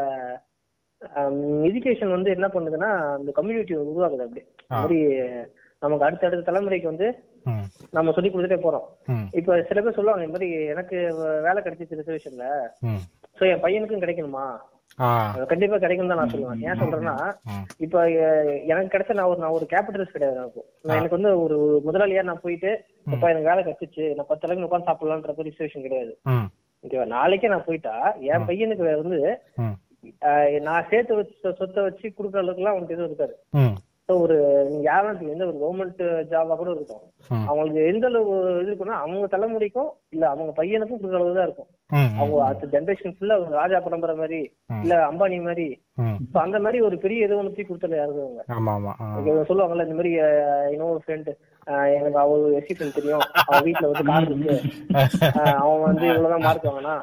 எஜுகேஷன் 1.69 2.15
வந்து 2.17 2.31
என்ன 2.37 2.47
பண்ணுதுன்னா 2.55 2.91
அந்த 3.17 3.31
கம்யூனிட்டி 3.39 3.75
உருவாக்குது 3.81 4.25
அப்படி 4.25 4.43
மாதிரி 4.77 4.99
நமக்கு 5.83 6.07
அடுத்தடுத்த 6.07 6.47
தலைமுறைக்கு 6.47 6.91
வந்து 6.91 7.09
நம்ம 7.97 8.13
சொல்லி 8.15 8.31
கொடுத்துட்டே 8.31 8.59
போறோம். 8.63 8.87
இப்ப 9.41 9.59
சில 9.69 9.81
பேர் 9.81 9.97
சொல்லுவாங்க 9.99 10.25
இந்த 10.25 10.37
மாதிரி 10.37 10.49
எனக்கு 10.73 10.97
வேலை 11.47 11.61
கிடைச்சிச்சு 11.61 11.99
ரிசர்வேஷன்ல 12.01 12.49
சோ 13.39 13.45
என் 13.51 13.63
பையனுக்கும் 13.65 14.03
கிடைக்கணுமா? 14.05 14.47
கண்டிப்பா 15.51 15.77
கிடைக்கும் 15.83 16.11
தான் 16.11 16.21
நான் 16.21 16.33
சொல்லுவேன். 16.33 16.63
ஏன் 16.69 16.81
சொல்றேன்னா 16.81 17.17
இப்ப 17.85 17.97
எனக்கு 18.73 18.93
கிடைச்ச 18.95 19.19
நான் 19.19 19.31
ஒரு 19.33 19.43
நான் 19.43 19.57
ஒரு 19.59 19.67
கேபிட்டலிஸ்ட் 19.73 20.17
கிடையாது 20.17 20.41
எனக்கு. 20.43 20.63
எனக்கு 20.99 21.19
வந்து 21.19 21.33
ஒரு 21.45 21.59
முதலாளியா 21.89 22.25
நான் 22.31 22.45
போயிட்டு 22.47 22.71
இப்ப 23.15 23.25
எனக்கு 23.33 23.51
வேலை 23.51 23.61
கிடைச்சிச்சு. 23.67 24.07
நான் 24.17 24.31
பத்து 24.31 24.47
அளவுக்கு 24.47 24.69
உட்காந்து 24.69 24.91
சாப்பிடலான்ற 24.91 25.35
ரிசர்வேஷன் 25.51 25.87
கிடையாது. 25.87 26.15
ஓகேவா? 26.85 27.07
நாளைக்கே 27.19 27.53
நான் 27.55 27.69
போயிட்டா 27.69 27.95
என் 28.33 28.49
பையனுக்கு 28.49 28.85
வந்து 29.05 29.21
நான் 30.69 30.89
சேர்த்து 30.91 31.19
வச்சு 31.19 31.55
சொத்தை 31.61 31.81
வச்சு 31.87 32.07
கொடுக்குற 32.17 32.43
அளவுக்குலாம் 32.43 32.75
அவனுக்கு 32.75 32.97
எதுவும் 32.97 33.11
ஸோ 34.09 34.15
ஒரு 34.25 34.37
நீங்க 34.69 34.85
யாரும் 34.91 35.33
எந்த 35.33 35.47
ஒரு 35.49 35.59
கவர்மெண்ட் 35.63 35.99
ஜாபா 36.31 36.55
கூட 36.61 36.71
இருக்கும். 36.77 37.03
அவங்களுக்கு 37.49 37.81
எந்த 37.93 38.05
அளவு 38.11 38.31
இது 38.61 38.71
இருக்குன்னா 38.71 39.01
அவங்க 39.03 39.27
தலைமுறைக்கும் 39.35 39.91
இல்ல 40.15 40.25
அவங்க 40.33 40.53
பையனுக்கும் 40.61 41.01
கொடுக்குற 41.01 41.21
அளவு 41.21 41.37
தான் 41.39 41.49
இருக்கும். 41.49 41.69
அவங்க 42.21 42.39
அடுத்த 42.47 42.71
ஜென்ரேஷன் 42.75 43.15
ஃபுல்லா 43.17 43.37
ராஜா 43.59 43.81
பரம்பரை 43.87 44.15
மாதிரி. 44.23 44.41
இல்ல 44.85 44.95
அம்பானி 45.11 45.39
மாதிரி 45.49 45.67
ஸோ 46.33 46.39
அந்த 46.47 46.59
மாதிரி 46.65 46.79
ஒரு 46.89 46.97
பெரிய 47.05 47.27
ஏதோ 47.27 47.39
ஒன்று 47.41 47.69
கொடுத்தல 47.69 47.99
யாரும் 48.01 48.25
அவங்க? 48.25 48.43
சொல்லுவாங்கல்ல 49.51 49.87
இந்த 49.87 49.97
மாதிரி 49.99 50.13
இன்னொரு 50.75 51.01
ஃப்ரெண்ட் 51.05 51.31
எனக்கு 51.97 52.19
அவர் 52.23 52.55
எஸ்சி 52.59 52.75
ஃப்ரெண்ட் 52.75 52.97
தெரியும். 52.99 53.25
அவன் 53.47 53.65
வீட்டுல 53.67 53.89
வந்து 53.89 54.05
கார் 54.11 54.27
இருக்கு. 54.29 54.55
அவன் 55.63 55.83
வந்து 55.87 56.07
இவ்வளவுதான் 56.11 56.45
மார்க் 56.47 56.69
வாங்கினா 56.69 56.95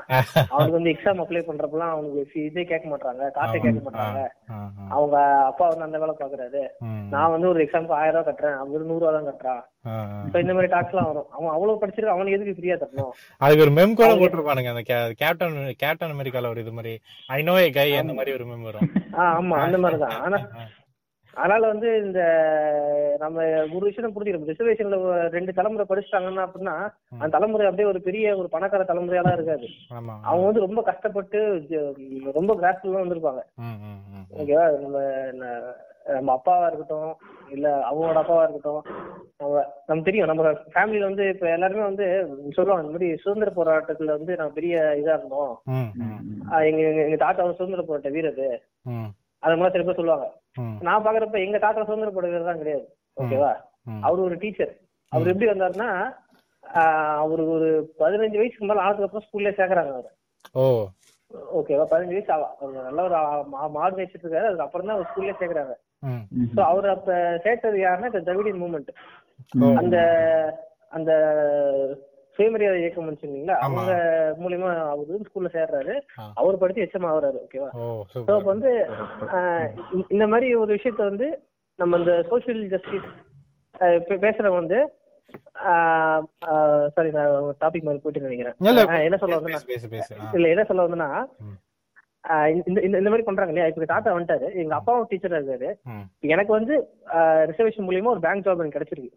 அவனுக்கு 0.54 0.78
வந்து 0.78 0.94
எக்ஸாம் 0.94 1.22
அப்ளை 1.24 1.44
பண்றப்பலாம் 1.50 1.94
அவனுக்கு 1.96 2.42
இதே 2.48 2.64
கேட்க 2.72 2.88
மாட்டாங்க 2.94 3.30
காசே 3.38 3.58
கேட்க 3.66 3.82
மாட்டாங்க 3.88 4.22
அவங்க 4.96 5.16
அப்பா 5.52 5.68
வந்து 5.72 5.88
அந்த 5.88 6.00
வேலை 6.04 6.16
பாக்குறாரு. 6.22 6.64
நான் 7.14 7.34
வந்து 7.36 7.52
ஒரு 7.54 7.62
எக்ஸாம்க்கு 7.66 8.00
ஆயிரம் 8.00 8.18
ரூபாய் 8.18 8.30
கட்டுறேன். 8.30 8.60
அவரு 8.64 8.90
நூறு 8.92 9.04
ரூபா 9.04 9.14
தான் 9.18 9.30
கட்டுறான். 9.30 9.64
இப்ப 10.26 10.40
இந்த 10.40 10.54
மாதிரி 10.54 10.72
டாக்ஸ் 10.72 10.90
எல்லாம் 10.90 11.08
வரும். 11.08 11.30
அவன் 11.32 11.50
அவ்வளவு 11.50 11.82
படிச்சிருக்க 11.82 12.06
அவனுக்கு 12.06 12.38
எதுக்கு 12.38 12.54
ஃப்ரீயா 12.54 12.78
தரணும்? 12.78 13.12
அதுக்கு 13.42 13.62
ஒரு 13.62 13.72
மெம் 13.72 13.96
கூட 13.96 14.12
போட்டிருப்பானுங்க 14.14 14.70
அந்த 14.70 14.84
கே- 14.88 15.12
கேப்டன் 15.16 15.74
கேப்டன் 15.78 16.12
அமெரிக்கால 16.12 16.50
ஒரு 16.50 16.62
இது 16.62 16.72
மாதிரி 16.72 16.94
ஐ 17.28 17.42
நோ 17.42 17.58
ஏ 17.58 17.70
கை 17.70 17.96
அந்த 17.96 18.14
மாதிரி 18.14 18.34
ஒரு 18.34 18.46
மெம் 18.46 18.62
வரும். 18.62 18.90
ஆமா 19.12 19.56
அந்த 19.60 19.78
மாதிரிதான் 19.78 20.22
ஆனா 20.22 20.40
அதனால 21.34 21.68
வந்து 21.68 21.98
இந்த 21.98 22.20
நம்ம 23.20 23.40
ஒரு 23.74 23.86
விஷயம் 23.86 24.14
புரிஞ்சுக்கணும். 24.16 24.50
ரிசர்வேஷன்ல 24.50 24.98
ரெண்டு 25.30 25.54
தலைமுறை 25.54 25.86
படிச்சிட்டாங்கன்னா 25.90 26.46
அப்படின்னா 26.46 26.76
அந்த 27.12 27.28
தலைமுறை 27.28 27.66
அப்படியே 27.66 27.88
ஒரு 27.88 28.02
பெரிய 28.02 28.38
ஒரு 28.38 28.50
பணக்கார 28.50 28.84
தலைமுறையெல்லாம் 28.84 29.34
இருக்காது. 29.34 29.68
அவங்க 30.22 30.46
வந்து 30.46 30.60
ரொம்ப 30.60 30.82
கஷ்டப்பட்டு 30.82 31.40
ரொம்ப 32.34 32.56
கிராஸ்ல 32.56 32.94
வந்திருப்பாங்க. 32.98 33.42
ஓகேவா? 34.38 34.66
நம்ம 34.80 35.00
நம்ம 36.14 36.34
அப்பாவா 36.36 36.68
இருக்கட்டும் 36.68 37.12
இல்ல 37.50 37.88
அவங்களோட 37.92 38.18
அப்பாவா 38.18 38.50
இருக்கட்டும் 38.50 38.84
நம்ம 39.38 39.56
நமக்கு 39.86 40.02
தெரியும் 40.04 40.28
நம்ம 40.28 40.44
ஃபேமிலில 40.52 41.00
வந்து 41.00 41.30
இப்ப 41.30 41.50
எல்லாருமே 41.50 41.82
வந்து 41.82 42.06
சொல்லுவாங்க 42.52 42.88
இந்த 42.88 42.98
மாதிரி 42.98 43.16
சுதந்திர 43.18 43.52
போராட்டத்துல 43.52 44.06
வந்து 44.06 44.36
நான் 44.36 44.54
பெரிய 44.54 44.78
இதா 44.78 45.18
இருந்தோம். 45.18 45.62
எங்க 46.50 47.04
எங்க- 47.04 47.16
தாத்தா 47.16 47.52
சுதந்திர 47.52 47.82
போராட்ட 47.82 48.10
வீரர். 48.10 48.62
ம். 48.82 49.04
அது 49.40 49.56
மாதிரி 49.56 49.72
சில 49.72 49.84
பேர் 49.84 49.96
சொல்லுவாங்க. 49.96 50.34
நான் 50.82 51.06
பாக்குறப்ப 51.06 51.46
எங்க 51.46 51.58
தாத்தா 51.58 51.84
சுதந்திர 51.84 52.12
போராட்ட 52.12 52.38
வீரர் 52.38 52.46
தான் 52.46 52.58
கிடையாது. 52.58 52.96
ஓகேவா. 53.22 53.54
அவர் 54.02 54.20
ஒரு 54.20 54.38
டீச்சர். 54.38 54.78
அவர் 55.10 55.28
எப்படி 55.28 55.52
வந்தாருன்னா 55.52 56.16
அவர் 57.16 57.42
ஒரு 57.42 57.94
பதினஞ்சு 58.00 58.38
வயசுக்கு 58.38 58.66
மேல 58.66 58.82
ஆனதுக்கு 58.82 59.20
அப்புறம் 59.20 59.28
ஸ்கூல்ல 59.28 59.56
சேர்க்கறாங்க 59.56 59.92
அவர். 59.92 60.12
ஓகேவா? 61.56 61.86
பதினஞ்சு 61.92 62.16
வயசு 62.16 62.34
ஆவா. 62.34 62.48
அவர் 62.62 62.92
நல்ல 62.92 63.04
ஒரு 63.04 63.44
மாடு 63.70 63.96
வச்சுட்டு 63.98 64.24
இருக்காரு. 64.24 64.46
அதுக்கு 64.46 64.62
அப்புறம் 64.62 64.88
தான் 64.88 64.96
அவர் 64.96 65.12
ஸ்கூல்ல 65.12 65.42
சேர்க்கறாங்க. 65.42 65.74
அவர் 66.64 66.90
அப்ப 66.90 67.40
சேர்த்தது 67.44 67.78
யாருன்னா 67.78 68.06
இந்த 68.06 68.22
திராவிடியன் 68.22 68.62
மூமெண்ட். 68.62 68.92
ஓ. 69.62 69.76
அந்த 69.76 69.98
அந்த 70.90 71.12
சுயமரியாதை 72.36 72.80
இயக்கம் 72.80 73.16
வச்சிருந்தீங்களா 73.16 73.56
அவங்க 73.58 73.92
மூலியமா 74.40 74.76
அவர் 74.86 75.06
வந்து 75.08 75.30
ஸ்கூல்ல 75.30 75.48
சேர்றாரு. 75.54 75.94
அவர் 76.34 76.58
படிச்சு 76.58 76.82
எச்சம் 76.84 77.06
ஆகுறாரு 77.06 77.38
ஓகேவா 77.46 77.70
சோ 78.14 78.34
அப்ப 78.34 78.40
வந்து 78.44 78.72
இந்த- 80.10 80.28
மாதிரி 80.28 80.56
ஒரு 80.56 80.76
விஷயத்த 80.76 81.04
வந்து 81.04 81.28
நம்ம 81.80 81.98
இந்த 81.98 82.26
சோசியல் 82.32 82.68
ஜஸ்டிஸ் 82.68 83.10
பேசுறவங்க 84.22 84.54
வந்து 84.54 84.80
சாரி 86.88 87.12
நான் 87.12 87.32
டாபிக் 87.32 87.88
மாதிரி 87.88 87.98
போயிட்டு 87.98 88.22
நினைக்கிறேன். 88.22 88.54
என்ன 89.02 89.18
சொல்ல 89.18 89.36
வந்தேன்னா. 89.40 89.60
இல்ல 90.34 90.48
என்ன 90.48 90.64
சொல்ல 90.64 90.88
வந்தேன்னா 90.88 91.10
இந்த 92.56 92.80
இந்த 92.86 92.98
இந்த 93.00 93.10
மாதிரி 93.12 93.26
பண்றாங்க 93.28 93.52
இல்லையா? 93.52 93.70
இப்ப 93.72 93.88
தாத்தா 93.92 94.14
வந்துட்டாரு. 94.16 94.48
எங்க 94.62 94.74
அப்பாவும் 94.78 95.08
டீச்சரா 95.12 95.40
இருக்காரு. 95.40 95.70
எனக்கு 96.34 96.52
வந்து 96.58 96.76
ரிசர்வேஷன் 97.50 97.88
மூலியமா 97.88 98.14
ஒரு 98.14 98.24
பேங்க் 98.26 98.46
ஜாப் 98.46 98.62
எனக்கு 98.64 98.78
கிடைச்சிருக்கு. 98.78 99.12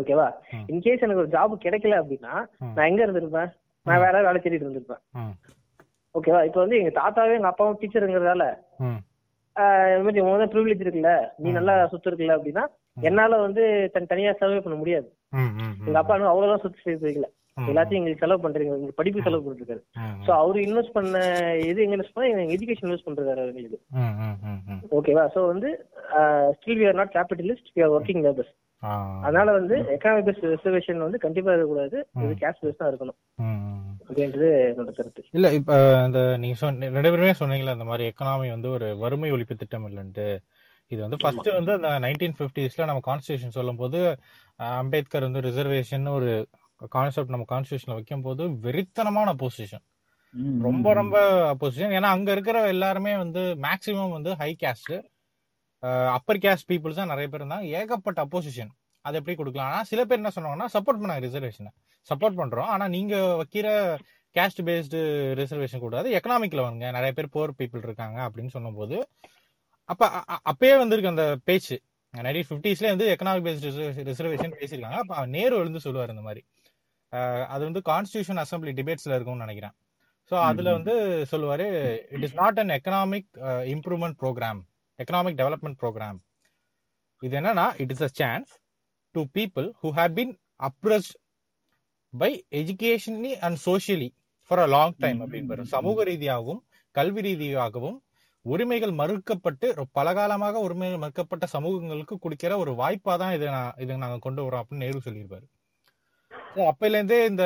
ஓகேவா. 0.00 0.26
இன்கேஸ் 0.72 1.04
எனக்கு 1.06 1.22
ஒரு 1.24 1.32
ஜாப் 1.36 1.64
கிடைக்கல 1.64 1.98
அப்படின்னா. 2.02 2.34
நான் 2.76 2.88
எங்க 2.90 3.02
இருந்திருப்பேன்? 3.06 3.50
நான் 3.86 4.02
வேற 4.04 4.16
வேலை 4.26 4.38
தேடிட்டு 4.40 4.66
இருந்திருப்பேன். 4.66 5.02
ஓகேவா 6.14 6.40
இப்போ 6.48 6.60
வந்து 6.64 6.78
எங்க 6.82 6.92
தாத்தாவே 7.00 7.38
எங்க 7.38 7.50
அப்பாவும் 7.52 7.78
டீச்சருங்கிறதால 7.80 8.44
மாதிரி 10.04 10.20
தான் 10.42 10.52
ப்ரிவிலேஜ் 10.54 10.84
இருக்குல்ல? 10.84 11.12
நீ 11.42 11.50
நல்லா 11.58 11.74
சுத்து 11.92 12.08
இருக்குல்ல 12.10 12.36
அப்படின்னா 12.38 12.64
என்னால 13.08 13.38
வந்து 13.46 13.62
தனி 13.94 14.06
தனியா 14.12 14.32
சர்வே 14.40 14.60
பண்ண 14.64 14.76
முடியாது. 14.78 15.08
எங்க 15.86 15.98
அப்பா 16.00 16.14
அவ்வளவுதான் 16.32 16.62
சுத்தி 16.64 16.80
சேர்த்து 16.84 17.08
வைக்கல. 17.08 17.28
எல்லாத்தையும் 17.56 18.00
எங்களுக்கு 18.00 18.24
செலவு 18.24 18.42
பண்றீங்க. 18.44 18.72
உங்களுக்கு 18.74 18.98
படிப்பு 19.00 19.24
செலவு 19.26 19.44
பண்ணிருக்காரு 19.44 19.82
ம் 20.02 20.18
சோ 20.26 20.30
அவரு 20.42 20.58
இன்வெஸ்ட் 20.66 20.94
பண்ண 20.96 21.22
இது 21.70 21.84
எங்க 21.84 21.96
இன்வெஸ்ட் 21.96 22.14
பண்ணா 22.16 22.30
எங்க 22.32 22.54
எஜுகேஷன் 22.56 22.86
இன்வெஸ்ட் 22.88 23.08
பண்றாரு 23.08 23.46
எங்களுக்கு. 23.50 23.78
ஓகேவா 24.98 25.24
சோ 25.34 25.42
வந்து 25.52 25.70
still 26.58 26.80
we 26.82 26.86
are 26.90 26.98
not 27.00 27.14
capitalist 27.16 27.70
we 27.76 27.82
are 27.86 27.94
working 27.96 28.22
labours 28.26 28.52
அதனால 29.26 29.48
வந்து 29.58 29.76
எக்கனாமிக் 29.94 30.26
பேஸ்ட் 30.26 30.44
ரிசர்வேஷன் 30.54 31.04
வந்து 31.04 31.18
கண்டிப்பா 31.24 31.52
இருக்கக்கூடாது. 31.52 31.96
இது 32.24 32.34
கேஷ் 32.42 32.60
பேஸ்ட் 32.64 32.80
தான் 32.82 32.90
இருக்கணும். 32.90 33.18
இல்ல 35.38 35.46
இப்ப 35.58 35.72
இந்த 36.08 36.20
நீங்க 36.42 36.56
சொன்ன 36.60 36.90
ரெண்டு 36.96 37.10
பேருமே 37.12 37.34
சொன்னீங்களா 37.40 37.76
இந்த 37.78 37.88
மாதிரி 37.90 38.04
எக்கனாமி 38.10 38.48
வந்து 38.56 38.68
ஒரு 38.76 38.88
வறுமை 39.02 39.30
ஒழிப்பு 39.36 39.56
திட்டம் 39.62 39.88
இல்லைன்ட்டு. 39.88 40.28
இது 40.90 41.00
வந்து 41.04 41.18
ஃபர்ஸ்ட் 41.22 41.48
வந்து 41.58 41.72
அந்த 41.78 41.88
நைன்டீன் 42.04 42.36
பிப்டிஸ்ல 42.40 42.86
நம்ம 42.90 43.02
கான்ஸ்டியூஷன் 43.08 43.56
சொல்லும் 43.58 43.80
போது 43.80 44.00
அம்பேத்கர் 44.80 45.26
வந்து 45.28 45.40
ரிசர்வேஷன் 45.48 46.06
ஒரு 46.18 46.30
கான்செப்ட் 46.94 47.34
நம்ம 47.34 47.46
கான்ஸ்டியூஷன்ல 47.52 47.94
வைக்கும் 47.98 48.24
போது 48.26 48.44
வெறித்தனமான 48.64 49.30
பொசிஷன் 49.42 49.84
ரொம்ப 50.66 50.92
ரொம்ப 50.92 51.16
பொசிஷன் 51.60 51.94
ஏன்னா 51.98 52.08
அங்க 52.16 52.30
இருக்கிற 52.36 52.66
எல்லாருமே 52.74 53.12
வந்து 53.16 53.42
மேக்சிமம் 53.66 54.16
வந்து 54.16 54.32
high 54.40 54.50
caste 54.64 54.94
upper 56.16 56.42
caste 56.44 56.68
peoples 56.70 57.00
தான் 57.00 57.10
நிறைய 57.12 57.26
பேர் 57.28 57.42
இருந்தாங்க. 57.42 57.66
ஏகப்பட்ட 57.78 58.18
அப்போசிஷன் 58.24 58.70
அது 59.04 59.18
எப்படி 59.20 59.34
கொடுக்கலாம்? 59.36 59.70
ஆனா 59.72 59.82
சில 59.90 60.00
பேர் 60.04 60.20
என்ன 60.20 60.30
சொன்னாங்கன்னா 60.36 60.68
சப்போர்ட் 60.74 61.00
பண்ணாங்க 61.00 61.22
ரிசர்வேஷனை 61.26 61.70
சப்போர்ட் 62.08 62.38
பண்றோம். 62.40 62.68
ஆனா 62.74 62.84
நீங்க 62.96 63.16
வைக்கிற 63.40 63.68
கேஸ்ட் 64.36 64.62
பேஸ்டு 64.68 65.00
ரிசர்வேஷன் 65.40 65.84
கூடாது 65.84 66.08
எக்கனாமிக்ல 66.18 66.62
வாங்க 66.66 66.90
நிறைய 66.96 67.12
பேர் 67.18 67.34
போர் 67.36 67.58
பீப்புள் 67.60 67.86
இருக்காங்க 67.88 68.18
அப்படின்னு 68.26 68.54
சொன்னபோது 68.56 68.96
அப்ப 69.88 70.08
அப்பயே 70.50 70.74
வந்திருக்கு 70.82 71.12
அந்த 71.14 71.26
பேச்சு. 71.48 71.76
நைன்டீன் 72.14 72.48
பிப்டிஸ்ல 72.50 72.90
வந்து 72.94 73.06
எக்கனாமிக் 73.14 73.46
பேஸ்ட் 73.46 73.66
ரிசர்வேஷன் 74.10 74.56
பேசியிருக்காங்க. 74.60 74.98
அப்ப 75.04 75.26
நேரு 75.36 75.54
எழுந்து 75.62 75.84
சொல்லுவார் 75.86 76.14
இந்த 76.14 76.24
மாதிரி. 76.28 76.42
அது 77.48 77.62
வந்து 77.64 77.82
கான்ஸ்டியூஷன் 77.88 78.40
அசம்பிளி 78.42 78.72
டிபேட்ஸ்ல 78.78 79.16
இருக்கும்னு 79.16 79.46
நினைக்கிறேன் 79.46 79.74
ஸோ 80.30 80.36
அதுல. 80.42 80.68
வந்து 80.72 80.94
சொல்லுவாரு 81.32 81.66
it 82.14 82.24
is 82.28 82.38
not 82.40 82.58
an 82.58 82.72
economic 82.76 83.28
improvement 83.74 84.18
program 84.22 84.60
economic 84.98 85.38
development 85.40 85.78
program 85.82 86.18
இது 87.22 87.36
என்னன்னா 87.40 87.66
it 87.82 87.92
is 87.94 88.04
a 88.06 88.10
chance 88.20 88.50
to 89.14 89.22
people 89.34 89.68
who 89.82 89.90
have 89.98 90.14
been 90.14 90.32
oppressed 90.60 91.14
by 92.12 92.30
educationally 92.60 93.32
and 93.40 93.58
socially 93.66 94.08
for 94.50 94.62
a 94.64 94.68
long 94.74 94.96
time. 94.98 95.20
அப்படின்னு 95.22 95.70
சமூக 95.72 96.04
ரீதியாகவும் 96.04 96.60
கல்வி 96.94 97.22
ரீதியாகவும் 97.22 97.96
உரிமைகள் 98.44 98.92
மறுக்கப்பட்டு 98.98 99.66
பலகாலமாக 99.96 100.60
உரிமைகள் 100.66 101.02
மறுக்கப்பட்ட 101.02 101.44
சமூகங்களுக்கு 101.54 102.16
கொடுக்கிற 102.18 102.52
ஒரு 102.58 102.72
வாய்ப்பா 102.80 103.14
தான் 103.16 103.32
இதை 103.32 103.48
நான் 103.48 103.78
இதை 103.84 103.96
நாங்க 103.96 104.18
கொண்டு 104.18 104.44
வரோம் 104.44 104.62
அப்படின்னு 104.62 104.84
நேரு 104.84 105.06
சொல்லியிருப்பாரு 105.06 105.46
So, 106.56 106.68
அப்பையில 106.68 106.88
இருந்தே 106.88 107.26
இந்த 107.26 107.44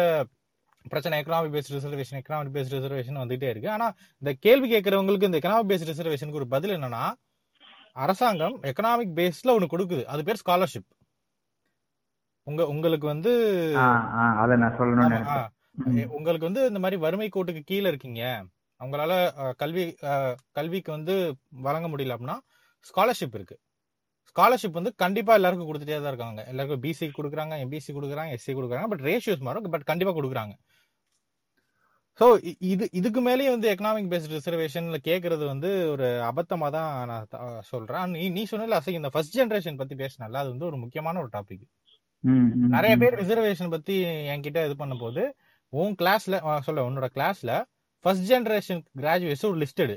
பிரச்சனை 0.88 1.20
economic 1.20 1.54
based 1.54 1.72
reservation 1.72 2.18
economic 2.18 2.54
based 2.56 2.74
reservation 2.76 3.20
வந்துட்டே 3.22 3.48
இருக்கு. 3.48 3.70
ஆனா 3.70 3.86
இந்த 4.18 4.36
கேள்வி 4.40 4.72
கேட்கறவங்களுக்கு 4.72 5.22
இந்த 5.22 5.38
எக்கனாமிக் 5.38 5.68
பேஸ்ட் 5.68 5.88
ரிசர்வேஷனுக்கு 5.90 6.32
ஒரு 6.32 6.48
பதில் 6.48 6.76
என்னன்னா 6.76 7.02
அரசாங்கம் 7.92 8.62
எக்கனாமிக் 8.62 9.14
பேஸ்ட்ல 9.18 9.50
ஒன்னு 9.50 9.66
கொடுக்குது. 9.66 10.04
அது 10.04 10.24
பேர் 10.24 10.40
ஸ்காலர்ஷிப் 10.44 10.88
உங்க 12.46 12.66
உங்களுக்கு 12.66 13.06
வந்து 13.06 13.32
உங்களுக்கு 16.10 16.46
வந்து 16.46 16.66
இந்த 16.66 16.78
மாதிரி 16.78 17.00
வறுமை 17.00 17.28
கோட்டுக்கு 17.28 17.60
கீழே 17.60 17.88
இருக்கீங்க. 17.88 18.22
அஹ், 18.80 19.52
கல்வி 19.56 19.84
கல்விக்கு 20.52 20.92
வந்து 20.92 21.14
வழங்க 21.48 21.88
முடியல 21.88 22.16
அப்படின்னா 22.16 22.36
ஸ்காலர்ஷிப் 22.86 23.34
இருக்கு. 23.34 23.56
ஸ்காலர்ஷிப் 24.30 24.78
வந்து 24.78 24.92
கண்டிப்பா 25.02 25.32
எல்லாருக்கும் 25.38 25.70
கொடுத்துட்டே 25.70 25.96
தான் 26.02 26.12
இருக்காங்க. 26.12 26.40
எல்லாருக்கும் 26.50 26.82
பிசி 26.84 27.06
கொடுக்குறாங்க 27.18 27.54
எம்பிசி 27.64 27.90
கொடுக்குறாங்க 27.98 28.36
எஸ்சி 28.36 28.52
கொடுக்குறாங்க 28.58 28.88
பட் 28.92 29.04
ரேஷியோஸ் 29.08 29.46
மாறும் 29.48 29.72
பட் 29.74 29.88
கண்டிப்பா 29.90 30.14
கொடுக்குறாங்க. 30.18 30.54
ஸோ 32.20 32.26
இது 32.72 32.84
இதுக்கு 32.98 33.20
மேலேயே 33.26 33.50
வந்து 33.54 33.68
எக்கனாமிக் 33.72 34.08
பேஸ்ட் 34.12 34.32
ரிசர்வேஷன்ல 34.36 34.98
கேட்கறது 35.08 35.44
வந்து 35.52 35.68
ஒரு 35.92 36.06
அபத்தமா 36.30 36.68
தான் 36.76 36.90
நான் 37.10 37.28
சொல்றேன். 37.70 38.10
நீ 38.16 38.24
நீ 38.36 38.42
சொன்னல 38.50 38.78
அசை 38.80 38.94
இந்த 39.00 39.10
ஃபர்ஸ்ட் 39.14 39.36
ஜெனரேஷன் 39.38 39.78
பத்தி 39.82 39.94
பேசினல 40.02 40.40
அது 40.42 40.52
வந்து 40.54 40.68
ஒரு 40.70 40.78
முக்கியமான 40.84 41.20
ஒரு 41.22 41.30
டாபிக் 41.36 41.64
நிறைய. 42.74 42.94
பேர் 43.02 43.14
ரிசர்வேஷன் 43.22 43.72
பத்தி 43.74 43.94
என்கிட்ட 44.32 44.64
இது 44.68 44.76
பண்ணும்போது 44.82 45.22
உன் 45.72 45.96
கிளாஸ்ல 46.00 46.36
சொல்ல 46.66 46.84
உன்னோட 46.88 47.08
கிளாஸ்ல 47.16 47.52
ஃபர்ஸ்ட் 48.04 48.28
ஜெனரேஷன் 48.32 48.82
கிராஜுவேட்ஸ் 49.02 49.46
ஒரு 49.50 49.58
லிஸ்டடு 49.62 49.96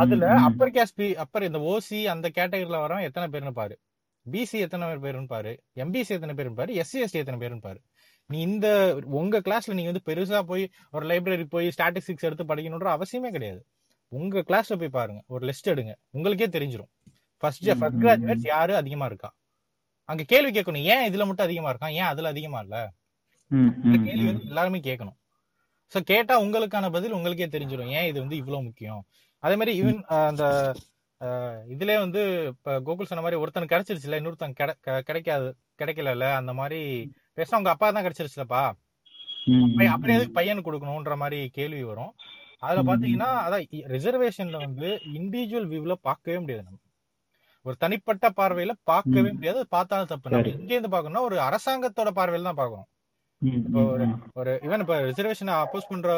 அதுல. 0.00 0.26
அப்பர் 0.48 0.70
கேஸ்ட் 0.70 1.14
அப்பர் 1.14 1.42
இந்த 1.42 1.58
ஓசி 1.72 2.04
அந்த 2.04 2.28
கேட்டகரியில 2.28 2.80
வரவன் 2.84 3.06
எத்தனை 3.08 3.26
பேர்னு 3.34 3.50
பாரு. 3.50 3.78
பிசி 4.26 4.58
எத்தனை 4.66 4.86
பேர்னு 4.88 5.26
பாரு. 5.26 5.62
எம்பிசி 5.76 6.12
எத்தனை 6.16 6.34
பேர்னு 6.34 6.54
பாரு. 6.54 6.72
எஸ்சி 6.74 6.98
எஸ்டி 7.04 7.20
எத்தனை 7.22 7.38
பேர்னு 7.42 7.60
பாரு. 7.60 7.80
நீ 8.26 8.40
இந்த 8.40 8.96
உங்க 9.20 9.40
கிளாஸ்ல 9.40 9.74
நீங்க 9.78 9.90
வந்து 9.92 10.06
பெருசா 10.10 10.42
போய் 10.42 10.70
ஒரு 10.90 11.06
லைப்ரரி 11.06 11.44
போய் 11.44 11.66
ஸ்டாட்டிஸ்டிக்ஸ் 11.76 12.26
எடுத்து 12.28 12.44
படிக்கணுன்ற 12.44 12.90
அவசியமே 12.96 13.30
கிடையாது. 13.30 13.66
உங்க 14.08 14.44
கிளாஸ்ல 14.48 14.74
போய் 14.78 14.88
பாருங்க. 14.88 15.22
ஒரு 15.26 15.42
லிஸ்ட் 15.46 15.70
எடுங்க. 15.72 15.92
உங்களுக்கே 16.10 16.46
தெரிஞ்சிரும். 16.46 16.90
ஃபர்ஸ்ட் 17.38 17.78
ஃபர்ஸ்ட் 17.78 18.00
கிராஜுவேட்ஸ் 18.04 18.46
யாரு 18.46 18.76
அதிகமா 18.76 19.06
இருக்கா? 19.06 19.30
அங்க 20.04 20.22
கேள்வி 20.22 20.60
கேட்கணும். 20.60 20.82
ஏன் 20.82 21.12
இதுல 21.12 21.26
மட்டும் 21.26 21.46
அதிகமா 21.46 21.72
இருக்கான்? 21.72 21.90
ஏன் 21.90 22.10
அதுல 22.12 22.28
அதிகமா 22.28 22.60
இல்ல? 22.60 22.92
கேள்வி 24.04 24.26
எல்லாருமே 24.46 24.78
கேட்கணும். 24.78 25.18
சோ 25.92 26.00
கேட்டா 26.00 26.42
உங்களுக்கான 26.42 26.90
பதில் 26.90 27.12
உங்களுக்கே 27.12 27.46
தெரிஞ்சிடும் 27.46 27.90
ஏன் 27.98 28.06
இது 28.06 28.20
வந்து 28.20 28.36
இவ்வளவு 28.36 28.62
முக்கியம்? 28.62 29.06
அதே 29.44 29.56
மாதிரி 29.56 29.72
ஈவன் 29.80 29.98
அந்த 30.22 30.44
இதுலயே 31.68 31.98
வந்து 32.00 32.22
இப்ப 32.50 32.76
கோகுல் 32.86 33.08
சொன்ன 33.08 33.22
மாதிரி 33.22 33.40
ஒருத்தன் 33.42 33.72
கிடைச்சிருச்சுல 33.72 34.18
இன்னொருத்தன் 34.20 34.56
கிடைக்காது 35.08 35.48
கிடைக்கல 35.80 36.10
அந்த 36.38 36.52
மாதிரி 36.58 36.80
பேச 37.38 37.56
உங்க 37.56 37.70
அப்பா 37.72 37.86
தான் 37.88 38.06
கிடைச்சிருச்சுலப்பா 38.06 38.62
அப்படியே. 39.94 40.16
எதுக்கு 40.16 40.36
பையனுக்கு 40.36 40.68
கொடுக்கணும்ன்ற 40.68 41.14
மாதிரி 41.22 41.38
கேள்வி 41.56 41.82
வரும் 41.84 42.12
அதுல 42.62 42.82
பாத்தீங்கன்னா 42.88 43.30
அதான் 43.42 43.64
ரிசர்வேஷன்ல 43.94 44.58
வந்து 44.62 44.88
இண்டிவிஜுவல் 45.14 45.68
வியூல 45.72 45.94
பார்க்கவே 46.04 46.38
முடியாது 46.42 46.64
நம்ம 46.64 46.80
ஒரு 47.66 47.76
தனிப்பட்ட 47.82 48.26
பார்வையில 48.38 48.72
பார்க்கவே. 48.88 49.30
முடியாது 49.34 49.60
பார்த்தாலும் 49.70 50.10
தப்பு 50.10 50.28
நம்ம. 50.28 50.54
இங்க 50.56 50.72
இருந்து 50.74 50.92
பார்க்கணும்னா 50.92 51.26
ஒரு 51.28 51.36
அரசாங்கத்தோட 51.46 52.10
பார்வையில 52.18 52.48
தான் 52.48 52.60
பார்க்கணும் 52.60 52.88
ம், 52.88 52.93
இப்போ 53.58 53.80
ஒரு. 53.94 54.04
ஒரு 54.40 54.52
ஈவன் 54.66 54.82
இப்ப 54.82 54.96
ரிசர்வேஷன் 55.08 55.50
அப்போஸ் 55.54 55.88
பண்ற 55.88 56.10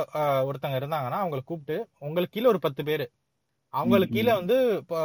ஒருத்தங்க 0.49 0.79
இருந்தாங்கன்னா 0.81 1.19
அவங்களை 1.23 1.43
கூப்பிட்டு 1.45 1.77
உங்களுக்கு 2.07 2.35
கீழே 2.37 2.51
ஒரு 2.53 2.61
பத்து 2.67 2.83
பேரு 2.89 3.07
அவங்களுக்கு 3.75 4.17
கீழே. 4.17 4.33
வந்து 4.41 4.57
இப்போ 4.83 5.01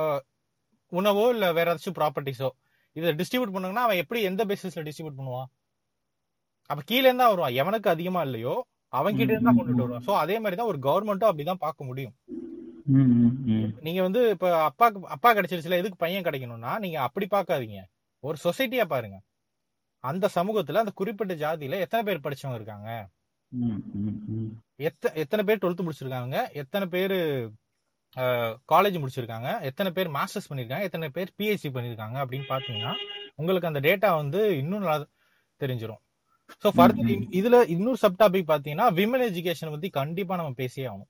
உணவோ 0.92 1.24
இல்ல 1.36 1.46
வேற 1.58 1.68
ஏதாச்சும் 1.72 1.98
ப்ராப்பர்ட்டிஸோ 2.00 2.50
இதை 2.96 3.14
டிஸ்ட்ரிபியூட் 3.20 3.54
பண்ணாங்கன்னா 3.56 3.86
அவன் 3.88 4.02
எப்படி 4.04 4.22
எந்த 4.30 4.46
பேசிஸ்ல 4.50 4.86
டிஸ்ட்ரிபியூட் 4.88 5.20
பண்ணுவான் 5.20 5.50
அப்ப 6.70 6.82
கீழே 6.86 7.06
இருந்தா 7.08 7.30
வருவான் 7.32 7.58
எவனுக்கு 7.62 7.90
அதிகமா 7.94 8.22
இல்லையோ 8.28 8.56
அவன் 8.94 9.18
கிட்ட 9.20 9.32
இருந்தா 9.36 9.54
கொண்டுட்டு. 9.56 9.84
வருவான் 9.84 10.06
சோ 10.08 10.14
அதே 10.24 10.36
மாதிரி 10.40 10.58
தான் 10.60 10.72
ஒரு 10.72 10.80
கவர்மெண்ட்டும் 10.88 11.30
அப்படிதான் 11.30 11.64
பார்க்க 11.66 11.88
முடியும். 11.90 12.16
நீங்க 13.86 14.00
வந்து 14.02 14.22
இப்ப 14.36 14.48
அப்பாக்கு 14.68 15.12
அப்பா 15.16 15.30
கிடைச்சிருச்சுல 15.34 15.80
எதுக்கு 15.82 16.04
பையன் 16.04 16.26
கிடைக்கணும்னா 16.28 16.72
நீங்க 16.80 16.98
அப்படி 17.02 17.28
பார்க்காதீங்க 17.32 17.80
ஒரு 18.24 18.38
சொசைட்டியா 18.44 18.86
பாருங்க 18.94 19.18
அந்த 20.10 20.26
சமூகத்துல 20.36 20.82
அந்த 20.84 20.94
குறிப்பிட்ட 21.00 21.34
ஜாதியில 21.44 21.80
எத்தனை 21.86 22.04
பேர் 22.08 22.24
படிச்சவங்க 22.26 22.60
இருக்காங்க. 22.60 22.90
எத்த 24.90 25.12
எத்தனை 25.24 25.42
பேர் 25.48 25.62
டுவெல்த் 25.64 25.86
முடிச்சிருக்காங்க? 25.86 26.38
எத்தனை 26.62 26.86
பேர் 26.94 27.16
காலேஜ் 28.74 28.98
முடிச்சிருக்காங்க? 29.02 29.50
எத்தனை 29.70 29.90
பேர் 29.98 30.10
மாஸ்டர்ஸ் 30.18 30.50
பண்ணிருக்காங்க? 30.52 30.88
எத்தனை 30.90 31.10
பேர் 31.18 31.30
பிஹெச்டி 31.40 31.70
பண்ணிருக்காங்க? 31.76 32.18
அப்படின்னு 32.24 32.48
பாத்தீங்கன்னா 32.54 32.94
உங்களுக்கு 33.40 33.70
அந்த 33.72 33.82
டேட்டா 33.88 34.10
வந்து 34.22 34.42
இன்னும் 34.62 34.84
நல்லா 34.86 35.08
தெரிஞ்சிரும். 35.62 36.02
So 36.64 36.70
further. 36.78 37.12
இதுல 37.40 37.58
இன்னொரு 37.76 38.00
சப் 38.04 38.20
டாபிக் 38.22 38.52
பாத்தீங்கன்னா 38.52 38.88
விமன் 39.00 39.26
எஜுகேஷன் 39.30 39.74
பத்தி 39.76 39.90
கண்டிப்பா 40.00 40.40
நம்ம 40.40 40.58
பேசியே 40.62 40.88
ஆகணும். 40.92 41.10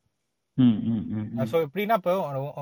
ஸோ 1.52 1.58
எப்படின்னா 1.66 1.96
இப்போ 2.00 2.14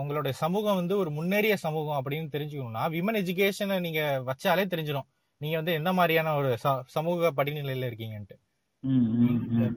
உங்களுடைய 0.01 0.33
சமூகம் 0.43 0.79
வந்து 0.81 0.95
ஒரு 1.03 1.11
முன்னேறிய 1.17 1.55
சமூகம் 1.65 1.97
அப்படின்னு 1.99 2.33
தெரிஞ்சுக்கணும்னா 2.35 2.83
விமன் 2.95 3.19
எஜுகேஷனை 3.21 3.77
நீங்க 3.85 4.01
வச்சாலே 4.29 4.65
தெரிஞ்சிடும் 4.73 5.07
நீங்க 5.41 5.55
வந்து 5.59 5.73
எந்த 5.73 5.91
மாதிரியான 5.97 6.33
ஒரு 6.39 6.49
சமூக 6.95 7.31
படிநிலையில 7.37 7.89
இருக்கீங்கன்ட்டு. 7.89 8.35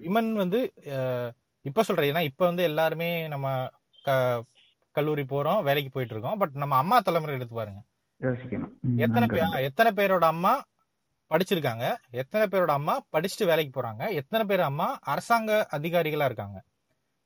விமன் 0.04 0.30
வந்து 0.42 0.60
இப்ப 1.66 1.82
சொல்றேன். 1.82 2.10
ஏன்னா 2.12 2.22
இப்ப 2.30 2.42
வந்து 2.48 2.62
எல்லாருமே 2.70 3.08
நம்ம 3.32 3.46
கல்லூரி 4.96 5.24
போறோம் 5.32 5.60
வேலைக்கு 5.68 5.90
போயிட்டு 5.92 6.14
இருக்கோம் 6.14 6.40
பட் 6.40 6.56
நம்ம 6.62 6.74
அம்மா 6.76 6.96
தலைமுறை 7.00 7.36
எடுத்து 7.36 7.54
பாருங்க. 7.54 7.80
எத்தனை. 9.04 9.26
பேர் 9.32 9.66
எத்தனை 9.68 9.90
பேரோட 9.98 10.24
அம்மா 10.34 10.52
படிச்சிருக்காங்க 11.30 11.84
எத்தனை 12.22 12.44
பேரோட 12.52 12.72
அம்மா 12.78 12.94
படிச்சுட்டு 13.14 13.48
வேலைக்கு 13.50 13.72
போறாங்க 13.76 14.02
எத்தனை 14.20 14.44
பேர் 14.50 14.62
அம்மா 14.70 14.88
அரசாங்க 15.12 15.50
அதிகாரிகளா 15.78 16.28
இருக்காங்க. 16.30 16.58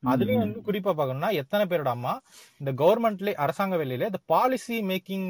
அதுலயும். 0.02 0.42
வந்து 0.44 0.60
குறிப்பா 0.66 0.92
பார்க்கணும்னா 0.92 1.30
எத்தனை 1.42 1.64
பேரோட 1.70 1.90
அம்மா 1.96 2.12
இந்த 2.60 2.72
கவர்மெண்ட்ல 2.82 3.34
அரசாங்க 3.44 3.76
வேலையில 3.82 4.10
இந்த 4.10 4.22
பாலிசி 4.34 4.76
மேக்கிங் 4.92 5.28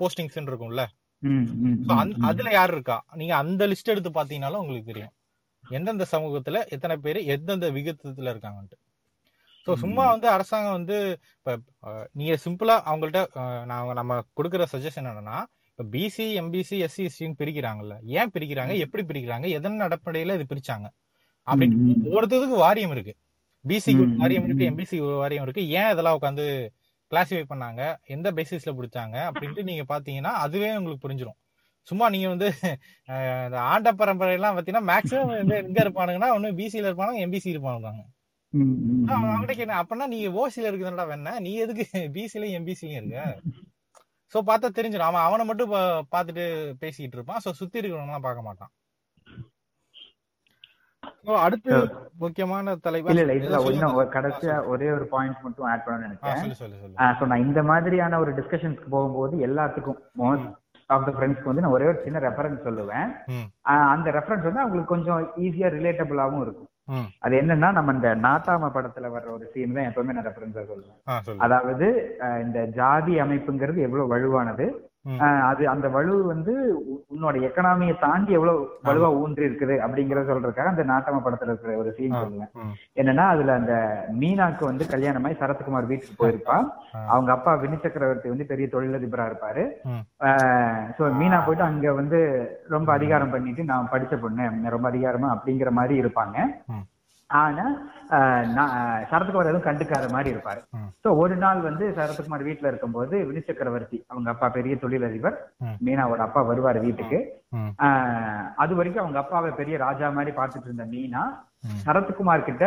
போஸ்டிங்ஸ் 0.00 0.38
இருக்கும்ல. 0.50 0.84
அதுல 2.28 2.50
யார் 2.50 2.72
இருக்கா? 2.72 2.96
நீங்க 3.20 3.34
அந்த 3.36 3.66
லிஸ்ட் 3.72 3.92
எடுத்து 3.94 4.10
பாத்தீங்கன்னாலும் 4.10 4.62
உங்களுக்கு 4.62 4.90
தெரியும். 4.92 5.12
எந்தெந்த 5.64 6.04
சமூகத்துல 6.12 6.60
எத்தனை 6.68 6.94
பேர் 7.04 7.18
எந்தெந்த 7.34 7.66
விகிதத்துல 7.76 8.32
இருக்காங்கன்ட்டு. 8.34 8.78
ஸோ 9.66 9.72
சும்மா 9.82 10.04
வந்து 10.10 10.28
அரசாங்கம் 10.28 10.76
வந்து 10.78 10.96
இப்ப 11.36 11.52
நீங்க 12.12 12.34
சிம்பிளா 12.44 12.76
அவங்கள்ட்ட 12.88 13.20
நான் 13.64 13.98
நம்ம 14.00 14.14
கொடுக்குற 14.38 14.64
சஜஷன் 14.72 15.08
என்னன்னா 15.10 15.36
இப்ப 15.70 15.84
பிசி 15.92 16.24
எம்பிசி 16.40 16.76
எஸ்சி 16.86 17.02
எஸ்டின்னு 17.08 17.38
பிரிக்கிறாங்கல்ல 17.40 17.94
ஏன் 18.18 18.32
பிரிக்கிறாங்க? 18.34 18.72
எப்படி 18.84 19.02
பிரிக்கிறாங்க? 19.10 19.46
எதன் 19.58 19.84
அடிப்படையில 19.86 20.34
இது 20.34 20.46
பிரிச்சாங்க? 20.52 20.88
அப்படின்னு. 21.46 21.76
ஒவ்வொருத்தருக்கு 22.08 22.58
வாரியம் 22.64 22.90
இருக்கு. 22.90 23.14
பிசிக்கு 23.64 24.04
வாரியம் 24.20 24.46
இருக்கு. 24.46 24.68
எம்பிசி 24.70 24.96
வாரியம் 25.22 25.44
இருக்கு. 25.46 25.64
ஏன் 25.80 25.90
இதெல்லாம் 25.92 26.18
உட்காந்து 26.18 26.46
கிளாசிஃபை 27.12 27.44
பண்ணாங்க. 27.48 27.96
எந்த 28.06 28.32
பேசிஸ்ல 28.32 28.70
பிடிச்சாங்க 28.72 29.30
அப்படின்ட்டு 29.30 29.62
நீங்க 29.62 29.84
பாத்தீங்கன்னா 29.88 30.32
அதுவே 30.44 30.76
உங்களுக்கு 30.76 31.08
புரிஞ்சிடும் 31.08 31.38
சும்மா 31.88 32.08
நீங்க 32.08 32.28
வந்து 32.28 32.52
இந்த 33.44 33.60
ஆண்ட 33.60 33.92
பரம்பரை 33.92 34.32
எல்லாம் 34.32 34.56
பாத்தீங்கன்னா 34.56 34.90
மேக்ஸிமம் 34.92 35.26
வந்து 35.26 35.56
எங்க 35.56 35.82
இருப்பானுங்கன்னா 35.82 36.30
ஒண்ணு 36.36 36.50
பிசில 36.60 36.86
இருப்பானுங்க 36.88 37.22
எம்பிசி 37.26 37.48
இருப்பானுங்க. 37.48 38.02
அவன்கிட்ட 39.06 39.52
கேட்டேன் 39.52 39.80
அப்பனா 39.82 40.06
நீங்க 40.06 40.28
ஓசில 40.40 40.60
இருக்குதுடா 40.60 41.04
வேணா 41.12 41.38
நீ 41.38 41.54
எதுக்கு 41.54 41.86
பிசிலயும் 41.98 42.58
எம்பிசிலயும் 42.58 43.06
இருக்க? 43.06 43.38
சோ 44.32 44.36
பார்த்தா 44.36 44.76
தெரிஞ்சிடும் 44.76 45.08
அவன் 45.10 45.20
அவனை 45.20 45.46
மட்டும் 45.46 45.72
பா- 45.72 46.02
பார்த்துட்டு 46.12 46.44
பேசிக்கிட்டு 46.78 47.16
இருப்பான். 47.16 47.40
சோ 47.44 47.50
சுத்தி 47.50 47.80
இருக்கிறவங்க 47.80 48.18
பார்க்க 48.20 48.42
மாட்டான். 48.42 48.70
அடுத்து 51.44 51.72
முக்கியமான 52.22 52.74
தலைவர் 52.86 53.12
இல்ல 53.14 53.34
இல்ல 53.40 53.58
இன்னும் 53.74 53.98
கடைசியா 54.16 54.56
ஒரே 54.72 54.88
ஒரு 54.96 55.06
பாயிண்ட் 55.14 55.44
மட்டும் 55.46 55.68
ஆட் 55.72 55.86
சொல்லு 56.60 56.76
ஆஹ் 57.04 57.14
so 57.20 57.26
நான் 57.30 57.44
இந்த 57.46 57.62
மாதிரியான 57.70 58.18
ஒரு 58.24 58.32
டிஸ்கஷன்ஸ்க்கு 58.38 58.92
போகும்போது 58.96 59.36
எல்லாத்துக்கும் 59.48 60.00
மோஸ்ட் 60.22 60.50
ஆஃப் 60.90 61.06
த 61.08 61.12
ஃப்ரெண்ட்ஸ்க்கு 61.16 61.50
வந்து 61.50 61.64
நான் 61.64 61.76
ஒரே 61.76 61.86
ஒரு 61.90 61.98
சின்ன 62.04 62.20
ரெஃபரன்ஸ் 62.26 62.66
சொல்லுவேன். 62.66 63.08
அந்த 63.94 64.08
ரெஃபரன்ஸ் 64.18 64.46
வந்து 64.48 64.62
அவங்களுக்கு 64.64 64.94
கொஞ்சம் 64.94 65.20
ஈஸியா 65.44 65.68
ரிலேட்டபிளாவும் 65.76 66.42
இருக்கும். 66.44 66.68
அது 67.24 67.34
என்னன்னா 67.40 67.68
நம்ம 67.72 67.92
இந்த 67.92 68.08
நாட்டாம 68.26 68.70
படத்துல 68.76 69.10
வர்ற 69.14 69.28
ஒரு 69.36 69.44
சீன் 69.52 69.76
தான் 69.76 69.88
எப்பவுமே 69.90 70.14
நான் 70.16 70.28
ரெஃபரன்ஸா 70.30 70.64
சொல்லுவேன். 70.72 70.98
அதாவது 71.46 71.86
இந்த 72.44 72.58
ஜாதி 72.80 73.14
அமைப்புங்கிறது 73.24 73.86
எவ்வளவு 73.86 74.12
வலுவானது 74.14 74.66
அது 75.50 75.62
அந்த 75.72 75.86
வலு 75.94 76.12
வந்து 76.32 76.52
உன்னோட 77.12 77.34
எக்கனாமியை 77.48 77.94
தாண்டி 78.04 78.32
எவ்வளவு 78.38 78.60
வலுவா 78.88 79.08
ஊன்றி 79.22 79.42
இருக்குது 79.48 79.74
அப்படிங்கறத 79.84 80.28
சொல்றதுக்காக 80.30 80.72
அந்த 80.72 80.84
நாட்டம 80.90 81.22
படத்துல 81.24 81.52
இருக்கிற 81.52 81.72
ஒரு 81.82 81.90
சீன் 81.96 82.18
சொல்லுங்க. 82.20 82.46
என்னன்னா 83.00 83.24
அதுல 83.34 83.54
அந்த 83.60 83.74
மீனாக்கு 84.20 84.64
வந்து 84.70 84.86
கல்யாணமாய் 84.94 85.40
சரத்குமார் 85.42 85.90
வீட்டுக்கு 85.90 86.20
போயிருப்பா. 86.22 86.56
அவங்க 87.12 87.32
அப்பா 87.36 87.54
வினி 87.64 87.78
சக்கரவர்த்தி 87.84 88.32
வந்து 88.34 88.50
பெரிய 88.52 88.68
தொழிலதிபரா 88.74 89.26
இருப்பாரு. 89.30 89.64
சோ 90.96 91.12
மீனா 91.20 91.40
போயிட்டு 91.46 91.68
அங்க 91.70 91.92
வந்து 92.00 92.20
ரொம்ப 92.76 92.88
அதிகாரம் 92.98 93.34
பண்ணிட்டு 93.34 93.64
நான் 93.72 93.92
படிச்ச 93.94 94.20
பொண்ணு 94.24 94.72
ரொம்ப 94.76 94.88
அதிகாரமா 94.92 95.30
அப்படிங்கிற 95.36 95.72
மாதிரி 95.80 95.96
இருப்பாங்க. 96.02 96.38
ஆனா 97.40 97.64
சரத்குமார் 99.10 99.50
எதுவும் 99.50 99.66
கண்டுக்காத 99.68 100.06
மாதிரி 100.14 100.28
இருப்பாரு. 100.34 100.60
சோ 101.02 101.08
ஒரு 101.22 101.36
நாள் 101.44 101.60
வந்து 101.68 101.84
சரத்குமார் 101.98 102.46
வீட்டுல 102.48 102.70
இருக்கும்போது 102.72 103.14
வினி 103.28 103.40
சக்கரவர்த்தி 103.46 103.98
அவங்க 104.08 104.28
அப்பா 104.34 104.48
பெரிய 104.56 104.74
தொழிலதிபர். 104.82 105.36
மீனாவோட 105.86 106.22
அப்பா 106.26 106.42
வருவாரு 106.50 106.80
வீட்டுக்கு 106.86 107.20
அது 108.62 108.72
வரைக்கும் 108.80 109.04
அவங்க 109.04 109.18
அப்பாவை 109.22 109.52
பெரிய 109.62 109.76
ராஜா 109.86 110.06
மாதிரி 110.18 110.32
பார்த்துட்டு 110.40 110.68
இருந்த 110.70 110.86
மீனா. 110.92 111.22
சரத்குமார் 111.84 112.46
கிட்ட 112.46 112.64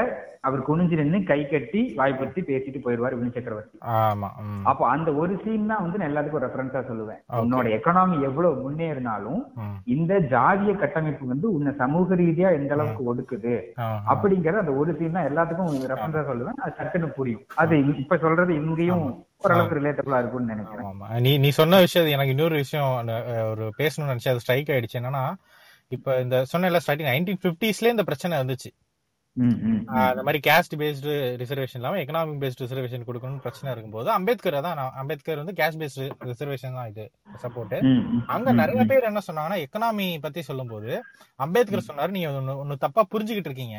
அவர் 0.47 0.61
குனிஞ்சு 0.67 0.95
நின்னு 0.99 1.17
கை 1.29 1.39
கட்டி 1.45 1.81
வாய்ப்படுத்தி 1.97 2.41
பேசிட்டு 2.49 2.79
போயிடுவாரு 2.83 3.17
வினி 3.19 3.31
சக்கரவர்த்தி. 3.37 3.77
அப்போ 4.69 4.83
அந்த 4.91 5.09
ஒரு 5.21 5.33
சீன் 5.43 5.71
தான் 5.71 5.83
வந்து 5.85 5.99
நான் 5.99 6.09
எல்லாத்துக்கும் 6.11 6.43
ரெஃபரன்ஸா 6.45 6.81
சொல்லுவேன். 6.89 7.19
உன்னோட 7.41 7.67
எக்கனாமி 7.77 8.17
எவ்வளவு 8.27 8.63
முன்னேறினாலும். 8.65 9.41
இந்த 9.95 10.19
ஜாதிய 10.33 10.75
கட்டமைப்பு 10.83 11.25
வந்து 11.33 11.47
உன்னை 11.55 11.73
சமூக 11.81 12.15
ரீதியா 12.23 12.51
எந்த 12.59 12.73
அளவுக்கு 12.77 13.09
ஒடுக்குது 13.13 13.55
அப்படிங்கறது 14.13 14.63
அந்த 14.63 14.75
ஒரு 14.81 14.93
சீன் 14.99 15.17
தான் 15.17 15.29
எல்லாத்துக்கும் 15.31 15.91
ரெஃபரன்ஸா 15.93 16.23
சொல்லுவேன். 16.31 16.59
அது 16.65 16.77
சட்டுன்னு 16.79 17.09
புரியும். 17.19 17.45
அது 17.63 17.77
இப்ப 18.03 18.19
சொல்றது 18.25 18.53
இங்கேயும் 18.61 19.07
ஓரளவுக்கு 19.41 19.79
ரிலேட்டபிளா 19.79 20.19
இருக்கும்னு 20.21 20.53
நினைக்கிறேன். 20.53 20.87
ஆமா. 20.89 21.07
நீ 21.19 21.31
நீ 21.37 21.49
சொன்ன 21.51 21.79
விஷயம் 21.79 22.13
எனக்கு 22.15 22.33
இன்னொரு 22.35 22.55
விஷயம் 22.55 22.89
ஒரு 23.51 23.65
பேசணும்னு 23.77 24.11
நினைச்சு 24.13 24.31
அது 24.31 24.43
ஸ்ட்ரைக் 24.43 24.71
ஆயிடுச்சு. 24.75 24.99
என்னன்னா 25.01 25.25
இப்ப 25.91 26.15
இந்த 26.21 26.37
சொன்ன 26.45 26.79
ஸ்டார்டிங் 26.83 27.09
நைன்டீன் 27.09 27.43
பிப்டிஸ்ல 27.43 27.93
இந்த 27.93 28.03
பிரச்சனை 28.03 28.41
ஆஹ் 29.93 30.09
அந்த 30.09 30.21
மாதிரி 30.23 30.39
கேஸ்ட் 30.45 30.75
பேஸ்டு 30.81 31.13
ரிசர்வேஷன் 31.41 31.79
இல்லாம 31.79 31.97
எக்கனாமிக் 32.01 32.41
பேஸ்டு 32.43 32.63
ரிசர்வேஷன் 32.65 33.05
கொடுக்கணும்னு 33.07 33.41
பிரச்சனை 33.41 33.71
இருக்கும்போது 33.71 34.09
அம்பேத்கர் 34.13 34.57
தான் 34.67 34.79
அம்பேத்கர் 35.01 35.41
வந்து 35.41 35.55
கேஸ்ட் 35.57 35.81
பேஸ்டு 35.81 36.05
ரிசர்வேஷன் 36.29 36.77
தான் 36.79 36.89
இது 36.91 37.05
சப்போர்ட் 37.43 37.75
அங்க 38.35 38.53
நிறைய 38.61 38.83
பேர் 38.91 39.09
என்ன 39.09 39.23
சொன்னாங்கன்னா 39.27 39.59
எக்கனாமி 39.65 40.07
பத்தி 40.21 40.43
சொல்லும்போது 40.49 40.91
அம்பேத்கர் 41.39 41.87
சொன்னாரு 41.89 42.15
நீங்க 42.17 42.29
ஒன்னு 42.55 42.77
தப்பா 42.85 43.03
புரிஞ்சுகிட்டு 43.13 43.51
இருக்கீங்க. 43.51 43.77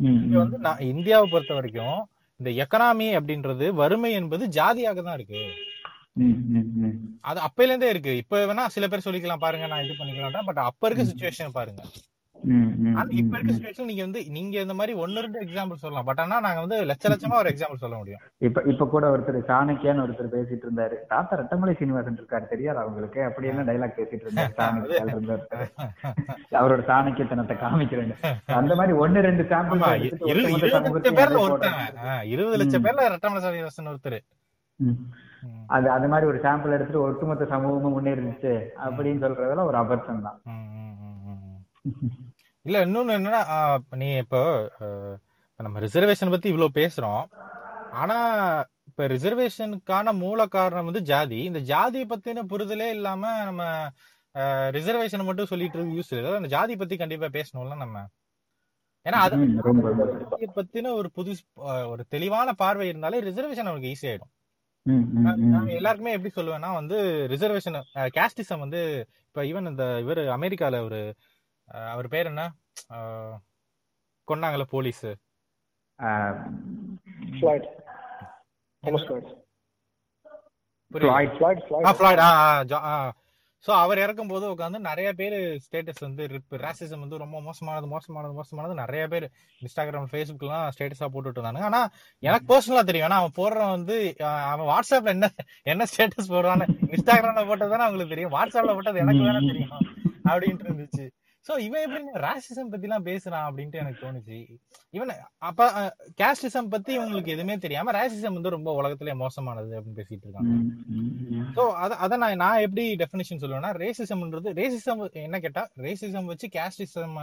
இங்க 0.00 0.36
வந்து 0.38 0.58
நான் 0.66 0.86
இந்தியாவை 0.92 1.28
பொறுத்த 1.28 1.54
வரைக்கும் 1.54 1.98
இந்த 2.40 2.50
எக்கனாமி 2.62 3.08
அப்படின்றது 3.18 3.66
வறுமை 3.80 4.12
என்பது 4.20 4.44
ஜாதியாக 4.58 5.02
தான் 5.08 5.18
இருக்கு. 5.18 5.42
அது 7.30 7.38
அப்பையில 7.46 7.70
இருந்தே 7.72 7.88
இருக்கு. 7.94 8.12
இப்ப 8.22 8.44
வேணா 8.50 8.64
சில 8.76 8.86
பேர் 8.88 9.06
சொல்லிக்கலாம். 9.06 9.44
பாருங்க 9.46 9.66
நான் 9.72 9.84
இது 9.86 9.94
பண்ணிக்கலாம் 9.98 10.48
பட் 10.48 10.62
அப்ப 10.70 10.88
இருக்க 10.88 11.04
சுச்சுவேஷன் 11.10 11.56
பாருங்க. 11.58 11.82
இப்ப 13.18 13.32
இருக்க 13.32 13.46
ம். 13.46 13.54
சுச்சுவேஷன் 13.54 13.88
நீங்க 13.88 14.02
வந்து 14.02 14.20
நீங்க 14.30 14.56
இந்த 14.60 14.74
மாதிரி 14.74 14.92
ஒன்னு 15.02 15.22
ரெண்டு 15.24 15.40
எக்ஸாம்பிள் 15.44 15.80
சொல்லலாம். 15.82 16.06
பட் 16.08 16.20
ஆனா 16.24 16.36
நாங்க 16.46 16.60
வந்து 16.64 16.78
லட்ச 16.90 17.10
லட்சமா 17.12 17.40
ஒரு 17.40 17.50
எக்ஸாம்பிள் 17.52 17.82
சொல்ல 17.82 17.96
முடியும். 17.98 18.22
இப்ப 18.40 18.62
இப்ப 18.72 18.88
கூட 18.94 19.04
ஒருத்தர் 19.14 19.38
சாணக்கியான்னு 19.50 20.04
ஒருத்தர் 20.04 20.34
பேசிட்டு 20.34 20.66
இருந்தாரு. 20.66 20.96
தாத்தா 21.12 21.38
ரட்டமலை 21.40 21.74
சீனிவாசன் 21.80 22.18
இருக்காரு 22.20 22.46
தெரியாது 22.52 22.82
அவங்களுக்கு 22.84 23.20
அப்படி 23.28 23.50
என்ன 23.52 23.66
டைலாக் 23.70 23.98
பேசிட்டு 23.98 24.26
இருந்தாரு 24.26 24.54
சாணக்கியால 24.60 25.16
அவரோட 26.60 26.80
சாணக்கியத்தனத்தை 26.90 27.56
காமிக்கிறேன் 27.58 28.14
அந்த 28.58 28.74
மாதிரி 28.74 28.94
ஒன்னு 29.04 29.26
ரெண்டு 29.28 29.44
சாம்பிள் 29.52 29.82
இருபது 32.32 32.58
லட்சம் 32.62 32.86
பேர்ல 32.86 33.08
ரட்டமலை 33.14 33.42
சீனிவாசன் 33.46 33.92
ஒருத்தர். 33.92 34.20
அது 35.74 35.86
அது 35.94 36.06
மாதிரி 36.12 36.26
ஒரு 36.30 36.38
சாம்பிள் 36.44 36.74
எடுத்துட்டு 36.76 37.02
ஒட்டுமொத்த 37.02 37.44
சமூகமும் 37.52 37.94
முன்னேறிடுச்சு 37.96 38.52
அப்படின்னு 38.86 39.22
சொல்றதெல்லாம் 39.24 39.68
ஒரு 39.70 39.78
அபத்தம் 39.80 40.24
தான். 40.26 40.38
இல்ல 42.66 42.76
இன்னொன்னு 42.86 43.16
என்னன்னா 43.18 43.40
நீ 44.02 44.08
இப்போ 44.24 44.40
நம்ம 45.60 45.80
ரிசர்வேஷன் 45.86 46.32
பத்தி 46.34 46.48
இவ்வளவு 46.52 46.78
பேசுறோம். 46.80 47.24
ஆனா 48.00 48.18
இப்ப 48.88 49.06
ரிசர்வேஷனுக்கான 49.14 50.12
மூல 50.22 50.46
காரணம் 50.56 50.88
வந்து 50.88 51.02
ஜாதி. 51.10 51.38
இந்த 51.48 51.60
ஜாதியை 51.72 52.06
பத்தின 52.10 52.44
புரிதலே 52.52 52.88
இல்லாம 52.96 53.32
நம்ம 53.48 53.62
ரிசர்வேஷன் 54.76 55.28
மட்டும் 55.28 55.50
சொல்லிட்டு 55.52 55.76
இருக்கு 55.78 55.96
யூஸ் 55.98 56.12
இல்லை. 56.16 56.32
அந்த 56.40 56.50
ஜாதி 56.56 56.76
பத்தி 56.82 56.96
கண்டிப்பா 56.96 57.30
பேசணும்ல 57.38 57.76
நம்ம. 57.84 58.04
ஏன்னா 59.06 59.18
அது 59.26 59.36
பத்தின 60.58 60.92
ஒரு 60.98 61.08
புது 61.16 61.32
ஒரு 61.92 62.02
தெளிவான 62.14 62.52
பார்வை 62.62 62.86
இருந்தாலே 62.90 63.20
ரிசர்வேஷன் 63.28 63.70
அவனுக்கு 63.70 63.92
ஈஸி 63.94 64.06
ஆயிடும். 64.10 64.32
நான் 65.24 65.74
எல்லாருக்குமே 65.78 66.14
எப்படி 66.16 66.32
சொல்லுவேன்னா 66.36 66.70
வந்து 66.78 66.96
ரிசர்வேஷன் 67.32 67.76
கேஸ்டிசம் 68.16 68.62
வந்து 68.64 68.80
இப்ப 69.28 69.42
ஈவன் 69.50 69.70
இந்த 69.70 69.84
இவர் 70.04 70.20
அமெரிக்கால 70.36 70.80
ஒரு 70.86 71.00
அவர் 71.70 72.08
பேர் 72.08 72.26
என்ன? 72.26 72.44
அஹ், 72.88 73.36
கொன்னாங்கல்ல 74.28 74.62
போலீஸ். 74.68 75.06
சோ 83.64 83.70
அவர் 83.74 83.98
இறக்கும் 83.98 84.28
போது 84.28 84.44
உட்காந்து 84.54 84.78
நிறைய 84.80 85.12
பேர் 85.12 85.34
ஸ்டேட்டஸ் 85.64 86.00
வந்து 86.00 86.22
ரேசிசம் 86.62 86.98
வந்து 86.98 87.18
ரொம்ப 87.18 87.40
மோசமானது 87.40 87.86
மோசமானது 87.86 88.34
மோசமானது. 88.34 88.74
நிறைய 88.74 89.08
பேர் 89.08 89.26
இன்ஸ்டாகிராம் 89.60 90.10
ஃபேஸ்புக்லாம் 90.12 90.70
ஸ்டேட்டஸா 90.74 91.08
போட்டுட்டு 91.12 91.40
இருந்தாங்க 91.40 91.60
ஆனா 91.60 91.80
எனக்கு 92.22 92.46
பர்சனலா 92.52 92.84
தெரியும். 92.84 93.08
ஆனா 93.10 93.18
அவன் 93.20 93.36
போடுறவன் 93.36 93.76
வந்து 93.76 93.96
அவன் 94.44 94.68
வாட்ஸ்அப்ல 94.72 95.08
என்ன 95.08 95.28
என்ன 95.62 95.84
ஸ்டேட்டஸ் 95.92 96.32
போடுறான்னு 96.32 96.66
இன்ஸ்டாகிராம்ல 96.94 97.46
போட்டது 97.46 97.70
தானே 97.70 97.82
அவங்களுக்கு 97.82 98.14
தெரியும். 98.14 98.32
வாட்ஸ்அப்ல 98.32 98.74
போட்டது 98.74 98.98
எனக்கு 98.98 99.22
வேணா 99.22 99.42
தெரியும். 99.46 99.74
அப்படின்ட்டு 100.24 100.68
இருந்துச்சு. 100.68 101.06
சோ 101.46 101.52
இவன் 101.66 101.84
எப்படி 101.84 102.20
ராசிசம் 102.24 102.70
பத்தி 102.72 102.86
எல்லாம் 102.86 103.04
பேசுறான் 103.04 103.46
அப்படின்ட்டு 103.48 103.80
எனக்கு 103.82 104.02
தோணுச்சு. 104.06 104.38
இவன் 104.94 105.12
அப்ப 105.48 105.68
கேஸ்டிசம் 106.20 106.70
பத்தி 106.74 106.90
இவங்களுக்கு 106.98 107.34
எதுவுமே 107.34 107.54
தெரியாம 107.56 107.92
ராசிசம் 107.98 108.36
வந்து 108.38 108.54
ரொம்ப 108.56 108.72
உலகத்திலே 108.80 109.14
மோசமானது 109.22 109.72
அப்படின்னு 109.78 110.00
பேசிட்டு 110.00 110.26
இருக்காங்க. 110.26 110.52
சோ 111.56 111.62
அத 111.84 111.96
அத 112.04 112.16
நான் 112.16 112.42
நான் 112.44 112.64
எப்படி 112.66 112.84
டெஃபினேஷன் 113.02 113.42
சொல்லுவேன்னா 113.42 113.70
ரேசிசம்ன்றது 113.84 114.50
ரேசிசம் 114.60 115.02
என்ன 115.26 115.40
கேட்டா 115.40 115.64
ரேசிசம் 115.86 116.30
வச்சு 116.32 116.48
கேஸ்டிசம் 116.58 117.16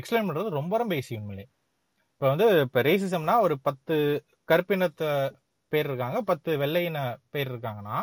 எக்ஸ்பிளைன் 0.00 0.28
பண்றது 0.28 0.56
ரொம்ப 0.60 0.76
ரொம்ப 0.78 0.94
ஈஸி 1.00 1.16
உண்மையிலே. 1.20 1.46
இப்ப 2.14 2.28
வந்து 2.32 2.46
இப்ப 2.60 2.82
ரேசிசம்னா 2.82 3.36
ஒரு 3.46 3.56
பத்து 3.68 3.96
கருப்பினத்த 4.52 5.02
பேர் 5.72 5.88
இருக்காங்க 5.90 6.18
பத்து 6.22 6.50
வெள்ளையின 6.58 6.98
பேர் 7.30 7.50
இருக்காங்கன்னா 7.52 7.96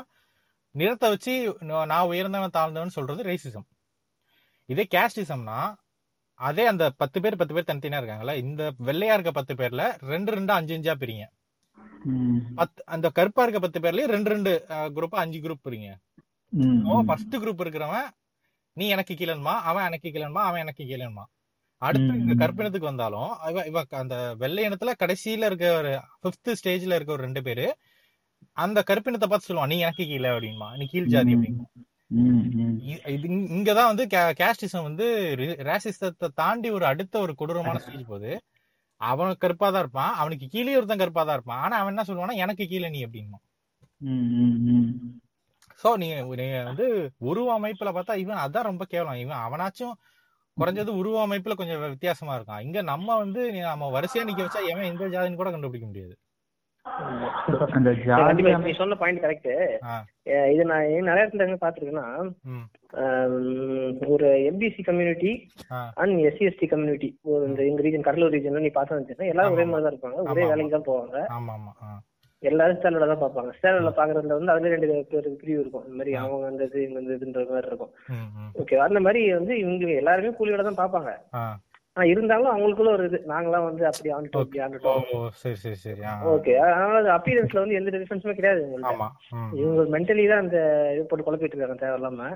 நிறத்தை 0.76 1.08
வச்சு 1.10 1.34
நான் 1.70 1.90
நான் 1.92 2.10
உயர்ந்தவன் 2.12 2.56
தாழ்ந்தவன் 2.58 2.96
சொல்றது 2.98 3.22
ரேசிசம் 3.24 3.66
இதே 4.70 4.86
கேஸ்டிசம்னா 4.92 5.60
அதே 6.40 6.64
அந்த 6.66 6.86
பத்து 7.00 7.18
பேர் 7.22 7.38
பத்து 7.38 7.54
பேர் 7.54 7.70
தனித்தனியா 7.70 8.02
இருக்காங்கல்ல 8.02 8.34
இந்த 8.44 8.62
வெள்ளையா 8.88 9.14
இருக்க 9.14 9.32
பத்து 9.32 9.54
பேர்ல 9.56 9.84
ரெண்டு 10.10 10.32
ரெண்டு 10.32 10.54
அஞ்சு 10.54 10.76
அஞ்சா 10.78 10.96
பிரிங்க 11.02 11.26
பத்து 12.56 12.80
அந்த 12.88 13.08
கருப்பா 13.12 13.44
இருக்க 13.44 13.60
பத்து 13.60 13.80
பேர்லயே 13.80 14.08
ரெண்டு 14.12 14.30
ரெண்டு 14.30 14.52
குரூப்பா 14.96 15.18
அஞ்சு 15.22 15.40
குரூப் 15.40 15.64
பிரிங்க. 15.66 15.90
ஃபர்ஸ்ட் 17.08 17.36
குரூப் 17.38 17.64
இருக்கிறவன் 17.64 18.08
நீ 18.78 18.86
எனக்கு 18.90 19.14
கீழன்மா 19.16 19.54
அவன் 19.66 19.86
எனக்கு 19.86 20.10
கீழன்மா 20.10 20.42
அவன் 20.46 20.62
எனக்கு 20.62 20.84
கீழன்மா 20.84 21.24
அடுத்து 21.82 22.12
இந்த. 22.16 22.34
கற்பினத்துக்கு 22.42 22.90
வந்தாலும் 22.90 23.32
இவ 23.50 23.64
இவ 23.68 23.82
அந்த 24.00 24.16
வெள்ளை 24.42 24.62
இனத்துல 24.68 24.92
கடைசியில 25.02 25.48
இருக்க 25.50 25.66
ஒரு 25.78 25.92
ஃபிஃப்த் 26.22 26.52
ஸ்டேஜ்ல 26.60 26.98
இருக்க 26.98 27.12
ஒரு 27.12 27.26
ரெண்டு 27.26 27.42
பேரு 27.44 27.66
அந்த 28.58 28.80
கருப்பினத்தை 28.84 29.28
பார்த்து 29.28 29.50
சொல்லுவான் 29.50 29.72
நீ 29.72 29.78
எனக்கு 29.80 30.06
கீழே 30.06 30.30
அப்படின்பா 30.34 30.70
நீ 30.76 30.86
கீழ் 30.88 31.12
ஜாதி 31.14 31.34
அப்படின்பா 31.36 31.66
ம், 31.66 31.72
ம். 31.76 31.84
இ- 31.84 31.95
இது 32.08 33.22
இங்க- 33.22 33.74
இங்கதான் 33.74 33.96
வந்து 33.96 34.06
கேஸ்டிசம் 34.06 34.82
வந்து 34.82 35.36
ரேசிசத்தை 35.38 36.28
தாண்டி 36.36 36.70
ஒரு 36.70 36.86
அடுத்த 36.86 37.20
ஒரு 37.20 37.36
கொடூரமான 37.36 37.80
ஸ்டேஜ் 37.80 38.06
போகுது. 38.08 38.42
அவன் 38.96 39.36
கருப்பா 39.40 39.70
தான் 39.70 39.80
இருப்பான். 39.80 40.14
அவனுக்கு 40.16 40.48
கீழே 40.48 40.76
ஒருத்தன் 40.76 40.98
கருப்பா 40.98 41.24
தான் 41.24 41.34
இருப்பான். 41.34 41.62
ஆனா 41.62 41.78
அவன் 41.78 41.98
என்ன 41.98 42.04
சொல்லுவானா 42.14 42.34
எனக்கு 42.34 42.68
கீழே 42.68 42.90
நீ 42.90 43.06
அப்படின்பா 43.06 43.40
ம், 43.98 44.12
ம், 44.12 44.72
ம். 44.72 45.20
சோ 45.84 45.96
நீங்க 45.96 46.36
நீங்க 46.36 46.64
வந்து 46.64 47.12
உருவ 47.18 47.60
அமைப்புல 47.60 47.84
பார்த்தா 47.84 48.16
இவன் 48.16 48.38
அதான் 48.38 48.62
ரொம்ப 48.62 48.86
கேவலம். 48.86 49.20
இவன் 49.20 49.38
அவனாச்சும் 49.38 49.92
குறைஞ்சது 50.58 50.88
உருவ 50.88 51.28
அமைப்புல 51.28 51.54
கொஞ்சம் 51.54 51.80
வித்தியாசமா 51.80 52.40
இருக்கான். 52.40 52.62
இங்க 52.62 52.82
நம்ம 52.82 53.18
வந்து 53.18 53.52
நீ- 53.52 53.60
நம்ம 53.60 54.00
வரிசையா 54.00 54.22
நிக்க 54.22 54.46
வச்சா 54.46 54.68
எவன் 54.68 54.84
எந்த 54.84 55.08
ஜாதின்னு 55.08 55.36
கூட 55.36 55.52
கண்டுபிடிக்க 55.52 55.88
முடியாது. 55.88 56.18
அந்த 58.24 58.42
நீ 58.64 58.74
சொன்ன 58.74 58.98
பாயிண்ட் 59.00 59.22
கரெக்ட் 59.24 59.50
இது 60.52 60.64
நான் 60.66 61.06
நிறைய 61.08 61.24
இடத்துல 61.24 61.46
எங்க 61.48 61.60
பாத்துருக்கேன்னா 61.62 62.08
ஒரு 64.10 64.28
MBC 64.50 64.84
community 64.84 65.32
and 66.02 66.26
SC 66.28 66.50
ST 66.50 66.68
community 66.68 67.10
ஒரு 67.30 67.44
இந்த 67.48 67.62
எங்க 67.64 67.86
ரீஜன் 67.86 68.08
கடலூர் 68.08 68.36
ரீஜன்ல 68.36 68.66
நீ 68.66 68.72
பார்த்தா 68.76 69.00
எல்லாரும் 69.28 69.56
ஒரே 69.56 69.66
மாதிரி 69.68 69.86
தான் 69.86 69.94
இருப்பாங்க. 69.94 70.20
ஒரே. 70.26 70.44
வேலைக்கு 70.52 70.76
தான் 70.76 70.90
போவாங்க. 70.90 71.18
ஆமா 71.36 71.54
ஆமா 71.58 71.74
ஆ, 71.82 71.90
எல்லாரும் 72.44 72.78
ஸ்டாண்டர்ட்ல 72.78 73.12
தான் 73.12 73.24
பார்ப்பாங்க. 73.24 73.52
ஸ்டாண்டர்ட்ல 73.58 73.92
பாக்குறதுல 74.00 74.38
வந்து 74.38 74.54
அதுல 74.54 74.74
ரெண்டு 74.74 74.90
பேர் 75.12 75.30
பிரிவு 75.42 75.62
இருக்கும். 75.62 75.86
இந்த 75.86 75.98
மாதிரி 76.00 76.14
அவங்க 76.22 76.48
அந்த 76.48 76.64
இது 76.70 76.82
இந்த 76.90 77.18
இதுன்ற 77.18 77.46
மாதிரி 77.52 77.72
இருக்கும். 77.72 77.94
ஓகே 78.62 78.78
அந்த 78.86 79.00
மாதிரி 79.00 79.22
வந்து 79.34 79.56
இவங்க 79.62 79.94
எல்லாருமே 80.02 80.36
கூலியோட 80.38 80.64
தான் 80.64 80.82
பார்ப்பாங்க. 80.82 81.12
ஆனா 81.96 82.06
இருந்தாலும் 82.12 82.52
அவங்களுக்குள்ள 82.52 82.92
ஒரு 82.94 83.04
இது. 83.06 83.18
நாங்களாம் 83.30 83.68
வந்து 83.68 83.84
அப்படி 83.90 84.10
ஆண்டுட்டோம் 84.14 84.44
இப்படி 84.46 84.60
ஓ 84.60 84.66
ஆண்டுட்டோம் 84.66 85.04
சரி 85.42 85.58
சரி 85.62 85.78
சரி. 85.84 86.02
ஓகே 86.32 86.54
அதனால 86.64 87.14
அப்பியரன்ஸ்ல 87.16 87.62
வந்து 87.62 87.78
எந்த 87.80 87.92
டிஃபரன்ஸுமே 87.94 88.36
கிடையாது 88.36 88.62
ம் 89.36 89.54
இவங்க 89.60 89.84
மென்டலி 89.94 90.26
தான் 90.28 90.44
அந்த 90.44 90.58
இது 90.94 91.06
போட்டு 91.06 91.28
குழப்பிட்டு 91.28 91.56
இருக்காங்க 91.56 91.80
தேவையில்லாம. 91.84 92.30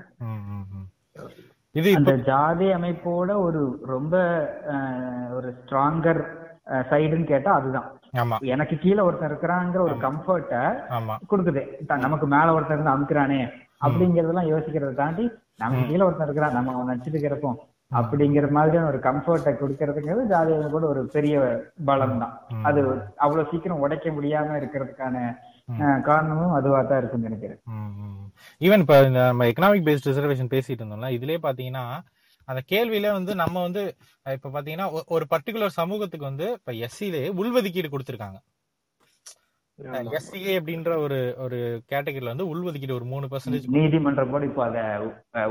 இது 1.74 1.88
அந்த 1.96 2.12
ஜாதி 2.28 2.68
அமைப்போட 2.76 3.32
ஒரு 3.42 3.60
ரொம்ப 3.92 4.14
ஒரு 5.36 5.48
ஸ்ட்ராங்கர் 5.58 6.22
சைடுன்னு 6.88 7.28
கேட்டா 7.28 7.50
அதுதான். 7.58 7.88
ஆமா. 8.20 8.36
எனக்கு 8.52 8.74
கீழே 8.78 9.02
ஒருத்தன் 9.04 9.30
இருக்கிறாங்கிற 9.30 9.80
ஒரு 9.84 9.96
கம்ஃபர்ட்ட 10.04 10.56
கொடுக்குது. 11.30 11.62
நமக்கு 12.04 12.28
மேல 12.34 12.54
ஒருத்தன் 12.56 12.76
இருந்து 12.76 12.94
அமுக்குறானே 12.94 13.40
அப்படிங்கறதெல்லாம் 13.84 14.50
யோசிக்கிறத 14.50 14.94
தாண்டி 14.96 15.26
நமக்கு 15.58 15.84
கீழே 15.86 16.04
ஒருத்தன் 16.06 16.26
இருக்கிறான் 16.26 16.56
நம்ம 16.56 16.74
அவன் 16.74 16.90
நடிச்சிட்டு 16.90 17.20
கிடப்போம் 17.20 17.58
அப்படிங்கிற 17.90 18.48
மாதிரியான 18.56 18.88
ஒரு 18.90 18.98
கம்ஃபர்ட்டை 19.06 19.52
கொடுக்கறதுங்கிறது 19.54 20.24
ஜாதி 20.32 20.52
கூட 20.74 20.84
ஒரு 20.86 21.00
பெரிய 21.14 21.34
பலம் 21.88 22.20
தான். 22.22 22.34
அது 22.68 22.80
அவ்வளவு 23.24 23.48
சீக்கிரம் 23.50 23.82
உடைக்க 23.84 24.08
முடியாம 24.18 24.56
இருக்கிறதுக்கான 24.60 25.16
காரணமும் 26.08 26.56
அதுவா 26.58 26.78
தான் 26.82 27.00
இருக்குன்னு 27.00 27.28
நினைக்கிறேன் 27.28 27.60
ஈவன் 28.60 28.82
இப்ப 28.84 28.96
இந்த 29.08 29.20
நம்ம 29.28 29.46
எக்கனாமிக் 29.50 29.86
பேஸ்ட் 29.88 30.10
ரிசர்வேஷன் 30.10 30.52
பேசிட்டு 30.54 30.82
இருந்தோம்ல 30.82 31.10
இதுலயே 31.16 31.40
பாத்தீங்கன்னா 31.46 31.84
அந்த 32.48 32.60
கேள்வியில 32.72 33.10
வந்து 33.16 33.32
நம்ம 33.42 33.56
வந்து 33.66 33.82
இப்ப 34.26 34.50
பாத்தீங்கன்னா 34.54 34.86
ஒரு 35.16 35.24
பர்டிகுலர் 35.32 35.78
சமூகத்துக்கு 35.80 36.30
வந்து 36.30 36.46
இப்ப 36.58 36.72
எஸ்சிலே 36.86 37.20
உள்ஒதுக்கீடு 37.40 37.90
கொடுத்திருக்காங்க. 37.90 38.38
எஸ்சிஏ 40.16 40.52
அப்படின்ற 40.60 40.90
ஒரு 41.04 41.18
ஒரு 41.44 41.58
கேட்டகரியில 41.92 42.32
வந்து 42.32 42.48
உள்ஒதுக்கீடு 42.52 42.96
ஒரு 42.98 43.06
மூணு 43.12 43.26
பர்சன்டேஜ் 43.32 43.68
நீதிமன்றம் 43.76 44.32
கூட 44.34 44.42
இப்போ 44.50 44.62
அதை 44.68 44.82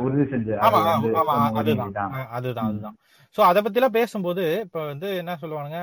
உறுதி 0.06 0.26
செஞ்சு 0.34 0.54
அதுதான். 0.66 2.14
அதுதான் 2.38 2.70
அதுதான். 2.72 2.98
சோ 3.36 3.42
அத 3.50 3.58
பத்தி 3.62 3.80
எல்லாம் 3.80 3.98
பேசும்போது 4.00 4.44
இப்ப 4.66 4.86
வந்து 4.92 5.10
என்ன 5.22 5.38
சொல்லுவானுங்க 5.42 5.80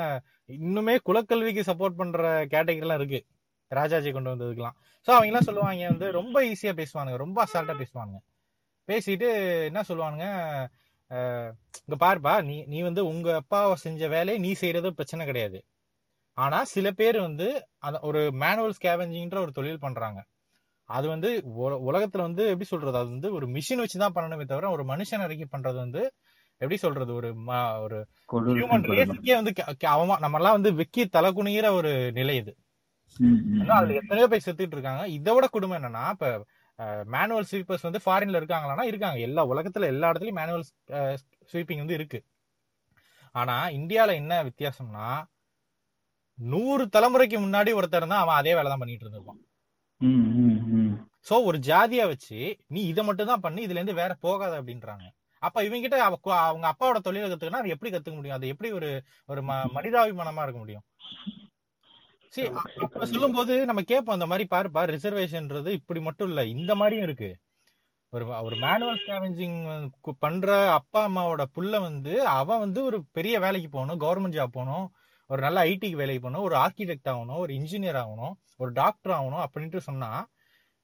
இன்னுமே 0.58 0.94
குலக்கல்விக்கு 1.08 1.68
சப்போர்ட் 1.70 1.98
பண்ற 2.00 2.22
கேட்டகரி 2.54 2.86
எல்லாம் 2.86 3.00
இருக்கு. 3.00 3.20
ராஜாஜி 3.70 4.10
கொண்டு 4.14 4.32
வந்ததுக்கெல்லாம். 4.32 4.76
சோ 5.08 5.10
அவங்க 5.14 5.30
எல்லாம் 5.30 5.48
சொல்லுவாங்க 5.48 5.86
வந்து 5.92 6.08
ரொம்ப 6.20 6.36
ஈஸியா 6.50 6.72
பேசுவானுங்க 6.80 7.18
ரொம்ப 7.24 7.38
அசால்ட்டா 7.44 7.76
பேசுவானுங்க. 7.82 8.20
பேசிட்டு 8.88 9.28
என்ன 9.68 9.80
சொல்லுவானுங்க 9.88 10.26
இங்க 11.84 11.96
பாருப்பா 12.04 12.34
நீ 12.48 12.56
நீ 12.72 12.78
வந்து 12.88 13.02
உங்க 13.10 13.28
அப்பாவை 13.40 13.74
செஞ்ச 13.84 14.08
வேலையை 14.14 14.38
நீ 14.44 14.50
செய்யறது 14.60 14.88
பிரச்சனை 14.98 15.24
கிடையாது. 15.30 15.58
ஆனா 16.36 16.64
சில 16.64 16.90
பேர் 16.90 17.20
வந்து 17.20 17.68
அந்த 17.78 17.98
ஒரு 18.02 18.32
மேனுவல் 18.32 18.74
ஸ்கேவெஞ்சிங்ன்ற 18.82 19.38
ஒரு 19.38 19.52
தொழில் 19.52 19.78
பண்றாங்க. 19.78 20.24
அது 20.84 21.08
வந்து 21.08 21.42
உல- 21.58 21.80
உலகத்துல 21.86 22.20
வந்து 22.20 22.44
எப்படி 22.44 22.64
சொல்றது? 22.64 22.96
அது 22.96 23.08
வந்து 23.08 23.32
ஒரு 23.32 23.46
மிஷின் 23.46 23.84
வச்சுதான் 23.84 24.14
பண்ணணுமே 24.14 24.44
தவிர 24.44 24.70
ஒரு 24.70 24.84
மனுஷன் 24.84 25.24
இறக்கி 25.24 25.46
பண்றது 25.56 25.74
வந்து 25.74 26.12
எப்படி 26.52 26.76
சொல்றது? 26.76 27.14
ஒரு 27.14 27.34
ஒரு 27.80 28.06
ஹியூமன். 28.56 28.68
ரேஸுக்கே 28.94 29.34
வந்து 29.34 29.52
அவமா 29.84 30.18
நம்ம 30.18 30.36
எல்லாம் 30.36 30.60
வந்து 30.60 30.72
வெக்கி 30.72 31.04
தலை 31.04 31.32
குனிகிற 31.32 31.70
ஒரு 31.70 32.12
நிலை 32.12 32.36
இது. 32.36 32.56
அதுல 33.68 33.94
எத்தனையோ 33.94 34.28
பேர் 34.28 34.42
செத்துட்டு 34.46 34.72
இருக்காங்க. 34.72 35.08
இதை 35.08 35.34
விட 35.34 35.46
கொடுமை 35.46 35.78
என்னன்னா 35.78 36.08
இப்ப 36.08 36.46
மேனுவல் 37.04 37.44
ஸ்வீப்பர்ஸ் 37.50 37.98
வந்து 37.98 38.00
ஃபாரின்ல 38.06 38.42
இருக்காங்களான்னா 38.42 38.82
இருக்காங்க. 38.82 39.18
எல்லா 39.18 39.46
உலகத்துல 39.46 39.80
எல்லா 39.80 40.10
இடத்துலயும் 40.10 40.30
மேனுவல் 40.30 40.64
ஸ்வீப்பிங் 41.52 41.76
வந்து 41.76 41.94
இருக்கு. 41.94 42.24
ஆனா 43.32 43.68
இந்தியால 43.68 44.12
என்ன 44.12 44.44
வித்தியாசம்னா 44.44 45.24
நூறு 46.38 46.84
தலைமுறைக்கு 46.94 47.36
முன்னாடி 47.44 47.70
ஒருத்தர் 47.78 48.12
தான் 48.12 48.22
அவன் 48.24 48.38
அதே 48.40 48.52
வேலை 48.56 48.68
தான் 48.70 48.82
பண்ணிட்டு 48.82 49.04
இருந்திருப்பான். 49.04 49.40
சோ 51.28 51.34
ஒரு 51.48 51.58
ஜாதியா 51.68 52.04
வச்சு 52.10 52.38
நீ 52.74 52.80
இதை 52.90 53.02
மட்டும் 53.06 53.30
தான் 53.30 53.44
பண்ணி 53.46 53.60
இதுல 53.66 53.80
இருந்து 53.80 54.00
வேற 54.00 54.12
போகாத 54.26 54.52
அப்படின்றாங்க. 54.60 55.06
அப்ப 55.42 55.64
இவங்க 55.66 55.82
கிட்ட 55.84 55.96
அவங்க 56.42 56.66
அப்பாவோட 56.72 56.98
தொழிலை 57.06 57.26
கத்துக்கணும் 57.30 57.62
அது 57.62 57.72
எப்படி 57.74 57.90
கத்துக்க 57.94 58.16
முடியும்? 58.18 58.38
அது 58.38 58.50
எப்படி 58.52 58.68
ஒரு 58.78 58.90
ஒரு 59.32 59.40
மனிதாபிமானமா 59.76 60.44
இருக்க 60.46 60.60
முடியும்? 60.64 60.84
சரி 62.34 62.48
அப்ப 62.84 63.06
சொல்லும் 63.10 63.36
போது 63.38 63.54
நம்ம 63.70 63.82
கேட்போம் 63.90 64.16
அந்த 64.16 64.28
மாதிரி 64.30 64.44
பாருப்பா 64.54 64.82
ரிசர்வேஷன்ன்றது 64.94 65.70
இப்படி 65.80 66.00
மட்டும் 66.06 66.30
இல்ல 66.30 66.40
இந்த 66.54 66.72
மாதிரியும் 66.80 67.06
இருக்கு. 67.08 67.30
ஒரு 68.12 68.24
ஒரு 68.46 68.56
மேனுவல் 68.64 69.00
ஸ்கேவெஞ்சிங் 69.02 69.58
பண்ற 70.24 70.48
அப்பா 70.78 71.00
அம்மாவோட 71.08 71.44
புள்ள 71.56 71.80
வந்து 71.88 72.14
அவன் 72.40 72.62
வந்து 72.64 72.80
ஒரு 72.88 72.98
பெரிய 73.16 73.36
வேலைக்கு 73.44 73.70
போகணும் 73.76 74.02
கவர்மெண்ட் 74.04 74.38
ஜாப் 74.38 74.56
போகணும். 74.58 74.86
ஒரு 75.26 75.42
நல்ல 75.42 75.64
ஐடிக்கு 75.64 75.92
வேலைக்கு 75.92 76.20
போகணும் 76.20 76.44
ஒரு 76.44 76.56
ஆர்கிடெக்ட் 76.56 77.08
ஆகணும் 77.08 77.36
ஒரு 77.36 77.54
இன்ஜினியர் 77.54 78.02
ஆகணும் 78.02 78.32
ஒரு 78.56 78.72
டாக்டர் 78.72 79.12
ஆகணும் 79.12 79.44
அப்படின்ட்டு 79.44 79.76
சொன்னா 79.78 80.26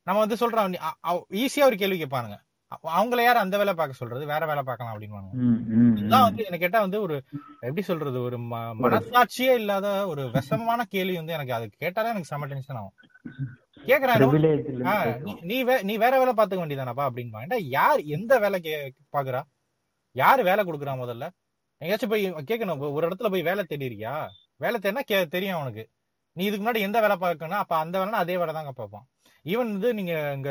நம்ம 0.07 0.27
வந்து 0.27 0.35
சொல்றோம் 0.35 0.75
ஈஸியா 1.33 1.63
ஒரு 1.63 1.77
கேள்வி 1.77 2.03
கேட்பானுங்க. 2.03 2.37
அவ- 2.67 2.91
அவங்கள 2.95 3.23
யார் 3.23 3.37
அந்த 3.37 3.57
வேலை 3.57 3.75
பார்க்க 3.75 3.97
சொல்றது? 3.97 4.27
வேற 4.27 4.47
வேலை 4.47 4.63
பார்க்கலாம் 4.63 5.01
அப்படின்னு 5.01 5.29
இதுதான். 5.99 6.23
வந்து 6.23 6.39
எனக்கு 6.39 6.59
கேட்டா 6.59 6.81
வந்து 6.81 7.01
ஒரு 7.01 7.23
எப்படி 7.61 7.83
சொல்றது 7.83 8.23
ஒரு 8.23 8.39
மனசாட்சியே 8.41 9.55
இல்லாத 9.55 10.07
ஒரு 10.07 10.23
விஷமமான 10.23 10.81
கேள்வி 10.89 11.17
வந்து 11.17 11.33
எனக்கு 11.33 11.55
அது 11.55 11.69
கேட்டாலே 11.69 12.09
எனக்கு 12.09 12.27
செம 12.27 12.47
டென்ஷன் 12.47 12.77
ஆகும். 12.77 12.93
கேக்குறாங்க 13.87 14.19
நீ- 15.23 15.83
நீ 15.83 15.97
வேற 15.97 16.19
வேலை 16.19 16.33
பாத்துக்க 16.37 16.63
வேண்டியதானப்பா 16.63 17.09
அப்படின்னு 17.09 17.55
யார் 17.59 18.01
எந்த 18.01 18.39
வேலை 18.39 18.61
கே 18.61 18.95
பாக்குறா 19.13 19.43
யாரு 20.17 20.43
வேலை 20.43 20.65
கொடுக்குறா 20.65 20.97
முதல்ல? 20.97 21.29
எங்கேயாச்சும் 21.83 22.13
போய் 22.13 22.25
கேட்கணும் 22.51 22.85
ஒரு 22.97 23.05
இடத்துல 23.09 23.31
போய் 23.31 23.49
வேலை 23.51 23.63
தேடி 23.65 23.89
இருக்கியா 23.91 24.17
வேலை 24.61 24.77
தேடினா 24.79 25.03
கே 25.03 25.19
தெரியும் 25.29 25.59
அவனுக்கு 25.59 25.85
நீ 26.37 26.43
இதுக்கு 26.45 26.63
முன்னாடி 26.65 26.81
எந்த 26.81 26.99
வேலை 27.01 27.17
பார்க்கணும் 27.17 27.61
அப்ப 27.63 27.75
அந்த 27.77 27.95
வேலைனா 27.99 28.21
அதே 28.25 28.35
வேலை 28.37 28.53
தாங்க 28.55 28.73
பார்ப்பான். 28.73 29.05
ஈவன் 29.45 29.73
வந்து 29.73 29.89
நீங்க 29.95 30.15
இங்க 30.37 30.51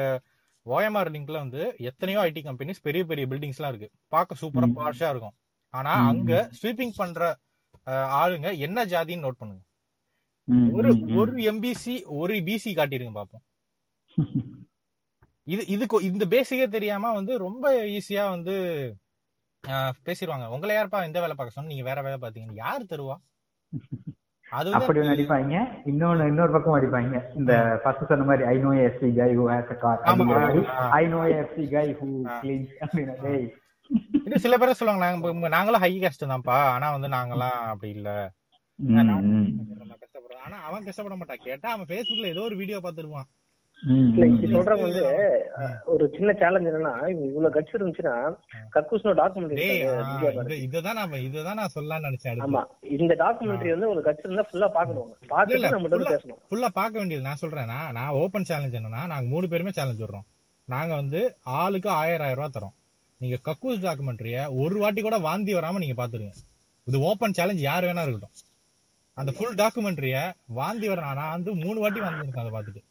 ஓஎம்ஆர் 0.66 1.12
லிங்க்ல 1.16 1.38
வந்து 1.38 1.62
எத்தனையோ 1.90 2.20
ஐடி 2.26 2.42
கம்பெனிஸ் 2.42 2.84
பெரிய 2.84 3.04
பெரிய 3.06 3.26
பில்டிங்ஸ் 3.28 3.60
எல்லாம் 3.60 3.74
இருக்கு. 3.74 3.90
பார்க்க 4.08 4.42
சூப்பரா. 4.42 4.68
பாஷா 4.80 5.10
இருக்கும். 5.14 5.36
ஆனா. 5.74 5.94
அங்க 6.10 6.34
ஸ்வீப்பிங் 6.60 6.96
பண்ற 6.98 7.22
ஆளுங்க 8.20 8.50
என்ன 8.66 8.80
ஜாதின்னு 8.86 9.26
நோட் 9.26 9.42
பண்ணுங்க. 9.42 9.62
ஒரு. 10.78 10.90
ஒரு 11.20 11.32
எம்பிசி 11.52 11.96
ஒரு 12.20 12.36
பிசி 12.48 12.72
காட்டிருங்க 12.74 13.16
பாப்போம் 13.20 13.46
இது 15.48 15.64
இதுக்கு 15.68 15.98
இந்த 16.08 16.24
பேசிக்கே 16.34 16.66
தெரியாம 16.68 17.12
வந்து 17.14 17.34
ரொம்ப 17.38 17.66
ஈஸியா 17.94 18.24
வந்து 18.30 18.56
பேசிடுவாங்க 20.06 20.46
உங்களை 20.54 20.74
யாருப்பா 20.74 21.00
இந்த 21.06 21.20
வேலை 21.22 21.36
பார்க்க 21.36 21.56
சொன்னா? 21.56 21.72
நீங்க 21.72 21.86
வேற 21.90 22.00
வேலை 22.02 22.18
பாத்தீங்கன்னு 22.20 22.64
யாரு 22.64 22.84
தருவா? 22.86 23.18
அது 24.52 24.70
அப்படி 24.78 25.00
ஒண்ணு 25.02 25.14
அடிப்பாங்க. 25.14 25.58
இன்னொன்னு 25.86 26.24
இன்னொரு 26.28 26.52
பக்கம் 26.56 26.78
அடிப்பாங்க. 26.78 27.18
இந்த 27.40 27.52
ஃபர்ஸ்ட் 27.84 28.10
சொன்ன 28.10 28.26
மாதிரி 28.30 28.44
I 28.46 28.56
know 28.58 28.72
SC 28.86 29.10
guy 29.20 29.30
who 29.38 29.44
has 29.52 29.72
a 29.72 29.78
car. 29.84 30.02
I 30.98 31.04
know 31.14 31.22
SC 31.36 31.66
guy 31.76 31.86
who. 32.00 32.08
Cleans 32.42 32.74
அப்படின்னு 32.84 33.34
இது 34.26 34.42
சில 34.44 34.58
பேர் 34.58 34.78
சொல்லுவாங்க 34.80 35.06
நாங்க 35.06 35.50
நாங்களும் 35.56 35.84
ஹை 35.84 35.92
காஸ்ட் 35.98 36.26
தான்ப்பா. 36.26 36.58
ஆனா 36.74 36.90
வந்து 36.96 37.10
நாங்கெல்லாம் 37.16 37.58
அப்படி 37.72 37.90
இல்ல. 37.96 38.10
கஷ்டப்படுறோம் 40.02 40.44
ஆனா 40.46 40.58
அவன் 40.68 40.86
கஷ்டப்பட 40.88 41.16
மாட்டான். 41.16 41.44
கேட்டா 41.48 41.70
அவன் 41.76 41.90
Facebookல 41.92 42.28
ஏதோ 42.28 42.44
ஒரு 42.50 42.58
வீடியோ 42.62 42.80
பாத்துருவான் 42.86 43.30
இல்ல 43.88 44.26
இப்படி. 44.26 44.54
சொல்றவங்க 44.54 44.82
வந்து 44.82 45.04
ஒரு 45.86 46.10
சின்ன 46.18 46.34
சேலஞ்ச் 46.34 46.68
என்னன்னா 46.68 46.94
இவ்வளவு 47.26 47.54
கட்சி 47.54 47.72
இருந்துச்சுன்னா 47.72 48.36
கக்கூஸ்னோ 48.74 49.14
டாக்குமெண்ட்ரி 49.22 50.62
இதுதான் 50.62 50.94
நான் 50.94 51.14
இதுதான் 51.14 51.56
நான் 51.56 51.70
சொல்லலாம்னு 51.76 52.08
நினைச்சேன். 52.08 52.44
ஆமா 52.48 52.64
இந்த 52.82 53.14
டாக்குமெண்ட்ரி 53.14 53.70
வந்து 53.70 53.90
உங்களுக்கு 53.90 54.04
கட்சி 54.04 54.22
இருந்தா 54.24 54.46
ஃபுல்லா 54.52 54.72
பாக்கணும் 54.72 55.18
இல்ல, 55.22 55.36
பாத்துட்டு 55.36 55.52
இல்ல, 55.52 55.70
நம்ம 55.70 55.88
வந்து 55.88 56.06
full-ஆ- 56.06 56.16
பேசணும். 56.16 56.40
ஃபுல்லா 56.50 56.68
பார்க்க 56.74 56.98
வேண்டியது 56.98 57.26
நான் 57.26 57.36
சொல்றேன் 57.36 57.66
நான் 57.66 58.08
ஓபன் 58.08 58.44
சேலஞ்ச் 58.44 58.76
என்னன்னா 58.76 59.06
நாங்க 59.06 59.22
மூணு 59.22 59.48
பேருமே 59.48 59.70
சேலஞ்ச் 59.70 60.02
விடுறோம். 60.02 60.28
நாங்க 60.66 60.96
வந்து 60.96 61.36
ஆளுக்கு 61.44 61.90
ஆயிரம் 61.90 62.28
ஆயிரம் 62.28 62.44
ரூபாய் 62.44 62.70
தரோம். 62.70 62.78
நீங்க 63.18 63.38
கக்கூஸ் 63.46 63.86
டாக்குமெண்ட்ரிய 63.86 64.58
ஒரு 64.58 64.80
வாட்டி 64.80 65.02
கூட 65.02 65.18
வாந்தி 65.18 65.56
வராம 65.56 65.78
நீங்க 65.78 66.08
பாத்துருங்க 66.08 66.32
இது 66.86 67.00
ஓபன் 67.00 67.32
சேலஞ்ச் 67.32 67.60
யார் 67.60 67.84
வேணா 67.84 68.02
இருக்கட்டும். 68.02 68.36
அந்த 69.14 69.32
ஃபுல் 69.32 69.56
டாக்குமெண்ட்ரிய 69.56 70.32
வாந்தி 70.48 70.88
வர 70.88 71.02
நான் 71.02 71.32
வந்து 71.32 71.56
மூணு 71.56 71.80
வாட்டி 71.80 72.00
வாந்திருக்கேன் 72.00 72.46
அதை 72.46 72.52
பார்த்துட்டு. 72.52 72.76
ம். 72.76 72.90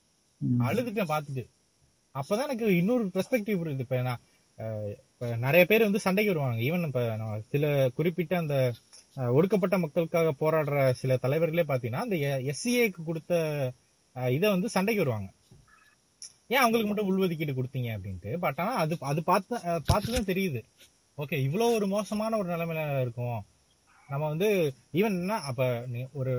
அழுதுட்டேன் 0.64 1.12
பார்த்துட்டு. 1.12 1.44
அப்பதான் 2.14 2.46
எனக்கு 2.46 2.68
இன்னொரு 2.76 3.04
பெர்ஸ்பெக்டிவ் 3.14 3.60
புரியுது. 3.60 3.84
இப்ப 3.86 3.98
நான் 4.02 4.22
இப்ப 5.10 5.36
நிறைய 5.38 5.64
பேர் 5.66 5.86
வந்து 5.86 6.04
சண்டைக்கு 6.04 6.32
வருவாங்க. 6.32 6.60
ஈவன் 6.62 6.86
இப்ப 6.86 7.02
நான் 7.16 7.44
சில 7.48 7.64
குறிப்பிட்ட 7.94 8.34
அந்த 8.38 8.56
அஹ், 9.16 9.32
ஒடுக்கப்பட்ட 9.32 9.76
மக்களுக்காக 9.78 10.32
போராடுற 10.40 10.74
சில 10.94 11.16
தலைவர்களே 11.16 11.64
பாத்தீங்கன்னா 11.64 12.04
அந்த 12.04 12.16
எஸ்சிஏக்கு 12.50 13.02
கொடுத்த 13.04 13.32
இதை 14.32 14.48
வந்து 14.50 14.68
சண்டைக்கு 14.68 15.02
வருவாங்க. 15.02 15.28
ஏன் 16.50 16.62
அவங்களுக்கு 16.62 16.90
மட்டும் 16.90 17.10
உள்ஒதுக்கீடு 17.10 17.52
கொடுத்தீங்க 17.54 17.90
அப்படின்ட்டு? 17.96 18.30
பட் 18.38 18.58
ஆனா 18.58 18.74
அது 18.76 18.96
அது 19.10 19.20
பார்த்து 19.24 19.54
அஹ், 19.64 19.82
பார்த்துதான் 19.90 20.30
தெரியுது. 20.30 20.62
ஓகே 21.18 21.38
இவ்வளவு 21.40 21.74
ஒரு 21.74 21.86
மோசமான 21.88 22.38
ஒரு 22.38 22.48
நிலைமையில 22.50 23.00
இருக்கும். 23.00 23.40
நம்ம 24.08 24.28
வந்து 24.28 24.48
ஈவன் 24.94 25.18
என்ன 25.18 25.38
அப்ப 25.44 25.62
ஒரு 26.12 26.32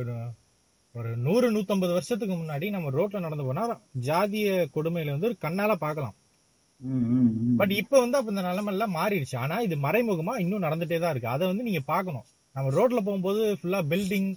ஒரு 0.95 1.17
நூறு 1.17 1.47
நூத்தம்பது 1.51 1.91
வருஷத்துக்கு 1.91 2.35
முன்னாடி 2.35 2.69
நம்ம 2.69 2.89
ரோட்ல 2.89 3.19
நடந்து 3.19 3.43
போனா 3.43 3.63
ஜாதிய 4.01 4.47
கொடுமையில 4.75 5.13
வந்து 5.15 5.29
ஒரு 5.29 5.37
கண்ணால 5.41 5.75
பார்க்கலாம். 5.75 6.15
ம், 6.81 7.05
ம், 7.15 7.31
ம். 7.45 7.55
பட் 7.57 7.71
இப்ப 7.71 7.99
வந்து 7.99 8.17
அப்ப 8.17 8.31
இந்த 8.31 8.41
நிலைமை 8.41 8.73
எல்லாம் 8.73 8.95
மாறிடுச்சு. 8.95 9.35
ஆனா 9.37 9.59
இது 9.59 9.75
மறைமுகமா 9.75 10.33
இன்னும் 10.39 10.63
நடந்துட்டே 10.63 10.99
தான் 10.99 11.11
இருக்கு. 11.11 11.33
அதை 11.35 11.47
வந்து 11.47 11.63
நீங்க 11.63 11.79
பார்க்கணும். 11.85 12.25
நம்ம 12.55 12.71
ரோட்ல 12.77 12.99
போகும்போது 13.07 13.57
ஃபுல்லா 13.59 13.81
பில்டிங் 13.91 14.29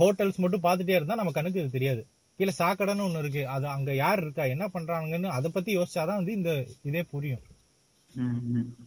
ஹோட்டல்ஸ் 0.00 0.42
மட்டும் 0.42 0.62
பார்த்துட்டே 0.62 0.96
இருந்தா 0.98 1.14
நம்ம 1.14 1.32
கணக்கு 1.32 1.60
இது 1.60 1.70
தெரியாது. 1.70 2.02
கீழே 2.38 2.52
சாக்கடைன்னு 2.58 3.06
ஒண்ணு 3.06 3.18
இருக்கு. 3.18 3.48
அது 3.48 3.66
அங்க 3.66 3.94
யார் 3.94 4.20
இருக்கா 4.22 4.44
என்ன 4.44 4.66
பண்றாங்கன்னு 4.74 5.28
அதை 5.38 5.50
பத்தி 5.54 5.78
யோசிச்சாதான் 5.78 6.20
வந்து 6.20 6.32
இந்த 6.32 6.52
இதே 6.82 7.02
புரியும். 7.02 7.42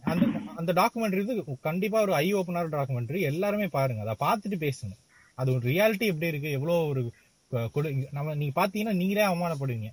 அந்த 0.02 0.24
அந்த 0.56 0.70
டாக்குமெண்ட்ரி 0.80 1.20
இது 1.24 1.58
கண்டிப்பா 1.60 1.98
ஒரு 2.00 2.14
ஐ 2.14 2.34
ஓப்பனர் 2.34 2.74
டாக்குமெண்ட்ரி 2.76 3.20
எல்லாருமே 3.32 3.66
பாருங்க. 3.78 4.02
அதை 4.06 4.16
பார்த்துட்டு 4.26 4.58
பேசுங்க. 4.66 4.94
அது 5.34 5.52
ஒரு 5.52 5.70
ரியாலிட்டி 5.70 6.06
எப்படி 6.06 6.26
இருக்கு? 6.26 6.50
எவ்வளோ 6.50 6.72
ஒரு 6.72 7.12
கொடு 7.72 8.08
நம்ம 8.10 8.34
நீங்க 8.34 8.66
பாத்தீங்கன்னா 8.66 8.92
நீங்களே 8.92 9.26
அவமானப்படுவீங்க. 9.26 9.92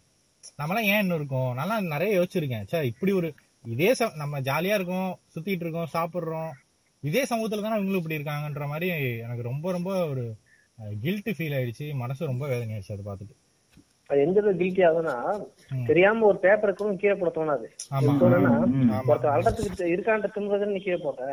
நம்மளாம் 0.57 0.81
ஏன் 0.81 0.99
இன்னும் 0.99 1.15
இருக்கோம்? 1.15 1.53
நல்லா 1.53 1.81
நிறைய 1.81 2.19
யோசிச்சிருக்கேன். 2.19 2.67
சார் 2.67 2.85
இப்படி 2.85 3.11
ஒரு 3.11 3.33
இதே 3.65 3.91
ச- 3.91 4.15
நம்ம 4.15 4.39
ஜாலியா 4.39 4.73
இருக்கோம் 4.73 5.19
சுத்திட்டு 5.35 5.49
இருக்கோம் 5.49 5.89
சாப்பிட்றோம். 5.93 6.49
இதே 7.01 7.23
சமூகத்துல 7.23 7.61
தானே 7.61 7.81
இவங்களும் 7.81 7.95
இப்படி 7.95 8.17
இருக்காங்கன்ற 8.17 8.67
மாதிரி 8.67 9.17
எனக்கு 9.17 9.41
ரொம்ப 9.41 9.71
ரொம்ப 9.71 10.07
ஒரு 10.07 10.35
கில்ட்டு 11.03 11.33
ஃபீல் 11.37 11.71
ஆயிடுச்சு. 11.71 11.93
மனசு 11.93 12.25
ரொம்ப 12.25 12.47
வேதனையாயிடுச்சு 12.47 12.99
அதை 12.99 13.05
பார்த்துட்டு. 13.05 13.40
அது 14.11 14.21
எந்த 14.21 14.41
அளவுக்கு 14.41 14.63
கில்ட்டி 14.63 14.83
ஆகுதுன்னா. 14.87 15.15
தெரியாம 15.85 16.25
ஒரு 16.25 16.37
பேப்பர் 16.37 16.73
கூட 16.73 16.93
கீழே 16.93 17.13
போட 17.13 17.31
தோணாது. 17.35 17.67
தோணுன்னா 18.21 18.53
ம். 18.71 18.89
ஒருத்தன் 19.07 19.35
அல்றதுக்கு 19.35 19.91
இருக்கான்ற 19.93 20.29
திமுறதுன்னு 20.35 20.65
நீ 20.67 20.79
கீழே 20.79 20.99
போடுற 21.03 21.29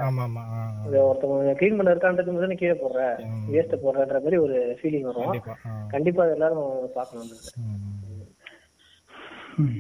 ஒருத்தவங்க 1.03 1.55
கிளீன் 1.55 1.77
பண்ண 1.77 1.95
இருக்கான்ற 1.95 2.25
திமுறதுன்னு 2.25 2.57
கீழே 2.57 2.77
போடுற. 2.77 3.01
வேஸ்ட் 3.53 3.83
போடுறன்ற 3.83 4.19
மாதிரி 4.19 4.37
ஒரு 4.39 4.79
ஃபீலிங் 4.79 5.09
வரும். 5.11 5.33
கண்டிப்பா 5.89 6.25
எல்லாரும் 6.27 6.65
பார்க்கணும் 6.95 7.31
ம். 7.63 7.98